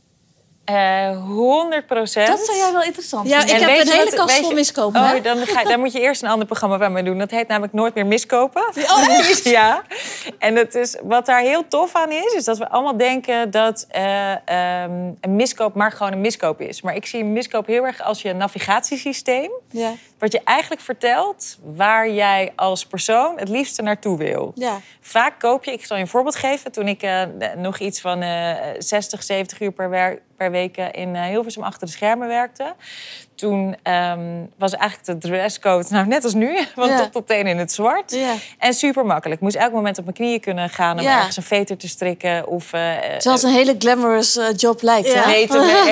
Eh 0.64 1.16
100 1.26 1.86
procent. 1.86 2.26
Dat 2.26 2.40
zou 2.40 2.58
jij 2.58 2.72
wel 2.72 2.82
interessant 2.82 3.28
Ja, 3.28 3.38
vinden. 3.38 3.56
ik 3.56 3.62
En 3.62 3.68
heb 3.68 3.78
weet 3.78 3.94
een 3.94 3.98
hele 3.98 4.16
kast 4.16 4.38
vol 4.38 4.52
miskopen. 4.52 5.00
Oh, 5.00 5.22
dan, 5.22 5.46
ga, 5.46 5.64
dan 5.64 5.80
moet 5.80 5.92
je 5.92 6.00
eerst 6.00 6.22
een 6.22 6.28
ander 6.28 6.46
programma 6.46 6.78
van 6.78 6.92
mij 6.92 7.02
doen. 7.02 7.18
Dat 7.18 7.30
heet 7.30 7.48
namelijk 7.48 7.72
Nooit 7.72 7.94
meer 7.94 8.06
miskopen. 8.06 8.62
Oh, 8.62 9.08
echt? 9.08 9.44
Ja. 9.60 9.82
En 10.38 10.54
dat 10.54 10.74
is, 10.74 10.96
wat 11.02 11.26
daar 11.26 11.40
heel 11.40 11.68
tof 11.68 11.94
aan 11.94 12.10
is, 12.10 12.32
is 12.32 12.44
dat 12.44 12.58
we 12.58 12.68
allemaal 12.68 12.96
denken 12.96 13.50
dat 13.50 13.86
eh, 13.88 14.30
ehm, 14.48 15.12
een 15.20 15.36
miskoop 15.36 15.74
maar 15.74 15.92
gewoon 15.92 16.12
een 16.12 16.20
miskoop 16.20 16.60
is. 16.60 16.82
Maar 16.82 16.94
ik 16.94 17.06
zie 17.06 17.20
een 17.20 17.32
miskoop 17.32 17.66
heel 17.66 17.84
erg 17.84 18.02
als 18.02 18.22
je 18.22 18.32
navigatiesysteem. 18.32 19.50
Ja, 19.70 19.92
Wat 20.20 20.33
je 20.33 20.40
eigenlijk 20.44 20.80
vertelt 20.83 21.59
waar 21.62 22.11
jij 22.11 22.52
als 22.56 22.87
persoon 22.87 23.38
het 23.38 23.48
liefste 23.48 23.83
naartoe 23.83 24.18
wil. 24.18 24.52
ja. 24.54 24.80
Vaak 25.02 25.38
koop 25.40 25.64
je, 25.64 25.72
ik 25.72 25.85
zal 25.85 25.96
je 25.96 26.02
een 26.02 26.09
voorbeeld 26.09 26.37
geven. 26.37 26.72
Toen 26.72 26.88
ik 26.88 27.02
eh, 27.02 27.22
nog 27.56 27.78
iets 27.78 28.00
van 28.00 28.22
eh 28.22 28.54
60, 28.78 29.22
70 29.22 29.61
uur 29.61 29.72
per, 29.72 29.90
wer- 29.90 30.18
per 30.37 30.50
week 30.50 30.76
eh, 30.76 30.87
in 30.90 31.16
eh, 31.16 31.22
Hilversum 31.22 31.62
achter 31.62 31.87
de 31.87 31.92
schermen 31.92 32.28
werkte. 32.28 32.74
Toen 33.35 33.76
ehm, 33.83 34.44
was 34.59 34.72
eigenlijk 34.74 35.20
de 35.22 35.28
dresscode, 35.28 35.87
nou 35.90 36.06
net 36.06 36.24
als 36.24 36.35
nu, 36.35 36.59
van 36.74 36.88
Ja. 36.88 36.96
top 37.02 37.12
tot 37.12 37.26
teen 37.26 37.46
in 37.46 37.59
het 37.59 37.72
zwart. 37.72 38.11
Ja. 38.12 38.35
En 38.59 38.74
super 38.74 39.06
makkelijk. 39.06 39.40
Ik 39.40 39.42
moest 39.46 39.56
elk 39.56 39.72
moment 39.72 39.98
op 39.98 40.04
mijn 40.04 40.16
knieën 40.16 40.40
kunnen 40.40 40.68
gaan 40.70 40.98
om 41.00 41.06
ergens 41.06 41.37
een 41.37 41.42
veter 41.42 41.76
te 41.76 41.88
strikken. 41.88 42.46
Of, 42.46 42.72
eh, 42.72 42.80
het 43.00 43.42
een 43.42 43.52
hele 43.52 43.74
glamorous 43.78 44.37
eh, 44.37 44.46
job 44.56 44.83
lijkt, 44.83 45.12
Ja. 45.12 45.26
nee, 45.26 45.46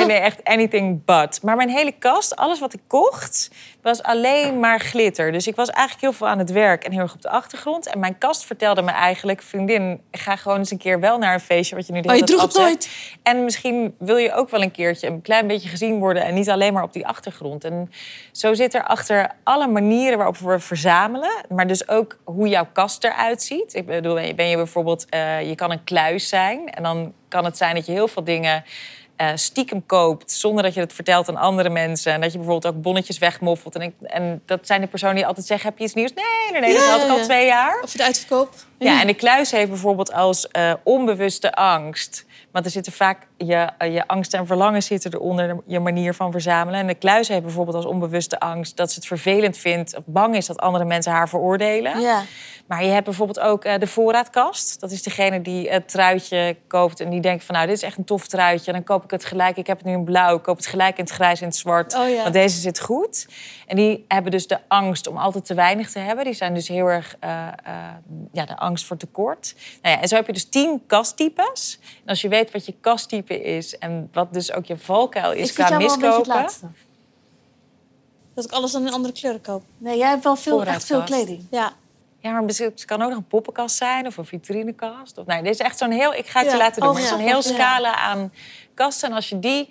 nee, 0.07 0.17
echt 0.19 0.45
anything 0.45 1.05
but. 1.05 1.43
Maar 1.43 1.57
mijn 1.57 1.69
hele 1.71 1.93
kast, 1.93 2.37
alles 2.37 2.59
wat 2.61 2.73
ik 2.73 2.81
kocht, 2.87 3.51
was 3.89 4.03
alleen 4.03 4.61
maar 4.61 4.81
glitter. 4.81 5.33
Dus 5.33 5.47
ik 5.47 5.57
was 5.57 5.69
eigenlijk 5.71 6.01
heel 6.01 6.13
veel 6.13 6.29
aan 6.29 6.39
het 6.39 6.51
werk 6.51 6.85
en 6.85 6.93
heel 6.93 7.01
erg 7.01 7.15
op 7.15 7.23
de 7.23 7.29
achtergrond. 7.31 7.87
En 7.89 7.99
mijn 7.99 8.19
kast 8.19 8.45
vertelde 8.45 8.83
me 8.83 8.91
eigenlijk... 8.91 9.43
vriendin, 9.43 10.01
ga 10.11 10.37
gewoon 10.37 10.59
eens 10.59 10.71
een 10.71 10.79
keer 10.79 11.01
wel 11.01 11.19
naar 11.19 11.35
een 11.35 11.41
feestje... 11.41 11.77
wat 11.77 11.87
je 11.87 11.93
nu 11.93 12.01
de 12.01 12.09
Oh, 12.09 12.15
je 12.15 12.21
hele 12.27 12.49
droeg 12.49 12.67
het. 12.69 12.89
En 13.23 13.45
misschien 13.45 13.95
wil 13.99 14.17
je 14.17 14.33
ook 14.35 14.51
wel 14.51 14.63
een 14.63 14.71
keertje 14.71 15.07
een 15.07 15.23
klein 15.23 15.47
beetje 15.47 15.69
gezien 15.69 15.99
worden... 15.99 16.23
en 16.25 16.35
niet 16.35 16.51
alleen 16.51 16.73
maar 16.73 16.83
op 16.83 16.93
die 16.93 17.07
achtergrond. 17.07 17.65
En 17.65 17.91
zo 18.33 18.55
zit 18.55 18.75
er 18.75 18.85
achter 18.85 19.31
alle 19.45 19.67
manieren 19.67 20.17
waarop 20.17 20.37
we 20.39 20.59
verzamelen... 20.59 21.31
maar 21.49 21.67
dus 21.67 21.89
ook 21.89 22.19
hoe 22.25 22.49
jouw 22.49 22.67
kast 22.73 23.05
eruit 23.05 23.43
ziet. 23.43 23.75
Ik 23.75 23.87
bedoel, 23.87 24.15
ben 24.15 24.27
je- 24.27 24.35
ben 24.35 24.49
je 24.49 24.57
bijvoorbeeld... 24.57 25.07
eh, 25.09 25.49
je 25.49 25.55
kan 25.55 25.71
een 25.71 25.85
kluis 25.85 26.29
zijn 26.29 26.71
en 26.71 26.83
dan 26.83 27.13
kan 27.29 27.45
het 27.45 27.57
zijn 27.57 27.75
dat 27.75 27.87
je 27.87 27.93
heel 27.93 28.09
veel 28.09 28.25
dingen 28.25 28.65
eh, 29.19 29.31
stiekem 29.35 29.87
koopt 29.87 30.33
zonder 30.33 30.63
dat 30.63 30.75
je 30.75 30.81
het 30.81 30.93
vertelt 30.93 31.29
aan 31.29 31.37
andere 31.37 31.69
mensen. 31.69 32.13
En 32.13 32.21
dat 32.21 32.33
je 32.33 32.39
bijvoorbeeld 32.39 32.75
ook 32.75 32.83
bonnetjes 32.83 33.19
wegmoffelt. 33.19 33.75
En, 33.75 33.83
ik, 33.83 33.95
en 34.03 34.43
dat 34.47 34.67
zijn 34.67 34.81
de 34.81 34.87
personen 34.87 35.15
die 35.15 35.27
altijd 35.27 35.47
zeggen: 35.47 35.69
Heb 35.69 35.79
je 35.79 35.85
iets 35.85 35.95
nieuws? 35.95 36.13
Nee, 36.15 36.25
nee, 36.53 36.61
nee, 36.61 36.75
dat 36.75 36.91
had 36.91 37.03
ik 37.03 37.09
al 37.09 37.25
twee 37.25 37.47
jaar. 37.47 37.81
Of 37.83 37.93
het 37.93 38.03
uitverkoop. 38.03 38.51
Ja, 38.79 39.01
en 39.01 39.07
de 39.07 39.15
kluis 39.15 39.51
heeft 39.51 39.69
bijvoorbeeld 39.69 40.13
als 40.13 40.49
eh, 40.49 40.73
onbewuste 40.83 41.55
angst. 41.55 42.27
Want 42.53 42.65
er 42.65 42.71
zitten 42.71 42.93
vaak 42.93 43.27
je, 43.37 43.69
eh, 43.79 43.93
je 43.95 44.07
angst 44.07 44.35
en 44.35 44.47
verlangen 44.47 44.83
zitten 44.83 45.15
eronder 45.15 45.57
je 45.67 45.81
manier 45.81 46.15
van 46.15 46.33
verzamelen. 46.33 46.81
En 46.81 46.87
de 46.87 46.95
kluis 46.95 47.29
heeft 47.29 47.43
bijvoorbeeld 47.43 47.77
als 47.77 47.87
onbewuste 47.87 48.41
angst 48.41 48.77
dat 48.77 48.91
ze 48.91 48.95
het 48.95 49.07
vervelend 49.07 49.57
vindt 49.57 49.97
of 49.97 50.03
bang 50.07 50.37
is 50.37 50.47
dat 50.47 50.59
andere 50.59 50.85
mensen 50.85 51.13
haar 51.13 51.29
veroordelen. 51.29 52.01
Ja. 52.01 52.23
Maar 52.67 52.85
je 52.85 52.91
hebt 52.91 53.05
bijvoorbeeld 53.05 53.41
ook 53.41 53.65
eh, 53.65 53.79
de 53.79 53.87
voorraadkast. 53.87 54.81
Dat 54.81 54.91
is 54.91 55.03
degene 55.03 55.43
die 55.43 55.71
het 55.71 55.89
truitje 55.89 56.57
koopt 56.67 57.01
en 57.01 57.11
die 57.11 57.21
denkt 57.21 57.45
van 57.45 57.55
nou, 57.55 57.67
dit 57.67 57.77
is 57.77 57.83
echt 57.83 57.99
een 57.99 58.05
tof 58.05 58.27
truitje. 58.27 58.73
Dan 58.73 58.85
koop 58.85 59.05
ik 59.05 59.11
het 59.11 59.25
gelijk. 59.25 59.57
Ik 59.57 59.67
heb 59.67 59.77
het 59.77 59.87
nu 59.87 59.93
in 59.93 60.05
blauw. 60.05 60.37
Ik 60.37 60.43
koop 60.43 60.57
het 60.57 60.67
gelijk 60.67 60.99
in 60.99 61.05
het 61.05 61.13
grijs 61.13 61.41
en 61.41 61.47
het 61.47 61.57
zwart. 61.57 61.95
Oh 61.95 62.09
ja. 62.09 62.23
Want 62.23 62.33
deze 62.33 62.61
zit 62.61 62.81
goed. 62.81 63.29
En 63.67 63.77
die 63.77 64.05
hebben 64.09 64.31
dus 64.31 64.47
de 64.47 64.59
angst 64.69 65.07
om 65.07 65.17
altijd 65.17 65.45
te 65.45 65.55
weinig 65.55 65.91
te 65.91 65.99
hebben. 65.99 66.25
Die 66.25 66.35
zijn 66.35 66.55
dus 66.55 66.69
heel 66.69 66.87
erg 66.87 67.17
ja, 68.33 68.45
de 68.45 68.57
angst 68.57 68.68
voor 68.77 68.97
tekort. 68.97 69.55
Nou 69.83 69.95
ja, 69.95 70.03
en 70.03 70.09
zo 70.09 70.15
heb 70.15 70.27
je 70.27 70.33
dus 70.33 70.49
tien 70.49 70.83
kasttypes. 70.87 71.79
En 71.83 72.09
als 72.09 72.21
je 72.21 72.29
weet 72.29 72.51
wat 72.51 72.67
je 72.67 72.75
kasttype 72.81 73.43
is 73.43 73.79
en 73.79 74.09
wat 74.13 74.33
dus 74.33 74.53
ook 74.53 74.67
je 74.67 74.77
valkuil 74.77 75.33
is 75.33 75.53
vind 75.53 75.53
qua 75.53 75.69
jou 75.69 75.79
wel 75.79 75.93
een 75.93 76.01
beetje 76.01 76.09
het 76.09 76.43
miskopen. 76.43 76.75
Dat 78.35 78.45
ik 78.45 78.53
alles 78.53 78.73
dan 78.73 78.87
in 78.87 78.93
andere 78.93 79.13
kleuren 79.15 79.41
koop. 79.41 79.63
Nee, 79.79 79.97
jij 79.99 80.09
hebt 80.09 80.25
wel 80.25 80.37
veel, 80.37 80.65
echt 80.65 80.85
veel 80.85 81.03
kleding. 81.03 81.47
Ja. 81.51 81.73
Ja, 82.21 82.31
maar 82.31 82.43
het 82.43 82.85
kan 82.85 83.03
ook 83.03 83.09
nog 83.09 83.19
een 83.19 83.27
poppenkast 83.27 83.77
zijn 83.77 84.07
of 84.07 84.17
een 84.17 84.27
vitrinekast. 84.27 85.19
Of, 85.19 85.27
nee, 85.27 85.43
dit 85.43 85.53
is 85.53 85.59
echt 85.59 85.79
zo'n 85.79 85.91
heel, 85.91 86.15
ik 86.15 86.27
ga 86.27 86.39
het 86.41 86.49
je 86.51 86.57
Ja. 86.57 86.63
laten 86.63 86.83
doen, 86.83 86.91
Oh, 86.91 86.99
is 86.99 87.03
ja. 87.05 87.09
zo'n 87.09 87.19
heel 87.27 87.43
scala 87.43 87.95
aan 87.95 88.33
kasten. 88.75 89.09
En 89.09 89.15
als 89.15 89.29
je 89.29 89.39
die 89.39 89.69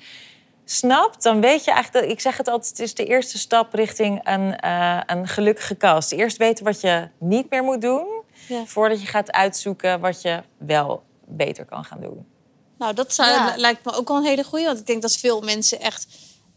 snapt, 0.65 1.23
dan 1.23 1.41
weet 1.41 1.63
je 1.63 1.71
eigenlijk, 1.71 2.03
dat, 2.05 2.13
ik 2.13 2.21
zeg 2.21 2.37
het 2.37 2.47
altijd, 2.47 2.69
het 2.69 2.79
is 2.79 2.93
de 2.93 3.05
eerste 3.05 3.37
stap 3.37 3.73
richting 3.73 4.19
een, 4.23 4.59
eh, 4.59 4.99
een 5.05 5.27
gelukkige 5.27 5.75
kast. 5.75 6.11
Eerst 6.11 6.37
weten 6.37 6.65
wat 6.65 6.81
je 6.81 7.07
niet 7.17 7.49
meer 7.49 7.63
moet 7.63 7.81
doen, 7.81 8.16
Ja. 8.47 8.65
voordat 8.65 9.01
je 9.01 9.07
gaat 9.07 9.31
uitzoeken 9.31 9.99
wat 9.99 10.21
je 10.21 10.41
wel 10.57 11.03
beter 11.25 11.65
kan 11.65 11.83
gaan 11.83 12.01
doen. 12.01 12.25
Nou, 12.77 12.93
dat 12.93 13.13
zou, 13.13 13.29
Ja. 13.29 13.53
lijkt 13.57 13.85
me 13.85 13.91
ook 13.93 14.07
wel 14.07 14.17
een 14.17 14.23
hele 14.23 14.43
goeie. 14.43 14.65
Want 14.65 14.79
ik 14.79 14.85
denk 14.85 15.01
dat 15.01 15.15
veel 15.15 15.41
mensen 15.41 15.79
echt 15.79 16.07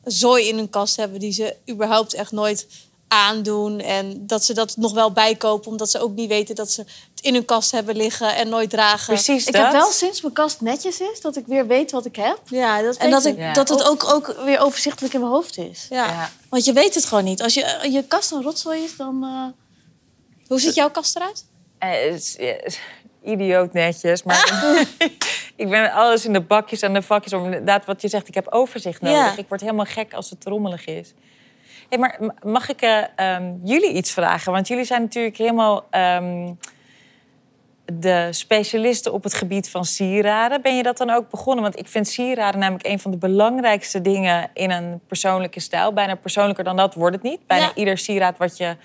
zooi 0.04 0.48
in 0.48 0.56
hun 0.56 0.70
kast 0.70 0.96
hebben... 0.96 1.20
die 1.20 1.32
ze 1.32 1.56
überhaupt 1.70 2.14
echt 2.14 2.32
nooit 2.32 2.66
aandoen. 3.08 3.80
En 3.80 4.26
dat 4.26 4.44
ze 4.44 4.54
dat 4.54 4.76
nog 4.76 4.92
wel 4.92 5.12
bijkopen, 5.12 5.70
omdat 5.70 5.90
ze 5.90 5.98
ook 5.98 6.14
niet 6.14 6.28
weten 6.28 6.54
dat 6.54 6.70
ze 6.70 6.80
het 6.80 7.20
in 7.20 7.34
hun 7.34 7.44
kast 7.44 7.70
hebben 7.70 7.96
liggen 7.96 8.34
en 8.36 8.48
nooit 8.48 8.70
dragen. 8.70 9.14
Precies 9.14 9.46
Ik 9.46 9.52
dat. 9.52 9.62
heb 9.62 9.72
wel 9.72 9.90
sinds 9.90 10.20
mijn 10.20 10.34
kast 10.34 10.60
netjes 10.60 11.00
is, 11.00 11.20
dat 11.20 11.36
ik 11.36 11.46
weer 11.46 11.66
weet 11.66 11.90
wat 11.90 12.04
ik 12.04 12.16
heb. 12.16 12.40
Ja, 12.44 12.82
dat 12.82 12.96
En 12.96 13.10
dat, 13.10 13.24
ik. 13.24 13.32
ik, 13.32 13.38
Ja. 13.38 13.52
dat 13.52 13.68
het 13.68 13.84
ook, 13.84 14.04
ook 14.04 14.36
weer 14.44 14.58
overzichtelijk 14.60 15.14
in 15.14 15.20
mijn 15.20 15.32
hoofd 15.32 15.56
is. 15.58 15.86
Ja. 15.90 16.06
Ja. 16.06 16.30
want 16.48 16.64
je 16.64 16.72
weet 16.72 16.94
het 16.94 17.04
gewoon 17.04 17.24
niet. 17.24 17.42
Als 17.42 17.54
je, 17.54 17.88
Je 17.90 18.02
kast 18.04 18.32
een 18.32 18.42
rotzooi 18.42 18.82
is, 18.82 18.96
dan... 18.96 19.24
eh, 19.24 19.46
hoe 20.48 20.60
ziet 20.60 20.74
jouw 20.74 20.90
kast 20.90 21.16
eruit? 21.16 21.44
Eh, 21.80 22.04
is- 22.06 22.36
is 22.36 22.80
idioot 23.24 23.72
netjes. 23.72 24.22
Maar 24.22 24.52
ik 25.56 25.68
ben 25.68 25.92
alles 25.92 26.24
in 26.26 26.32
de 26.32 26.40
bakjes 26.40 26.80
en 26.82 26.92
de 26.92 27.02
vakjes. 27.02 27.32
Om 27.32 27.44
inderdaad, 27.44 27.84
wat 27.84 28.02
je 28.02 28.08
zegt, 28.08 28.28
ik 28.28 28.34
heb 28.34 28.46
overzicht 28.50 29.00
nodig. 29.00 29.18
Ja. 29.18 29.36
Ik 29.36 29.48
word 29.48 29.60
helemaal 29.60 29.84
gek 29.84 30.12
als 30.14 30.30
het 30.30 30.44
rommelig 30.44 30.84
is. 30.84 31.14
Hey, 31.88 31.98
maar 31.98 32.20
mag 32.42 32.68
ik 32.68 32.80
eh, 32.80 33.02
ehm, 33.16 33.52
jullie 33.64 33.92
iets 33.92 34.10
vragen? 34.12 34.52
Want 34.52 34.68
jullie 34.68 34.84
zijn 34.84 35.02
natuurlijk 35.02 35.36
helemaal 35.36 35.86
ehm, 35.90 36.52
de 37.92 38.28
specialisten 38.30 39.12
op 39.12 39.22
het 39.22 39.34
gebied 39.34 39.70
van 39.70 39.84
sieraden. 39.84 40.62
Ben 40.62 40.76
je 40.76 40.82
dat 40.82 40.96
dan 40.96 41.10
ook 41.10 41.30
begonnen? 41.30 41.62
Want 41.62 41.78
ik 41.78 41.88
vind 41.88 42.08
sieraden 42.08 42.60
namelijk 42.60 42.86
een 42.86 42.98
van 43.00 43.10
de 43.10 43.16
belangrijkste 43.16 44.00
dingen 44.00 44.50
in 44.54 44.70
een 44.70 45.00
persoonlijke 45.06 45.60
stijl. 45.60 45.92
Bijna 45.92 46.14
persoonlijker 46.14 46.64
dan 46.64 46.76
dat 46.76 46.94
wordt 46.94 47.14
het 47.14 47.24
niet. 47.24 47.46
Bijna 47.46 47.64
Ja. 47.64 47.74
ieder 47.74 47.98
sieraad 47.98 48.38
wat 48.38 48.56
je 48.56 48.76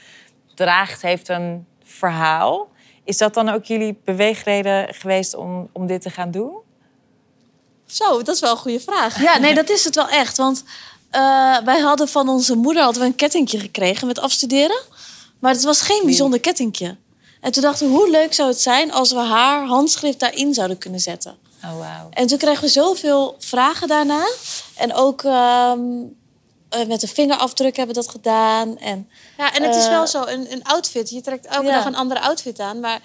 draagt 0.56 1.02
heeft 1.02 1.30
een 1.30 1.68
verhaal. 1.84 2.74
Is 3.06 3.18
dat 3.18 3.34
dan 3.34 3.50
ook 3.50 3.66
jullie 3.66 4.00
beweegreden 4.06 4.94
geweest 4.94 5.36
om, 5.36 5.70
om 5.72 5.88
dit 5.88 6.02
te 6.02 6.10
gaan 6.10 6.32
doen? 6.32 6.52
Zo, 7.86 8.24
dat 8.24 8.36
is 8.36 8.42
wel 8.42 8.52
een 8.52 8.58
goede 8.58 8.80
vraag. 8.80 9.22
Ja, 9.22 9.38
nee, 9.38 9.54
dat 9.54 9.70
is 9.70 9.84
het 9.84 9.96
wel 9.96 10.10
echt. 10.10 10.38
Want 10.38 10.64
eh, 11.10 11.58
wij 11.66 11.80
hadden 11.80 12.08
van 12.08 12.30
onze 12.30 12.56
moeder 12.56 12.84
hadden 12.84 13.02
we 13.02 13.08
een 13.08 13.16
kettingje 13.16 13.60
gekregen 13.60 14.08
met 14.08 14.20
afstuderen. 14.20 14.82
Maar 15.40 15.54
het 15.54 15.64
was 15.64 15.82
geen 15.82 16.02
bijzonder 16.06 16.40
kettingje. 16.40 16.96
En 17.42 17.52
toen 17.52 17.62
dachten 17.62 17.88
we, 17.88 17.94
hoe 17.94 18.10
leuk 18.10 18.34
zou 18.34 18.50
het 18.50 18.62
zijn 18.62 18.92
als 18.92 19.12
we 19.12 19.20
haar 19.20 19.66
handschrift 19.66 20.20
daarin 20.20 20.54
zouden 20.54 20.78
kunnen 20.78 21.00
zetten. 21.00 21.38
Oh, 21.64 21.78
wauw. 21.78 22.10
En 22.10 22.28
toen 22.28 22.38
kregen 22.38 22.64
we 22.64 22.70
zoveel 22.70 23.36
vragen 23.40 23.88
daarna. 23.88 24.28
En 24.76 24.94
ook 24.94 25.24
ehm, 25.24 25.80
eh, 26.70 26.86
met 26.86 27.02
de 27.02 27.08
vingerafdruk 27.08 27.76
hebben 27.76 27.96
we 27.96 28.02
dat 28.02 28.12
gedaan. 28.12 28.78
En 28.78 29.10
Ja, 29.38 29.54
en 29.54 29.64
het 29.64 29.76
is 29.76 29.84
Eh, 29.84 29.90
wel 29.90 30.08
zo, 30.08 30.24
een, 30.26 30.52
een 30.52 30.64
outfit. 30.64 31.10
Je 31.10 31.22
trekt 31.22 31.46
elke 31.46 31.66
Ja. 31.68 31.72
dag 31.76 31.86
een 31.86 31.96
andere 31.96 32.20
outfit 32.20 32.60
aan. 32.60 32.80
Maar 32.80 33.02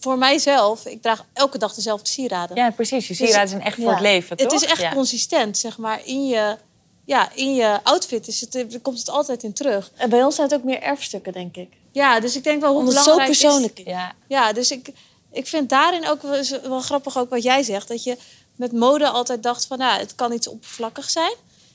voor 0.00 0.18
mijzelf, 0.18 0.86
ik 0.86 1.02
draag 1.02 1.24
elke 1.32 1.58
dag 1.58 1.74
dezelfde 1.74 2.08
sieraden. 2.08 2.56
Ja, 2.56 2.70
precies. 2.70 3.08
Je 3.08 3.14
sieraden 3.14 3.48
zijn 3.48 3.62
echt 3.62 3.76
voor 3.76 3.84
ja. 3.84 3.90
het 3.90 4.00
leven, 4.00 4.36
toch? 4.36 4.52
het 4.52 4.62
is 4.62 4.68
echt 4.68 4.80
Ja. 4.80 4.92
consistent, 4.92 5.58
zeg 5.58 5.78
maar. 5.78 6.00
In 6.04 6.26
je, 6.26 6.56
ja, 7.04 7.28
in 7.34 7.54
je 7.54 7.80
outfit 7.82 8.28
is 8.28 8.40
het, 8.40 8.54
er 8.54 8.80
komt 8.82 8.98
het 8.98 9.10
altijd 9.10 9.42
in 9.42 9.52
terug. 9.52 9.90
En 9.96 10.10
bij 10.10 10.24
ons 10.24 10.34
zijn 10.34 10.48
het 10.48 10.56
ook 10.58 10.64
meer 10.64 10.82
erfstukken, 10.82 11.32
denk 11.32 11.56
ik. 11.56 11.68
Ja, 11.92 12.20
dus 12.20 12.36
ik 12.36 12.44
denk 12.44 12.60
wel 12.60 12.70
hoe 12.70 12.78
Omdat 12.78 12.94
het 12.94 13.04
zo 13.04 13.10
belangrijk 13.10 13.40
persoonlijk 13.40 13.78
is. 13.78 13.84
Ja, 13.86 14.12
Ja, 14.28 14.52
dus 14.52 14.70
ik, 14.70 14.88
ik 15.32 15.46
vind 15.46 15.68
daarin 15.68 16.08
ook 16.08 16.22
wel, 16.22 16.42
wel 16.62 16.80
grappig 16.80 17.18
ook 17.18 17.30
wat 17.30 17.42
jij 17.42 17.62
zegt. 17.62 17.88
Dat 17.88 18.04
je 18.04 18.16
met 18.56 18.72
mode 18.72 19.08
altijd 19.08 19.42
dacht 19.42 19.66
van, 19.66 19.78
nou, 19.78 19.98
het 20.00 20.14
kan 20.14 20.32
iets 20.32 20.48
oppervlakkig 20.48 21.10
zijn. 21.10 21.32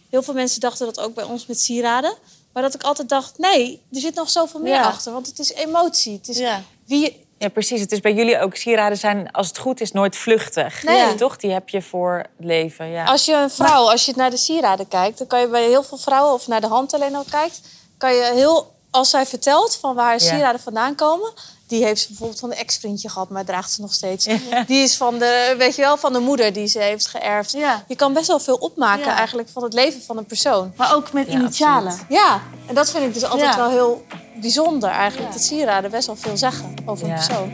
Heel 0.09 0.23
veel 0.23 0.33
mensen 0.33 0.59
dachten 0.59 0.85
dat 0.85 0.99
ook 0.99 1.13
bij 1.13 1.23
ons 1.23 1.45
met 1.45 1.59
sieraden. 1.61 2.13
Maar 2.53 2.63
dat 2.63 2.73
ik 2.73 2.83
altijd 2.83 3.09
dacht, 3.09 3.37
nee, 3.37 3.81
er 3.91 3.99
zit 3.99 4.15
nog 4.15 4.29
zoveel 4.29 4.59
meer 4.59 4.73
Ja. 4.73 4.83
achter. 4.83 5.11
Want 5.13 5.27
het 5.27 5.39
is 5.39 5.53
emotie. 5.53 6.13
Het 6.13 6.27
is 6.29 6.37
Ja. 6.37 6.61
wie 6.85 7.27
ja, 7.37 7.49
precies. 7.49 7.81
Het 7.81 7.91
is 7.91 7.99
bij 7.99 8.13
jullie 8.13 8.39
ook. 8.39 8.55
Sieraden 8.55 8.97
zijn, 8.97 9.31
als 9.31 9.47
het 9.47 9.57
goed 9.57 9.81
is, 9.81 9.91
nooit 9.91 10.15
vluchtig. 10.15 10.83
Nee. 10.83 10.97
Ja, 10.97 11.15
toch? 11.15 11.37
Die 11.37 11.51
heb 11.51 11.69
je 11.69 11.81
voor 11.81 12.17
het 12.37 12.45
leven. 12.45 12.87
Ja. 12.89 13.05
Als 13.05 13.25
je 13.25 13.33
een 13.33 13.49
vrouw, 13.49 13.89
als 13.89 14.05
je 14.05 14.13
naar 14.15 14.29
de 14.29 14.37
sieraden 14.37 14.87
kijkt, 14.87 15.17
dan 15.17 15.27
kan 15.27 15.39
je 15.39 15.47
bij 15.47 15.63
heel 15.67 15.83
veel 15.83 15.97
vrouwen, 15.97 16.33
of 16.33 16.47
naar 16.47 16.61
de 16.61 16.67
hand 16.67 16.93
alleen 16.93 17.15
al 17.15 17.23
kijkt, 17.31 17.61
kan 17.97 18.13
je 18.15 18.31
heel, 18.33 18.73
als 18.91 19.09
zij 19.09 19.25
vertelt 19.25 19.75
van 19.75 19.95
waar 19.95 20.19
sieraden 20.19 20.61
vandaan 20.61 20.95
komen, 20.95 21.33
die 21.69 21.83
heeft 21.83 22.01
ze 22.01 22.07
bijvoorbeeld 22.07 22.39
van 22.39 22.51
een 22.51 22.57
ex-vriendje 22.57 23.09
gehad, 23.09 23.29
maar 23.29 23.45
draagt 23.45 23.71
ze 23.71 23.81
nog 23.81 23.93
steeds. 23.93 24.25
Die 24.67 24.83
is 24.83 24.95
van 24.97 25.19
de, 25.19 25.55
weet 25.57 25.75
je 25.75 25.81
wel, 25.81 25.97
van 25.97 26.13
de 26.13 26.19
moeder 26.19 26.53
die 26.53 26.67
ze 26.67 26.79
heeft 26.79 27.07
geërfd. 27.07 27.51
Ja. 27.51 27.83
Je 27.87 27.95
kan 27.95 28.13
best 28.13 28.27
wel 28.27 28.39
veel 28.39 28.55
opmaken 28.55 29.05
Ja. 29.05 29.15
eigenlijk 29.17 29.49
van 29.49 29.63
het 29.63 29.73
leven 29.73 30.01
van 30.01 30.17
een 30.17 30.25
persoon. 30.25 30.73
Maar 30.75 30.95
ook 30.95 31.11
met 31.13 31.27
Ja, 31.27 31.33
initialen. 31.33 31.91
absoluut. 31.91 32.11
Ja, 32.11 32.41
en 32.67 32.75
dat 32.75 32.91
vind 32.91 33.03
ik 33.05 33.13
dus 33.13 33.23
altijd 33.23 33.49
Ja. 33.49 33.57
wel 33.57 33.69
heel 33.69 34.05
bijzonder 34.41 34.89
eigenlijk. 34.89 35.27
Ja. 35.31 35.37
Dat 35.37 35.45
sieraden 35.45 35.91
best 35.91 36.07
wel 36.07 36.15
veel 36.15 36.37
zeggen 36.37 36.73
over 36.85 37.07
een 37.09 37.13
persoon. 37.15 37.51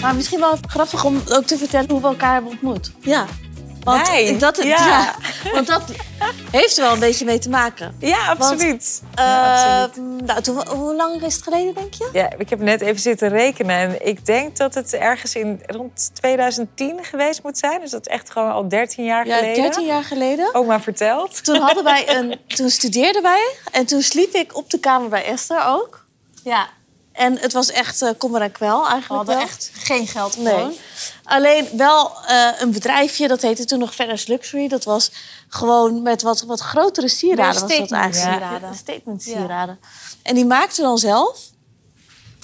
Maar 0.00 0.14
misschien 0.14 0.40
wel 0.40 0.56
grappig 0.68 1.04
om 1.04 1.22
ook 1.30 1.44
te 1.44 1.58
vertellen 1.58 1.90
hoe 1.90 2.00
we 2.00 2.06
elkaar 2.06 2.32
hebben 2.32 2.50
ontmoet. 2.50 2.90
Ja, 3.00 3.26
Want 3.84 4.10
Nee, 4.10 4.36
dat, 4.36 4.56
ja. 4.62 4.86
ja. 4.86 5.14
want 5.52 5.66
dat 5.66 5.82
heeft 6.50 6.76
er 6.76 6.82
wel 6.84 6.92
een 6.92 6.98
beetje 6.98 7.24
mee 7.24 7.38
te 7.38 7.48
maken. 7.48 7.96
Ja, 7.98 8.28
absoluut. 8.28 9.02
Eh, 9.14 9.24
Ja, 9.24 9.82
absoluut. 9.84 10.22
nou, 10.26 10.40
toen, 10.40 10.68
hoe 10.68 10.94
lang 10.94 11.22
is 11.22 11.34
het 11.34 11.42
geleden, 11.42 11.74
denk 11.74 11.94
je? 11.94 12.08
Ja, 12.12 12.30
ik 12.38 12.50
heb 12.50 12.60
net 12.60 12.80
even 12.80 13.00
zitten 13.00 13.28
rekenen. 13.28 13.76
En 13.76 14.06
ik 14.06 14.26
denk 14.26 14.56
dat 14.56 14.74
het 14.74 14.92
ergens 14.94 15.34
in 15.34 15.60
rond 15.66 16.10
2010 16.14 16.98
geweest 17.04 17.42
moet 17.42 17.58
zijn. 17.58 17.80
Dus 17.80 17.90
dat 17.90 18.06
is 18.06 18.12
echt 18.12 18.30
gewoon 18.30 18.52
al 18.52 18.68
13 18.68 19.04
jaar 19.04 19.26
Ja, 19.26 19.36
geleden. 19.36 19.62
13 19.62 19.84
jaar 19.84 20.04
geleden. 20.04 20.54
Oma 20.54 20.80
verteld. 20.80 21.44
Toen, 21.44 21.56
hadden 21.60 21.84
wij 21.84 22.08
een, 22.16 22.38
toen 22.46 22.70
studeerden 22.70 23.22
wij 23.22 23.54
en 23.72 23.86
toen 23.86 24.02
sliep 24.02 24.34
ik 24.34 24.56
op 24.56 24.70
de 24.70 24.78
kamer 24.78 25.08
bij 25.08 25.24
Esther 25.24 25.64
ook. 25.66 26.04
ja. 26.42 26.68
En 27.14 27.38
het 27.38 27.52
was 27.52 27.70
echt 27.70 28.02
eh 28.02 28.10
kommer 28.18 28.40
en 28.40 28.52
kwel 28.52 28.82
we 28.82 28.88
eigenlijk 28.88 29.08
hadden 29.08 29.34
wel. 29.34 29.44
echt 29.44 29.70
geen 29.72 30.06
geld 30.06 30.36
Nee. 30.36 30.54
gewoon. 30.54 30.72
Alleen 31.24 31.68
wel 31.76 32.12
eh, 32.26 32.48
een 32.58 32.72
bedrijfje, 32.72 33.28
dat 33.28 33.42
heette 33.42 33.64
toen 33.64 33.78
nog 33.78 33.94
Ferris 33.94 34.26
Luxury. 34.26 34.68
Dat 34.68 34.84
was 34.84 35.10
gewoon 35.48 36.02
met 36.02 36.22
wat, 36.22 36.42
wat 36.42 36.60
grotere 36.60 37.08
sieraden. 37.08 37.60
Was 37.60 37.78
dat 37.78 37.90
eigenlijk. 37.92 38.14
sieraden. 38.14 38.68
Ja, 38.68 38.74
statement 38.74 39.22
sieraden. 39.22 39.78
En 40.22 40.34
die 40.34 40.46
maakte 40.46 40.80
dan 40.82 40.98
zelf. 40.98 41.38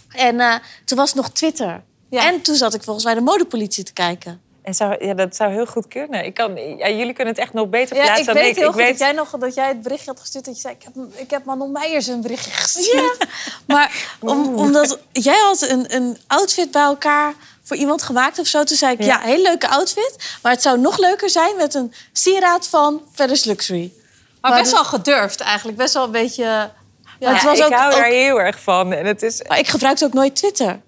En 0.08 0.40
eh, 0.40 0.54
toen 0.84 0.98
was 0.98 1.14
nog 1.14 1.30
Twitter. 1.30 1.84
Ja. 2.10 2.26
En 2.26 2.40
toen 2.40 2.54
zat 2.56 2.74
ik 2.74 2.82
volgens 2.82 3.04
mij 3.04 3.14
de 3.14 3.20
modepolitie 3.20 3.84
te 3.84 3.92
kijken. 3.92 4.40
En 4.62 4.74
zou, 4.74 5.04
ja, 5.06 5.14
dat 5.14 5.36
zou 5.36 5.52
heel 5.52 5.66
goed 5.66 5.88
kunnen. 5.88 6.24
Ik 6.24 6.34
kan, 6.34 6.56
ja, 6.76 6.88
jullie 6.88 7.12
kunnen 7.12 7.34
het 7.34 7.42
echt 7.42 7.52
nog 7.52 7.68
beter 7.68 7.96
Ja, 7.96 8.02
plaatsen 8.02 8.20
ik 8.20 8.26
dan 8.26 8.34
weet 8.34 8.50
ik. 8.50 8.54
heel 8.56 8.64
ik 8.66 8.72
goed 8.72 8.80
weet, 8.82 8.90
dat 8.90 8.98
jij 8.98 9.12
nog 9.12 9.30
dat 9.30 9.54
jij 9.54 9.68
het 9.68 9.82
berichtje 9.82 10.10
had 10.10 10.20
gestuurd. 10.20 10.44
Dat 10.44 10.54
je 10.54 10.60
zei, 10.60 10.74
ik 10.74 10.82
heb, 10.82 10.94
ik 11.20 11.30
heb 11.30 11.44
Manon 11.44 11.72
Meijers 11.72 12.06
een 12.06 12.20
berichtje 12.20 12.50
gestuurd. 12.50 13.16
Ja, 13.18 13.26
maar 13.74 14.16
om, 14.20 14.54
omdat 14.54 14.98
jij 15.12 15.38
had 15.44 15.60
een, 15.68 15.94
een 15.94 16.18
outfit 16.26 16.70
bij 16.70 16.82
elkaar 16.82 17.34
voor 17.62 17.76
iemand 17.76 18.02
gemaakt 18.02 18.38
of 18.38 18.46
zo. 18.46 18.64
Toen 18.64 18.76
zei 18.76 18.92
ik, 18.92 18.98
ja. 19.00 19.06
Ja. 19.06 19.20
heel 19.20 19.42
leuke 19.42 19.68
outfit. 19.68 20.16
Maar 20.42 20.52
het 20.52 20.62
zou 20.62 20.78
nog 20.78 20.98
leuker 20.98 21.30
zijn 21.30 21.56
met 21.56 21.74
een 21.74 21.92
sieraad 22.12 22.66
van 22.66 23.02
Ferris 23.14 23.44
Luxury. 23.44 23.92
Maar, 24.40 24.50
Maar 24.50 24.60
best 24.60 24.72
wel 24.72 24.84
gedurfd 24.84 25.40
eigenlijk. 25.40 25.78
Best 25.78 25.94
wel 25.94 26.04
een 26.04 26.10
beetje... 26.10 26.42
Ja, 26.44 27.32
het 27.32 27.40
Ja, 27.40 27.44
was 27.48 27.58
ik 27.58 27.64
ook- 27.64 27.72
hou 27.72 27.92
ook- 27.92 27.98
daar 27.98 28.06
heel 28.06 28.40
erg 28.40 28.60
van. 28.60 28.92
En 28.92 29.06
het 29.06 29.22
is, 29.22 29.42
Maar 29.48 29.58
ik 29.58 29.68
gebruikte 29.68 30.04
ook 30.04 30.12
nooit 30.12 30.36
Twitter. 30.36 30.80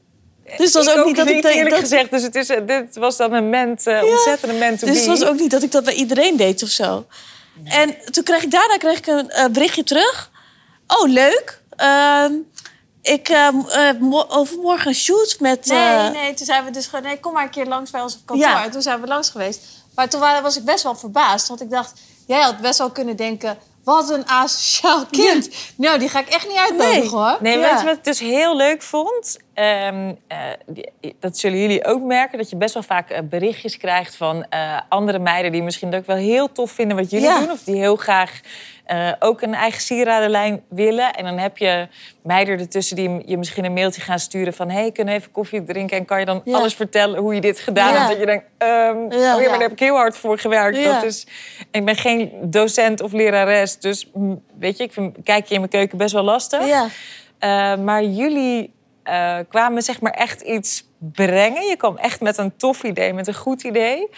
Dus 0.56 0.72
het 0.74 0.84
was 0.84 0.94
ik 0.94 1.00
ook, 1.00 1.06
niet 1.06 1.16
dat 1.16 1.28
ik 1.28 1.42
dat- 1.42 1.52
eerlijk 1.52 1.70
dat, 1.70 1.78
gezegd. 1.80 2.10
Dus 2.10 2.22
het 2.22 2.34
is, 2.34 2.46
dit 2.46 2.96
was 2.96 3.16
dan 3.16 3.32
een 3.32 3.50
ment, 3.50 3.86
eh, 3.86 4.02
ontzettende 4.04 4.54
ment 4.54 4.80
Dus 4.80 4.96
het 4.96 5.06
was 5.06 5.24
ook 5.24 5.38
niet 5.38 5.50
dat 5.50 5.62
ik 5.62 5.72
dat 5.72 5.84
bij 5.84 5.94
iedereen 5.94 6.36
deed 6.36 6.62
of 6.62 6.68
zo. 6.68 7.06
En 7.64 7.96
toen 8.10 8.24
kreeg 8.24 8.42
ik 8.42 8.50
daarna 8.50 8.76
kreeg 8.76 8.98
ik 8.98 9.06
een 9.06 9.30
eh, 9.30 9.46
berichtje 9.48 9.84
terug. 9.84 10.30
Oh, 10.86 11.08
leuk. 11.08 11.60
Ehm, 11.76 12.32
ik 13.02 13.28
uh, 13.28 13.48
overmorgen 14.28 14.88
een 14.88 14.94
shoot 14.94 15.36
met... 15.40 15.66
Nee, 15.66 15.78
eh, 15.78 16.10
nee, 16.10 16.34
toen 16.34 16.46
zijn 16.46 16.64
we 16.64 16.70
dus 16.70 16.86
gewoon... 16.86 17.02
Nee, 17.04 17.20
kom 17.20 17.32
maar 17.32 17.42
een 17.42 17.50
keer 17.50 17.66
langs 17.66 17.90
bij 17.90 18.00
ons 18.00 18.14
op 18.14 18.20
kantoor. 18.24 18.46
Ja. 18.48 18.64
En 18.64 18.70
toen 18.70 18.82
zijn 18.82 19.00
we 19.00 19.06
langs 19.06 19.28
geweest. 19.28 19.60
Maar 19.94 20.08
toen 20.08 20.20
wa- 20.20 20.42
was 20.42 20.56
ik 20.56 20.64
best 20.64 20.82
wel 20.82 20.94
verbaasd. 20.94 21.48
Want 21.48 21.60
ik 21.60 21.70
dacht, 21.70 21.92
jij 22.26 22.40
had 22.40 22.60
best 22.60 22.78
wel 22.78 22.90
kunnen 22.90 23.16
denken... 23.16 23.58
Wat 23.84 24.10
een 24.10 24.28
asociaal 24.28 25.04
kind. 25.10 25.50
Nou, 25.76 25.98
die 25.98 26.08
ga 26.08 26.18
ik 26.20 26.28
echt 26.28 26.48
niet 26.48 26.56
uitnodigen, 26.56 27.00
Nee. 27.00 27.08
hoor. 27.08 27.36
Nee, 27.40 27.58
Ja. 27.58 27.70
weet 27.70 27.80
je 27.80 27.86
wat 27.86 27.96
ik 27.96 28.04
dus 28.04 28.20
heel 28.20 28.56
leuk 28.56 28.82
vond? 28.82 29.38
Ehm, 29.54 30.12
eh, 30.28 30.38
dat 31.20 31.38
zullen 31.38 31.58
jullie 31.58 31.84
ook 31.84 32.02
merken. 32.02 32.38
Dat 32.38 32.50
je 32.50 32.56
best 32.56 32.74
wel 32.74 32.82
vaak 32.82 33.10
eh, 33.10 33.18
berichtjes 33.22 33.76
krijgt 33.76 34.16
van 34.16 34.44
eh, 34.48 34.80
andere 34.88 35.18
meiden... 35.18 35.52
die 35.52 35.62
misschien 35.62 35.94
ook 35.94 36.06
wel 36.06 36.16
heel 36.16 36.52
tof 36.52 36.70
vinden 36.70 36.96
wat 36.96 37.10
jullie 37.10 37.26
Ja. 37.28 37.38
doen. 37.38 37.50
Of 37.50 37.62
die 37.64 37.76
heel 37.76 37.96
graag 37.96 38.40
eh, 38.92 39.12
ook 39.18 39.42
een 39.42 39.54
eigen 39.54 39.80
sieradenlijn 39.80 40.62
willen. 40.68 41.12
En 41.14 41.24
dan 41.24 41.38
heb 41.38 41.58
je 41.58 41.88
meiden 42.22 42.58
ertussen 42.58 42.96
die 42.96 43.22
je 43.26 43.36
misschien 43.36 43.64
een 43.64 43.72
mailtje 43.72 44.00
gaan 44.00 44.18
sturen... 44.18 44.54
van 44.54 44.70
hey, 44.70 44.90
kunnen 44.92 45.14
we 45.14 45.20
even 45.20 45.32
koffie 45.32 45.64
drinken? 45.64 45.96
En 45.96 46.04
kan 46.04 46.18
je 46.18 46.24
dan 46.24 46.40
Ja. 46.44 46.56
alles 46.56 46.74
vertellen 46.74 47.18
hoe 47.20 47.34
je 47.34 47.40
dit 47.40 47.58
gedaan 47.60 47.92
Ja. 47.92 47.98
hebt? 47.98 48.08
Dat 48.10 48.18
je 48.20 48.26
denkt, 48.26 48.44
ehm, 48.58 48.70
Ja. 48.70 48.86
oh 48.96 49.10
ja, 49.10 49.36
maar 49.36 49.48
daar 49.48 49.60
heb 49.60 49.72
ik 49.72 49.78
heel 49.78 49.96
hard 49.96 50.16
voor 50.16 50.38
gewerkt. 50.38 50.84
Dat 50.84 51.02
is, 51.02 51.26
ik 51.70 51.84
ben 51.84 51.96
geen 51.96 52.32
docent 52.42 53.00
of 53.00 53.12
lerares. 53.12 53.78
Dus 53.78 54.10
mm, 54.14 54.42
weet 54.58 54.76
je, 54.78 54.84
ik 54.84 54.92
vind 54.92 55.16
kijkje 55.24 55.54
in 55.54 55.60
mijn 55.60 55.72
keuken 55.72 55.98
best 55.98 56.12
wel 56.12 56.22
lastig. 56.24 56.66
ja. 56.66 56.86
Uh, 57.44 57.84
maar 57.84 58.04
jullie 58.04 58.72
uh, 59.08 59.38
kwamen 59.48 59.82
zeg 59.82 60.00
maar 60.00 60.12
echt 60.12 60.40
iets 60.40 60.84
brengen. 60.98 61.66
Je 61.66 61.76
kwam 61.76 61.96
echt 61.96 62.20
met 62.20 62.38
een 62.38 62.56
tof 62.56 62.82
idee, 62.82 63.12
met 63.12 63.26
een 63.26 63.34
goed 63.34 63.62
idee. 63.62 64.08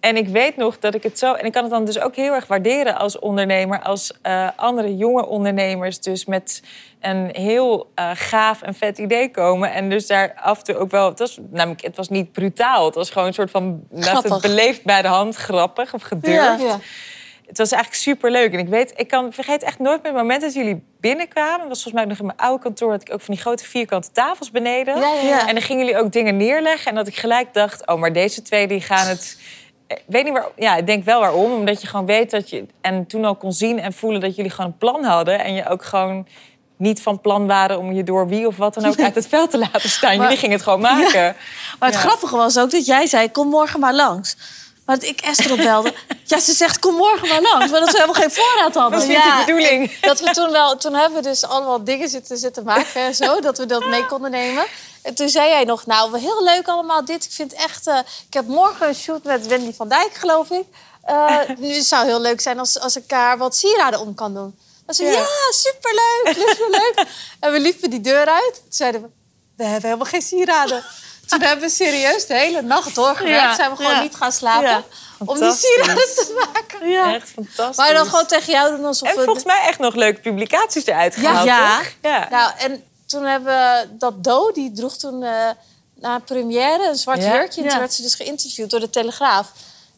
En 0.00 0.16
ik 0.16 0.28
weet 0.28 0.56
nog 0.56 0.78
dat 0.78 0.94
ik 0.94 1.02
het 1.02 1.18
zo... 1.18 1.32
En 1.32 1.44
ik 1.44 1.52
kan 1.52 1.62
het 1.62 1.72
dan 1.72 1.84
dus 1.84 2.00
ook 2.00 2.16
heel 2.16 2.34
erg 2.34 2.46
waarderen 2.46 2.96
als 2.96 3.18
ondernemer... 3.18 3.82
als 3.82 4.12
uh, 4.26 4.48
andere 4.56 4.96
jonge 4.96 5.26
ondernemers 5.26 6.00
dus 6.00 6.24
met 6.24 6.62
een 7.00 7.28
heel 7.32 7.90
uh, 7.98 8.10
gaaf 8.14 8.62
en 8.62 8.74
vet 8.74 8.98
idee 8.98 9.30
komen. 9.30 9.72
En 9.72 9.90
dus 9.90 10.06
daar 10.06 10.32
af 10.36 10.58
en 10.58 10.64
toe 10.64 10.76
ook 10.76 10.90
wel... 10.90 11.08
Het 11.08 11.18
was, 11.18 11.38
namelijk, 11.50 11.82
het 11.82 11.96
was 11.96 12.08
niet 12.08 12.32
brutaal. 12.32 12.84
Het 12.84 12.94
was 12.94 13.10
gewoon 13.10 13.28
een 13.28 13.34
soort 13.34 13.50
van... 13.50 13.82
Met 13.90 14.22
het 14.22 14.40
beleefd 14.40 14.84
bij 14.84 15.02
de 15.02 15.08
hand, 15.08 15.36
grappig 15.36 15.94
of 15.94 16.02
gedurfd. 16.02 16.62
Ja. 16.62 16.78
het 17.46 17.58
was 17.58 17.72
eigenlijk 17.72 18.02
super 18.02 18.30
leuk. 18.30 18.52
En 18.52 18.58
ik 18.58 18.68
weet, 18.68 18.92
ik 18.96 19.08
kan 19.08 19.32
vergeet 19.32 19.62
echt 19.62 19.78
nooit 19.78 20.02
meer 20.02 20.12
het 20.12 20.20
moment 20.20 20.40
dat 20.40 20.54
jullie 20.54 20.82
binnenkwamen. 21.00 21.58
Dat 21.58 21.68
was 21.68 21.82
volgens 21.82 22.02
mij 22.02 22.04
nog 22.04 22.18
in 22.18 22.26
mijn 22.26 22.38
oude 22.38 22.62
kantoor. 22.62 22.90
Had 22.90 23.02
ik 23.02 23.12
ook 23.12 23.20
van 23.20 23.34
die 23.34 23.42
grote 23.42 23.64
vierkante 23.64 24.10
tafels 24.12 24.50
beneden. 24.50 24.96
Ja. 24.98 25.48
En 25.48 25.54
dan 25.54 25.62
gingen 25.62 25.86
jullie 25.86 26.00
ook 26.00 26.12
dingen 26.12 26.36
neerleggen. 26.36 26.90
En 26.90 26.94
dat 26.94 27.06
ik 27.06 27.16
gelijk 27.16 27.54
dacht, 27.54 27.86
oh, 27.86 28.00
maar 28.00 28.12
deze 28.12 28.42
twee 28.42 28.66
die 28.66 28.80
gaan 28.80 29.06
het. 29.06 29.38
Ik 29.90 30.02
weet 30.06 30.24
niet 30.24 30.32
waar. 30.32 30.48
Ja, 30.56 30.76
ik 30.76 30.86
denk 30.86 31.04
wel 31.04 31.20
waarom. 31.20 31.52
Omdat 31.52 31.80
je 31.82 31.86
gewoon 31.88 32.06
weet 32.06 32.30
dat 32.30 32.50
je. 32.50 32.66
En 32.80 33.06
toen 33.06 33.24
al 33.24 33.34
kon 33.34 33.52
zien 33.52 33.80
en 33.80 33.92
voelen 33.92 34.20
dat 34.20 34.36
jullie 34.36 34.50
gewoon 34.50 34.70
een 34.70 34.78
plan 34.78 35.04
hadden. 35.04 35.40
En 35.40 35.54
je 35.54 35.68
ook 35.68 35.84
gewoon 35.84 36.26
niet 36.76 37.02
van 37.02 37.20
plan 37.20 37.46
waren 37.46 37.78
om 37.78 37.92
je 37.92 38.02
door 38.04 38.28
wie 38.28 38.46
of 38.46 38.56
wat 38.56 38.74
dan 38.74 38.84
ook 38.84 39.00
uit 39.08 39.14
het 39.14 39.26
veld 39.28 39.50
te 39.50 39.58
laten 39.58 39.88
staan. 39.90 40.16
jullie 40.16 40.36
gingen 40.36 40.54
het 40.54 40.64
gewoon 40.64 40.80
maken. 40.80 41.36
Maar 41.78 41.88
het 41.88 41.98
Ja. 41.98 42.04
grappige 42.06 42.36
was 42.36 42.58
ook 42.58 42.70
dat 42.70 42.86
jij 42.86 43.06
zei, 43.06 43.30
kom 43.30 43.48
morgen 43.48 43.80
maar 43.80 43.94
langs. 43.94 44.36
Maar 44.90 44.98
dat 44.98 45.08
ik 45.08 45.20
Esther 45.20 45.52
opbelde. 45.52 45.94
ja, 46.24 46.40
ze 46.40 46.52
zegt, 46.52 46.78
kom 46.78 46.94
morgen 46.94 47.28
maar 47.28 47.42
langs. 47.42 47.70
Maar 47.70 47.80
dat 47.80 47.90
we 47.90 48.00
helemaal 48.00 48.22
geen 48.22 48.30
voorraad 48.30 48.74
hadden. 48.74 48.98
Dat 48.98 49.08
was 49.08 49.16
niet 49.16 49.22
de 49.24 49.42
bedoeling. 49.46 50.00
Dat 50.00 50.20
we 50.20 50.30
toen 50.30 50.50
wel, 50.50 50.76
toen 50.76 50.94
hebben 50.94 51.22
we 51.22 51.28
dus 51.28 51.44
allemaal 51.44 51.84
dingen 51.84 52.08
zitten, 52.08 52.38
zitten 52.38 52.64
maken 52.64 53.00
en 53.00 53.14
zo, 53.14 53.40
dat 53.40 53.58
we 53.58 53.66
dat 53.66 53.86
mee 53.86 54.06
konden 54.06 54.30
nemen. 54.30 54.64
En 55.02 55.14
toen 55.14 55.28
zei 55.28 55.48
jij 55.48 55.64
nog, 55.64 55.86
nou, 55.86 56.18
heel 56.18 56.44
leuk 56.44 56.68
allemaal 56.68 57.04
dit. 57.04 57.24
Ik 57.24 57.30
vind 57.30 57.52
echt, 57.52 57.86
eh, 57.86 57.98
ik 58.26 58.34
heb 58.34 58.46
morgen 58.46 58.88
een 58.88 58.94
shoot 58.94 59.22
met 59.24 59.46
Wendy 59.46 59.72
van 59.72 59.88
Dijk, 59.88 60.14
geloof 60.14 60.50
ik. 60.50 60.64
Eh, 61.02 61.38
nu 61.58 61.74
het 61.74 61.84
zou 61.84 62.06
heel 62.06 62.20
leuk 62.20 62.40
zijn 62.40 62.58
als, 62.58 62.80
als 62.80 62.96
ik 62.96 63.10
haar 63.10 63.38
wat 63.38 63.56
sieraden 63.56 64.00
om 64.00 64.14
kan 64.14 64.34
doen. 64.34 64.58
Dan 64.86 64.94
zei 64.94 65.08
Ja. 65.08 65.14
ja, 65.14 65.20
ja 65.20 65.52
superleuk, 65.52 66.48
superleuk. 66.48 67.06
en 67.40 67.52
we 67.52 67.60
liepen 67.60 67.90
die 67.90 68.00
deur 68.00 68.26
uit. 68.26 68.54
Toen 68.54 68.72
zeiden 68.72 69.02
we, 69.02 69.08
we 69.56 69.64
hebben 69.64 69.82
helemaal 69.82 70.10
geen 70.10 70.22
sieraden. 70.22 70.84
Toen 71.38 71.40
hebben 71.40 71.64
we 71.64 71.70
serieus 71.74 72.26
de 72.26 72.34
hele 72.34 72.62
nacht 72.62 72.94
doorgewerkt. 72.94 73.40
Ja, 73.42 73.54
Zijn 73.54 73.70
we 73.70 73.76
gewoon 73.76 73.92
ja. 73.92 74.00
niet 74.02 74.14
gaan 74.14 74.32
slapen 74.32 74.68
Ja. 74.68 74.82
om 75.18 75.38
die 75.40 75.52
sieraden 75.52 75.94
te 76.14 76.48
maken. 76.52 76.88
Ja. 76.88 77.14
Echt 77.14 77.28
fantastisch. 77.28 77.76
Maar 77.76 77.94
dan 77.94 78.06
gewoon 78.06 78.26
tegen 78.26 78.52
jou 78.52 78.76
doen 78.76 78.84
alsof 78.84 79.08
En 79.08 79.16
we... 79.16 79.22
volgens 79.24 79.44
mij 79.44 79.60
echt 79.66 79.78
nog 79.78 79.94
leuke 79.94 80.20
publicaties 80.20 80.86
eruit 80.86 81.14
gehaald, 81.14 81.44
Ja. 81.46 81.80
Ja. 82.02 82.26
Nou, 82.30 82.52
en 82.58 82.84
toen 83.06 83.24
hebben 83.24 83.52
we 83.54 83.88
dat 83.98 84.24
Do, 84.24 84.50
die 84.52 84.72
droeg 84.72 84.96
toen 84.96 85.22
eh, 85.22 85.48
na 85.94 86.14
een 86.14 86.24
première 86.24 86.88
een 86.88 86.96
zwart 86.96 87.22
Ja? 87.22 87.32
jurkje. 87.34 87.56
En 87.60 87.64
Ja. 87.64 87.70
toen 87.70 87.78
werd 87.78 87.92
ze 87.92 88.02
dus 88.02 88.14
geïnterviewd 88.14 88.70
door 88.70 88.80
de 88.80 88.90
Telegraaf. 88.90 89.46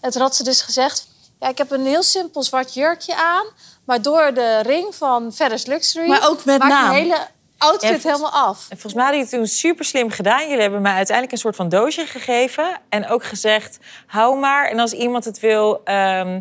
En 0.00 0.10
toen 0.10 0.22
had 0.22 0.36
ze 0.36 0.42
dus 0.44 0.60
gezegd... 0.60 1.06
Ja, 1.40 1.48
ik 1.48 1.58
heb 1.58 1.70
een 1.70 1.86
heel 1.86 2.02
simpel 2.02 2.42
zwart 2.42 2.74
jurkje 2.74 3.16
aan. 3.16 3.46
Maar 3.84 4.02
door 4.02 4.34
de 4.34 4.60
ring 4.62 4.94
van 4.94 5.32
Ferris 5.34 5.66
Luxury... 5.66 6.08
Maar 6.08 6.28
ook 6.28 6.44
met 6.44 6.58
maak 6.58 6.68
naam. 6.68 6.88
mijn 6.88 7.02
hele 7.02 7.26
outfit 7.62 8.02
helemaal 8.02 8.30
af. 8.32 8.58
En 8.60 8.78
volgens 8.78 8.94
mij 8.94 9.02
hadden 9.04 9.20
jullie 9.22 9.38
het 9.40 9.48
toen 9.50 9.58
super 9.58 9.84
slim 9.84 10.10
gedaan. 10.10 10.42
Jullie 10.42 10.60
hebben 10.62 10.82
mij 10.82 10.92
uiteindelijk 10.94 11.32
een 11.36 11.42
soort 11.42 11.56
van 11.56 11.68
doosje 11.68 12.06
gegeven. 12.06 12.66
En 12.88 13.08
ook 13.08 13.24
gezegd, 13.24 13.78
hou 14.06 14.38
maar. 14.38 14.68
En 14.68 14.78
als 14.78 14.92
iemand 14.92 15.24
het 15.24 15.40
wil 15.40 15.80
ehm, 15.84 16.40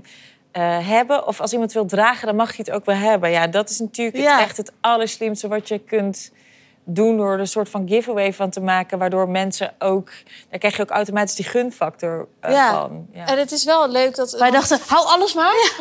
eh, 0.51 0.87
hebben 0.87 1.27
of 1.27 1.41
als 1.41 1.51
iemand 1.53 1.71
wil 1.73 1.85
dragen... 1.85 2.27
dan 2.27 2.35
mag 2.35 2.55
je 2.55 2.63
het 2.63 2.71
ook 2.71 2.85
wel 2.85 2.95
hebben. 2.95 3.31
Ja, 3.31 3.47
dat 3.47 3.69
is 3.69 3.79
natuurlijk 3.79 4.17
het- 4.17 4.39
echt 4.39 4.57
het 4.57 4.71
allerslimste 4.81 5.47
wat 5.47 5.67
je 5.67 5.79
kunt 5.79 6.31
doen... 6.93 7.17
door 7.17 7.31
er 7.33 7.39
een 7.39 7.47
soort 7.47 7.69
van 7.69 7.87
giveaway 7.87 8.33
van 8.33 8.49
te 8.49 8.59
maken. 8.61 8.97
Waardoor 8.97 9.29
mensen 9.29 9.73
ook... 9.79 10.11
Daar 10.49 10.59
krijg 10.59 10.75
je 10.75 10.81
ook 10.81 10.89
automatisch 10.89 11.35
die 11.35 11.45
gunfactor 11.45 12.27
eh, 12.39 12.51
Ja. 12.51 12.71
van. 12.71 13.07
Ja. 13.13 13.25
En 13.25 13.37
het 13.37 13.51
is 13.51 13.63
wel 13.63 13.89
leuk 13.89 14.15
dat... 14.15 14.31
Wij 14.31 14.51
dachten, 14.51 14.79
hou 14.87 15.05
alles 15.07 15.33
maar. 15.33 15.71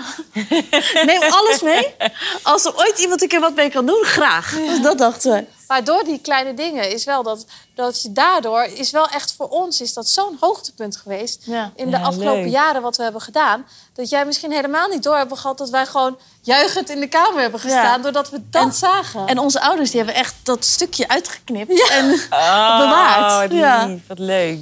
Neem 1.07 1.23
alles 1.23 1.63
mee. 1.63 1.95
Als 2.43 2.65
er 2.65 2.77
ooit 2.77 2.99
iemand 2.99 3.23
een 3.23 3.29
keer 3.29 3.41
wat 3.41 3.55
mee 3.55 3.71
kan 3.71 3.87
doen, 3.87 4.05
graag. 4.05 4.51
Dus 4.57 4.83
dat 4.83 4.99
dachten 4.99 5.33
we. 5.33 5.45
Maar 5.71 5.85
door 5.85 6.05
die 6.05 6.21
kleine 6.21 6.55
dingen 6.55 6.91
is 6.91 7.05
wel 7.05 7.23
dat, 7.23 7.47
dat 7.75 8.03
je 8.03 8.13
daardoor 8.13 8.63
is 8.65 8.91
wel 8.91 9.09
echt 9.09 9.33
voor 9.35 9.49
ons 9.49 9.81
is 9.81 9.93
dat 9.95 10.09
zo'n 10.09 10.37
hoogtepunt 10.41 10.97
geweest 10.97 11.43
Ja. 11.47 11.73
in 11.77 11.91
de 11.91 11.97
Ja, 11.97 12.03
afgelopen 12.03 12.43
leuk. 12.43 12.51
jaren 12.53 12.83
wat 12.83 12.97
we 12.97 13.03
hebben 13.03 13.21
gedaan. 13.21 13.67
Dat 13.95 14.09
jij 14.09 14.25
misschien 14.25 14.53
helemaal 14.53 14.89
niet 14.89 15.03
door 15.03 15.17
hebben 15.17 15.37
gehad 15.37 15.59
dat 15.59 15.71
wij 15.71 15.87
gewoon 15.87 16.19
juichend 16.41 16.91
in 16.91 17.01
de 17.01 17.09
kamer 17.09 17.41
hebben 17.41 17.61
gestaan 17.61 17.97
Ja. 17.97 17.99
doordat 17.99 18.31
we 18.31 18.41
dat 18.51 18.63
En- 18.65 18.73
zagen. 18.73 19.27
En 19.27 19.39
onze 19.39 19.61
ouders 19.61 19.91
die 19.91 19.99
hebben 19.99 20.19
echt 20.19 20.35
dat 20.43 20.65
stukje 20.65 21.09
uitgeknipt. 21.09 21.91
En 21.91 22.11
Oh, 22.31 22.79
bewaard. 22.79 23.51
lief, 23.51 23.61
Ja. 23.61 23.97
wat 24.09 24.19
leuk. 24.19 24.59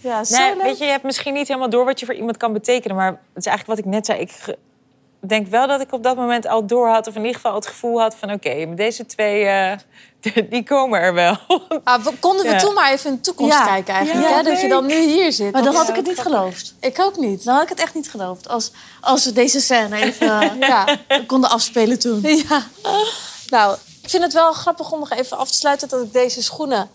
ja, 0.00 0.24
zo 0.24 0.36
Nee, 0.38 0.54
leuk. 0.54 0.62
weet 0.62 0.78
je, 0.78 0.84
je 0.84 0.90
hebt 0.90 1.04
misschien 1.04 1.34
niet 1.34 1.48
helemaal 1.48 1.70
door 1.70 1.84
wat 1.84 2.00
je 2.00 2.06
voor 2.06 2.14
iemand 2.14 2.36
kan 2.36 2.52
betekenen. 2.52 2.96
Maar 2.96 3.08
het 3.10 3.18
is 3.34 3.46
eigenlijk 3.46 3.66
wat 3.78 3.86
ik 3.86 3.92
net 3.94 4.06
zei. 4.06 4.20
Ik 4.20 4.30
ge- 4.30 4.58
denk 5.20 5.46
wel 5.46 5.66
dat 5.66 5.80
ik 5.80 5.92
op 5.92 6.02
dat 6.02 6.16
moment 6.16 6.46
al 6.46 6.66
door 6.66 6.88
had. 6.88 7.06
Of 7.06 7.14
in 7.14 7.20
ieder 7.20 7.34
geval 7.34 7.54
het 7.54 7.66
gevoel 7.66 8.00
had 8.00 8.14
van... 8.16 8.32
oké, 8.32 8.66
met 8.66 8.76
deze 8.76 9.06
twee, 9.06 9.44
eh, 9.44 9.76
die 10.50 10.64
komen 10.64 11.00
er 11.00 11.14
wel. 11.14 11.36
Maar 11.84 12.02
we- 12.02 12.16
konden 12.20 12.46
we 12.46 12.52
Ja. 12.52 12.58
toen 12.58 12.74
maar 12.74 12.92
even 12.92 13.10
in 13.10 13.16
de 13.16 13.22
toekomst 13.22 13.58
Ja. 13.58 13.64
kijken 13.64 13.94
eigenlijk. 13.94 14.28
Ja, 14.28 14.36
hè? 14.36 14.42
Dat 14.42 14.60
je 14.60 14.68
dan 14.68 14.86
nu 14.86 15.00
hier 15.00 15.32
zit. 15.32 15.52
maar 15.52 15.62
dan 15.62 15.72
Dat 15.72 15.80
had 15.80 15.88
ik 15.88 15.96
het 15.96 16.06
niet 16.06 16.18
geloofd. 16.18 16.74
Ik 16.80 17.00
ook 17.00 17.16
niet. 17.16 17.44
Dan 17.44 17.54
had 17.54 17.62
ik 17.62 17.68
het 17.68 17.80
echt 17.80 17.94
niet 17.94 18.10
geloofd. 18.10 18.48
Als, 18.48 18.70
als 19.00 19.24
we 19.24 19.32
deze 19.32 19.60
scène 19.60 19.96
even 19.96 20.30
eh, 20.40 20.50
Ja. 20.68 20.86
konden 21.26 21.50
afspelen 21.50 21.98
toen. 21.98 22.20
ja. 22.48 22.62
Nou, 23.48 23.76
ik 24.02 24.08
vind 24.10 24.22
het 24.22 24.32
wel 24.32 24.52
grappig 24.52 24.92
om 24.92 24.98
nog 24.98 25.10
even 25.10 25.36
af 25.38 25.48
te 25.50 25.56
sluiten 25.56 25.88
dat 25.88 26.02
ik 26.02 26.12
deze 26.12 26.42
schoenen 26.42 26.90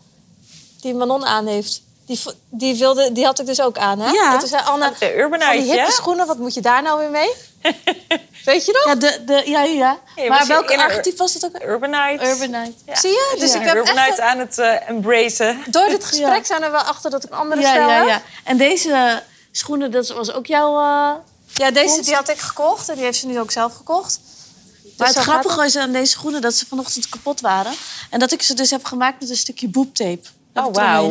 die 0.81 0.93
Manon 0.93 1.25
aan 1.25 1.47
heeft, 1.47 1.81
die, 2.05 2.19
die, 2.49 2.75
wilde, 2.77 3.11
die 3.11 3.25
had 3.25 3.39
ik 3.39 3.45
dus 3.45 3.61
ook 3.61 3.77
aan. 3.77 3.99
Hè? 3.99 4.11
Ja. 4.11 4.33
En 4.33 4.39
toen 4.39 4.47
zei 4.47 4.61
Anne, 4.65 4.91
De 4.99 5.27
van 5.29 5.39
die 5.51 5.61
hippe 5.61 5.75
ja? 5.75 5.89
schoenen, 5.89 6.27
wat 6.27 6.37
moet 6.37 6.53
je 6.53 6.61
daar 6.61 6.81
nou 6.81 6.99
weer 6.99 7.09
mee? 7.09 7.29
Weet 8.45 8.65
je 8.65 8.71
nog? 8.71 8.85
Ja, 8.85 8.95
de, 8.95 9.23
de, 9.25 9.43
ja, 9.49 9.63
ja. 9.63 9.99
Ja, 10.15 10.27
maar 10.27 10.47
welke 10.47 10.77
archetype 10.77 11.17
was 11.17 11.33
het 11.33 11.45
ook? 11.45 11.61
Urbanite. 11.63 12.25
Urbanite. 12.29 12.73
Ja. 12.85 12.95
Zie 12.95 13.09
je? 13.09 13.35
Dus 13.39 13.53
Ja. 13.53 13.59
ik 13.59 13.65
heb 13.65 13.75
Urbanite 13.75 14.01
echt, 14.07 14.19
aan 14.19 14.39
het 14.39 14.57
eh 14.57 14.89
embracen. 14.89 15.63
door 15.67 15.87
dit 15.87 16.05
gesprek 16.11 16.37
Ja. 16.37 16.43
zijn 16.43 16.63
er 16.63 16.71
wel 16.71 16.81
achter 16.81 17.11
dat 17.11 17.23
ik 17.23 17.31
een 17.31 17.37
andere 17.37 17.61
Ja, 17.61 17.69
stijl 17.69 17.87
ja, 17.89 17.95
heb. 17.95 18.07
ja. 18.07 18.21
En 18.43 18.57
deze 18.57 19.23
schoenen, 19.51 19.91
dat 19.91 20.07
was 20.09 20.31
ook 20.33 20.45
jouw... 20.45 20.77
eh, 20.79 21.11
Ja, 21.53 21.71
deze 21.71 22.01
die 22.01 22.15
had 22.15 22.29
ik 22.29 22.37
gekocht 22.39 22.89
en 22.89 22.95
die 22.95 23.03
heeft 23.03 23.17
ze 23.19 23.27
nu 23.27 23.39
ook 23.39 23.51
zelf 23.51 23.75
gekocht. 23.75 24.19
Maar 24.97 25.07
Dus 25.07 25.15
het 25.15 25.25
zo 25.25 25.31
grappige 25.31 25.55
was 25.55 25.75
aan 25.75 25.91
deze 25.91 26.11
schoenen 26.11 26.41
dat 26.41 26.53
ze 26.53 26.65
vanochtend 26.65 27.09
kapot 27.09 27.41
waren. 27.41 27.73
En 28.09 28.19
dat 28.19 28.31
ik 28.31 28.41
ze 28.41 28.53
dus 28.53 28.69
heb 28.69 28.85
gemaakt 28.85 29.19
met 29.19 29.29
een 29.29 29.35
stukje 29.35 29.67
boeptape. 29.67 30.27
Oh, 30.53 30.73
wauw. 30.73 31.09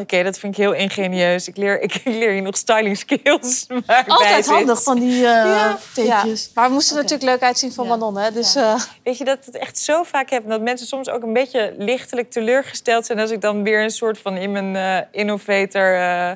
Oké, 0.00 0.22
dat 0.22 0.38
vind 0.38 0.52
ik 0.56 0.62
heel 0.62 0.72
ingenieus. 0.72 1.48
Ik 1.48 1.56
leer, 1.56 1.80
ik 1.80 2.00
leer 2.20 2.32
je 2.32 2.40
nog 2.40 2.56
styling 2.56 2.96
skills. 2.98 3.66
Altijd 4.06 4.46
handig 4.46 4.82
van 4.82 4.98
die 4.98 5.26
eh 5.26 5.72
tapejes. 5.94 6.44
Ja. 6.44 6.50
Maar 6.54 6.66
we 6.68 6.72
moesten 6.72 6.96
natuurlijk 6.96 7.22
leuk 7.22 7.42
uitzien 7.42 7.72
van 7.72 7.84
Ja. 7.84 7.90
Manon. 7.90 8.16
Hè? 8.18 8.32
Dus, 8.32 8.54
eh, 8.54 8.74
Weet 9.02 9.18
je 9.18 9.24
dat 9.24 9.38
ik 9.38 9.44
het 9.44 9.56
echt 9.58 9.78
zo 9.78 10.02
vaak 10.02 10.30
heb? 10.30 10.48
Dat 10.48 10.60
mensen 10.60 10.86
soms 10.86 11.08
ook 11.10 11.22
een 11.22 11.32
beetje 11.32 11.74
lichtelijk 11.78 12.30
teleurgesteld 12.30 13.06
zijn... 13.06 13.18
als 13.18 13.30
ik 13.30 13.40
dan 13.40 13.62
weer 13.62 13.82
een 13.82 13.90
soort 13.90 14.18
van 14.18 14.36
in 14.36 14.52
mijn 14.52 14.76
eh, 14.76 15.06
innovator... 15.20 15.94
eh, 16.00 16.30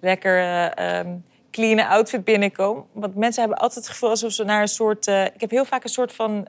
lekker 0.00 0.38
eh, 0.38 0.98
ehm, 0.98 1.08
clean 1.50 1.80
outfit 1.88 2.24
binnenkom. 2.24 2.86
Want 2.92 3.14
mensen 3.16 3.40
hebben 3.42 3.58
altijd 3.58 3.84
het 3.84 3.92
gevoel 3.94 4.10
alsof 4.10 4.32
ze 4.32 4.44
naar 4.44 4.60
een 4.60 4.68
soort... 4.68 5.06
eh, 5.06 5.24
ik 5.24 5.40
heb 5.40 5.50
heel 5.50 5.64
vaak 5.64 5.84
een 5.84 5.90
soort 5.90 6.12
van... 6.12 6.46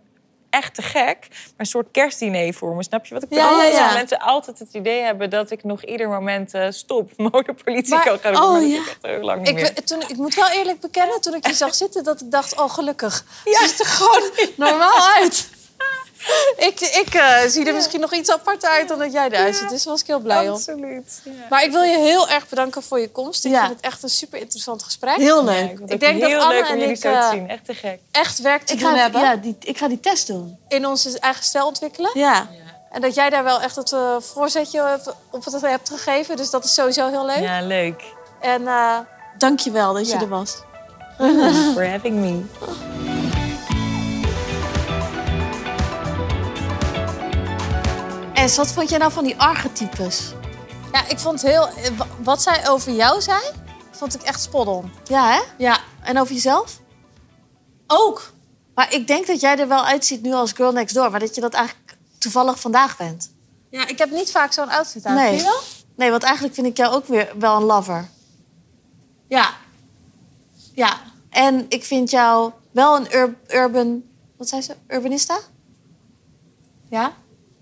Echt 0.55 0.75
te 0.75 0.81
gek, 0.81 1.17
maar 1.29 1.39
een 1.57 1.65
soort 1.65 1.87
kerstdiner 1.91 2.53
voor 2.53 2.75
me. 2.75 2.83
Snap 2.83 3.05
je 3.05 3.13
wat 3.13 3.23
ik 3.23 3.29
Ja, 3.33 3.43
bedoel? 3.49 3.63
ja, 3.63 3.69
ja. 3.69 3.85
Dat 3.85 3.93
mensen 3.93 4.19
altijd 4.19 4.59
het 4.59 4.73
idee 4.73 5.01
hebben 5.01 5.29
dat 5.29 5.51
ik 5.51 5.63
nog 5.63 5.83
ieder 5.83 6.09
moment 6.09 6.53
eh, 6.53 6.67
stop. 6.69 7.11
Modepolitie 7.31 8.01
kan 8.03 8.19
gaan 8.19 8.41
oh, 8.43 8.69
ja. 8.69 8.75
ik 8.81 8.87
echt 8.87 8.97
heel 9.01 9.21
lang 9.21 9.39
niet 9.39 9.47
ik, 9.49 9.55
meer. 9.55 9.71
we- 9.75 9.83
toen, 9.83 10.01
ik 10.01 10.15
moet 10.17 10.35
wel 10.35 10.47
eerlijk 10.49 10.79
bekennen, 10.79 11.21
toen 11.21 11.33
ik 11.33 11.47
je 11.47 11.53
zag 11.63 11.75
zitten, 11.75 12.03
dat 12.03 12.21
ik 12.21 12.31
dacht, 12.31 12.57
oh 12.59 12.69
gelukkig. 12.69 13.25
Ze 13.43 13.65
ziet 13.67 13.79
er 13.79 13.85
gewoon 13.85 14.29
normaal 14.69 15.07
uit. 15.15 15.49
ik 16.69 16.79
ik 16.79 17.13
eh, 17.13 17.37
zie 17.47 17.65
er 17.65 17.73
misschien 17.73 17.99
nog 17.99 18.13
iets 18.13 18.31
aparter 18.31 18.69
uit 18.69 18.87
dan 18.87 18.99
dat 18.99 19.13
jij 19.13 19.29
eruit 19.29 19.55
ziet. 19.55 19.69
Dus 19.69 19.83
daar 19.83 19.91
was 19.93 20.01
ik 20.01 20.07
heel 20.07 20.19
blij 20.19 20.49
om. 20.49 20.55
Absoluut. 20.55 21.21
Ja. 21.23 21.31
Maar 21.49 21.63
ik 21.63 21.71
wil 21.71 21.81
je 21.81 21.97
heel 21.97 22.29
erg 22.29 22.49
bedanken 22.49 22.83
voor 22.83 22.99
je 22.99 23.09
komst. 23.11 23.45
Ik 23.45 23.51
Ja. 23.51 23.59
vind 23.65 23.73
het 23.75 23.85
echt 23.85 24.03
een 24.03 24.09
super 24.09 24.39
interessant 24.39 24.83
gesprek. 24.83 25.15
Heel 25.15 25.45
Ja, 25.45 25.51
leuk. 25.51 25.79
ik, 25.85 25.99
denk 25.99 26.21
dat 26.21 26.29
heel 26.29 26.39
Anne 26.41 26.53
leuk 26.53 26.63
om 26.65 26.71
en 26.71 26.79
jullie 26.79 26.95
ik, 26.95 27.01
zo 27.01 27.11
te 27.11 27.17
eh, 27.17 27.29
zien. 27.29 27.49
Echt 27.49 27.65
te 27.65 27.73
gek. 27.73 27.99
Echt 28.11 28.39
werk 28.41 28.63
te 28.65 28.73
Ik 28.73 28.79
doen 28.79 28.89
ga, 28.89 28.95
hebben 28.95 29.21
ja, 29.21 29.35
die, 29.35 29.55
ik 29.59 29.77
ga 29.77 29.87
die 29.87 29.99
test 29.99 30.27
doen. 30.27 30.57
in 30.67 30.85
onze 30.85 31.19
eigen 31.19 31.43
stijl 31.43 31.65
ontwikkelen. 31.67 32.11
Ja. 32.13 32.47
En 32.91 33.01
dat 33.01 33.15
jij 33.15 33.29
daar 33.29 33.43
wel 33.43 33.61
echt 33.61 33.75
het 33.75 33.91
eh, 33.93 34.15
voorzetje 34.19 34.99
op 35.31 35.45
het 35.45 35.61
hebt 35.61 35.89
gegeven. 35.89 36.37
Dus 36.37 36.49
dat 36.49 36.63
is 36.63 36.73
sowieso 36.73 37.09
heel 37.09 37.25
leuk. 37.25 37.39
Ja, 37.39 37.61
leuk. 37.61 38.03
En 38.39 38.67
eh, 38.67 38.97
Dank 39.37 39.59
je 39.59 39.71
wel 39.71 39.93
dat 39.93 40.09
Ja. 40.09 40.17
je 40.17 40.23
er 40.23 40.29
was. 40.29 40.55
For 41.73 41.87
having 41.89 42.15
me. 42.15 42.94
Wat 48.53 48.71
vond 48.71 48.89
jij 48.89 48.97
nou 48.97 49.11
van 49.11 49.23
die 49.23 49.37
archetypes? 49.37 50.33
ja, 50.91 51.07
ik 51.07 51.19
vond 51.19 51.41
heel... 51.41 51.67
eh, 51.67 51.97
wa- 51.97 52.07
Wat 52.23 52.41
zij 52.41 52.69
over 52.69 52.91
jou 52.91 53.21
zei, 53.21 53.39
vond 53.91 54.15
ik 54.15 54.21
echt 54.21 54.41
spot. 54.41 54.83
Ja, 55.03 55.31
hè? 55.31 55.41
Ja, 55.57 55.79
En 56.03 56.19
over 56.19 56.33
jezelf? 56.33 56.79
ook. 57.87 58.31
Maar 58.75 58.93
ik 58.93 59.07
denk 59.07 59.27
dat 59.27 59.39
jij 59.41 59.57
er 59.59 59.67
wel 59.67 59.85
uitziet 59.85 60.21
nu 60.21 60.33
als 60.33 60.51
girl 60.51 60.71
next 60.71 60.95
door. 60.95 61.11
Maar 61.11 61.19
dat 61.19 61.35
je 61.35 61.41
dat 61.41 61.53
eigenlijk 61.53 61.97
toevallig 62.17 62.59
vandaag 62.59 62.97
bent. 62.97 63.31
Ja, 63.69 63.87
ik 63.87 63.97
heb 63.97 64.11
niet 64.11 64.31
vaak 64.31 64.51
zo'n 64.53 64.69
outfit 64.69 65.05
aan. 65.05 65.15
Nee. 65.15 65.27
Vind 65.27 65.39
je 65.41 65.45
wel? 65.47 65.59
Nee, 65.95 66.09
want 66.11 66.23
eigenlijk 66.23 66.55
vind 66.55 66.67
ik 66.67 66.77
jou 66.77 66.93
ook 66.93 67.07
weer 67.07 67.31
wel 67.39 67.55
een 67.55 67.63
lover. 67.63 68.09
Ja. 69.27 69.53
Ja. 70.73 71.01
En 71.29 71.65
ik 71.69 71.83
vind 71.83 72.09
jou 72.11 72.51
wel 72.71 72.95
een 72.95 73.15
ur- 73.15 73.37
urban... 73.47 74.03
Wat 74.37 74.49
zei 74.49 74.61
ze? 74.61 74.75
Urbanista? 74.87 75.37
Ja? 76.89 77.13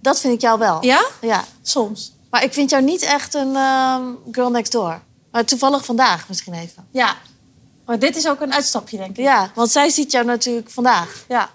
Dat 0.04 0.20
vind 0.20 0.34
ik 0.34 0.42
jou 0.42 0.60
wel. 0.60 0.86
Ja? 0.86 1.06
Ja. 1.22 1.44
Soms. 1.62 2.14
Maar 2.30 2.44
ik 2.44 2.54
vind 2.54 2.70
jou 2.70 2.84
niet 2.84 3.02
echt 3.02 3.34
een 3.34 3.56
ehm, 3.56 4.04
girl 4.32 4.50
next 4.50 4.72
door. 4.72 5.02
Maar 5.32 5.46
toevallig 5.46 5.86
vandaag 5.86 6.28
misschien 6.28 6.54
even. 6.54 6.88
Ja. 6.92 7.16
Maar 7.86 8.00
dit 8.00 8.16
is 8.16 8.28
ook 8.28 8.42
een 8.42 8.54
uitstapje, 8.54 8.98
denk 8.98 9.10
ik. 9.10 9.24
Ja, 9.24 9.52
want 9.56 9.72
zij 9.72 9.90
ziet 9.90 10.12
jou 10.12 10.26
natuurlijk 10.26 10.70
vandaag. 10.70 11.26
Ja. 11.28 11.50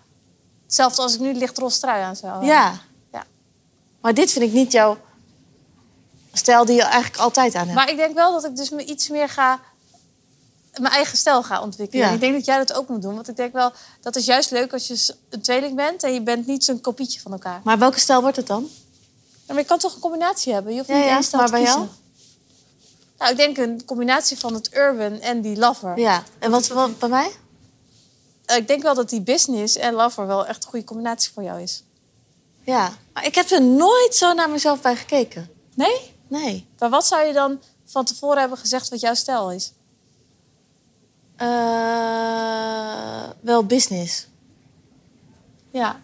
Hetzelfde 0.65 1.03
als 1.03 1.15
ik 1.15 1.21
nu 1.21 1.35
licht 1.35 1.59
roze 1.59 1.81
trui 1.81 2.03
aan 2.03 2.17
zou. 2.17 2.45
Ja. 2.45 2.81
Ja. 3.13 3.25
Maar 4.01 4.15
dit 4.15 4.33
vind 4.33 4.45
ik 4.45 4.53
niet 4.53 4.73
jouw 4.73 4.99
stijl 6.33 6.65
die 6.65 6.77
je 6.77 6.83
eigenlijk 6.83 7.23
altijd 7.23 7.55
aan 7.55 7.63
hebt. 7.63 7.75
Maar 7.75 7.91
ik 7.91 7.97
denk 7.97 8.15
wel 8.15 8.33
dat 8.33 8.45
ik 8.45 8.57
dus 8.57 8.71
me 8.71 8.85
iets 8.85 9.09
meer 9.09 9.29
ga... 9.29 9.61
mijn 10.81 10.95
eigen 10.95 11.19
stijl 11.19 11.43
ga 11.43 11.63
ontwikkelen. 11.63 12.03
Ja. 12.05 12.09
En 12.09 12.15
ik 12.15 12.21
denk 12.21 12.35
dat 12.35 12.45
jij 12.45 12.59
dat 12.59 12.73
ook 12.73 12.89
moet 12.89 13.03
doen. 13.03 13.15
Want 13.15 13.29
ik 13.29 13.37
denk 13.37 13.53
wel, 13.53 13.73
dat 14.01 14.17
is 14.17 14.25
juist 14.27 14.51
leuk 14.51 14.73
als 14.73 14.87
je 14.87 15.15
een 15.31 15.41
tweeling 15.41 15.77
bent... 15.77 16.03
en 16.03 16.13
je 16.13 16.23
bent 16.23 16.47
niet 16.47 16.65
zo'n 16.65 16.81
kopietje 16.81 17.21
van 17.21 17.33
elkaar. 17.33 17.61
Maar 17.65 17.79
welke 17.79 17.99
stijl 18.01 18.21
wordt 18.21 18.37
het 18.37 18.47
dan? 18.47 18.69
Maar 19.47 19.57
je 19.57 19.65
kan 19.65 19.79
toch 19.79 19.95
een 19.95 20.01
combinatie 20.01 20.53
hebben? 20.53 20.73
Je 20.73 20.79
hoeft 20.79 20.91
Ja, 20.91 20.97
niet 20.97 21.05
ja, 21.05 21.15
één 21.15 21.23
stijl 21.23 21.43
maar 21.43 21.51
te 21.51 21.57
bij 21.57 21.65
kiezen. 21.65 21.81
jou? 21.81 21.93
Nou, 23.19 23.31
ik 23.31 23.37
denk 23.37 23.57
een 23.59 23.85
combinatie 23.85 24.39
van 24.39 24.55
het 24.55 24.75
urban 24.75 25.21
en 25.21 25.41
die 25.41 25.57
lover. 25.57 25.99
Ja. 25.99 26.23
En 26.39 26.51
wat, 26.51 26.67
wat 26.67 26.99
bij 26.99 27.09
mij? 27.09 27.31
Eh, 28.45 28.57
Ik 28.57 28.67
denk 28.69 28.83
wel 28.83 28.95
dat 28.95 29.11
die 29.11 29.21
business 29.21 29.77
en 29.77 29.95
lover 29.95 30.27
wel 30.27 30.47
echt 30.47 30.65
een 30.65 30.71
goede 30.71 30.85
combinatie 30.85 31.33
voor 31.35 31.43
jou 31.43 31.61
is. 31.63 31.83
Ja. 32.65 32.93
Maar 33.13 33.27
ik 33.27 33.35
heb 33.35 33.51
er 33.51 33.63
nooit 33.63 34.15
zo 34.15 34.33
naar 34.33 34.51
mezelf 34.51 34.81
bij 34.81 34.97
gekeken. 34.97 35.51
Nee? 35.75 36.15
Nee. 36.29 36.67
Maar 36.79 36.91
wat 36.91 37.07
zou 37.07 37.27
je 37.27 37.33
dan 37.33 37.61
van 37.87 38.05
tevoren 38.05 38.39
hebben 38.39 38.59
gezegd 38.59 38.89
wat 38.89 39.01
jouw 39.01 39.15
stijl 39.15 39.53
is? 39.53 39.73
Eh, 41.39 43.29
wel 43.41 43.65
business. 43.65 44.27
Ja. 45.73 46.01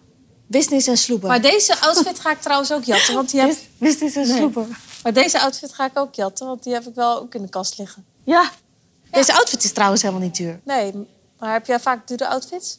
Business 0.46 0.86
en 0.86 0.98
sloepen. 0.98 1.28
Maar 1.28 1.40
deze 1.40 1.80
outfit 1.80 2.20
ga 2.20 2.30
ik 2.30 2.40
trouwens 2.40 2.72
ook 2.72 2.84
jatten. 2.84 3.14
Want 3.14 3.30
die 3.30 3.40
heb... 3.40 3.56
Business 3.78 4.16
en 4.16 4.26
Nee. 4.26 4.36
sloepen. 4.36 4.76
Maar 5.02 5.12
deze 5.12 5.40
outfit 5.40 5.72
ga 5.74 5.84
ik 5.84 5.98
ook 5.98 6.14
jatten. 6.14 6.46
Want 6.46 6.62
die 6.62 6.72
heb 6.72 6.86
ik 6.86 6.94
wel 6.94 7.20
ook 7.20 7.34
in 7.34 7.42
de 7.42 7.48
kast 7.48 7.78
liggen. 7.78 8.04
Ja. 8.24 8.50
Deze 9.10 9.32
outfit 9.34 9.64
is 9.64 9.72
trouwens 9.72 10.02
helemaal 10.02 10.22
niet 10.22 10.36
duur. 10.36 10.60
Nee, 10.64 10.92
maar 11.38 11.52
heb 11.52 11.66
jij 11.66 11.80
vaak 11.80 12.08
dure 12.08 12.26
outfits? 12.28 12.78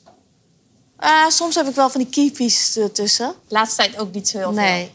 Ah, 0.97 1.30
soms 1.30 1.56
heb 1.56 1.68
ik 1.68 1.76
wel 1.76 1.89
van 1.89 2.01
die 2.01 2.10
keypieces 2.10 2.78
ertussen. 2.78 3.34
Laatste 3.47 3.76
tijd 3.76 3.97
ook 3.97 4.12
niet 4.14 4.28
zo 4.30 4.38
heel 4.38 4.53
veel. 4.53 4.62
Nee. 4.62 4.72
Nee, 4.82 4.91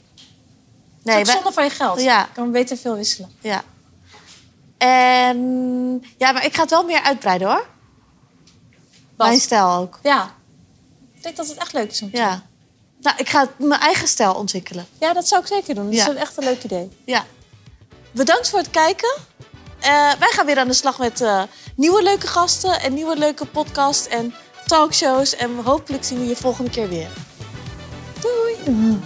Nee, 1.02 1.14
is 1.14 1.20
ook 1.20 1.26
wij- 1.26 1.34
zonde 1.34 1.52
van 1.52 1.64
je 1.64 1.70
geld. 1.70 2.00
Ja. 2.00 2.20
Je 2.20 2.26
kan 2.34 2.50
beter 2.50 2.76
veel 2.76 2.94
wisselen. 2.94 3.30
Ja. 3.40 3.62
En 4.88 5.38
ja, 6.18 6.32
maar 6.32 6.44
ik 6.44 6.54
ga 6.54 6.60
het 6.60 6.70
wel 6.70 6.84
meer 6.84 7.02
uitbreiden 7.02 7.48
hoor. 7.48 7.66
Wat? 9.16 9.26
Mijn 9.28 9.40
stijl 9.40 9.70
ook. 9.70 9.98
Ja. 10.02 10.34
Ik 11.14 11.22
denk 11.22 11.36
dat 11.36 11.48
het 11.48 11.56
echt 11.56 11.72
leuk 11.72 11.90
is 11.90 12.02
om 12.02 12.10
te 12.10 12.16
Ja. 12.16 12.42
Nou, 13.00 13.16
ik 13.18 13.28
ga 13.28 13.46
mijn 13.56 13.80
eigen 13.80 14.08
stijl 14.08 14.34
ontwikkelen. 14.34 14.86
Ja, 15.00 15.12
dat 15.12 15.28
zou 15.28 15.40
ik 15.40 15.46
zeker 15.46 15.74
doen. 15.74 15.84
Dat 15.84 15.94
Ja. 15.94 16.08
is 16.10 16.14
echt 16.14 16.36
een 16.36 16.44
leuk 16.44 16.64
idee. 16.64 16.90
Ja. 17.04 17.24
Bedankt 18.12 18.48
voor 18.50 18.58
het 18.58 18.70
kijken. 18.70 19.16
Eh, 19.80 19.88
wij 20.18 20.28
gaan 20.30 20.46
weer 20.46 20.58
aan 20.58 20.68
de 20.68 20.72
slag 20.74 20.98
met 20.98 21.20
eh, 21.20 21.42
nieuwe 21.76 22.02
leuke 22.02 22.26
gasten 22.26 22.80
en 22.80 22.94
nieuwe 22.94 23.16
leuke 23.16 23.46
podcast 23.46 24.06
en 24.06 24.34
talkshows. 24.66 25.34
En 25.36 25.56
hopelijk 25.64 26.04
zien 26.04 26.18
we 26.18 26.26
je 26.26 26.36
volgende 26.36 26.70
keer 26.70 26.88
weer. 26.88 27.08
Doei! 28.20 28.98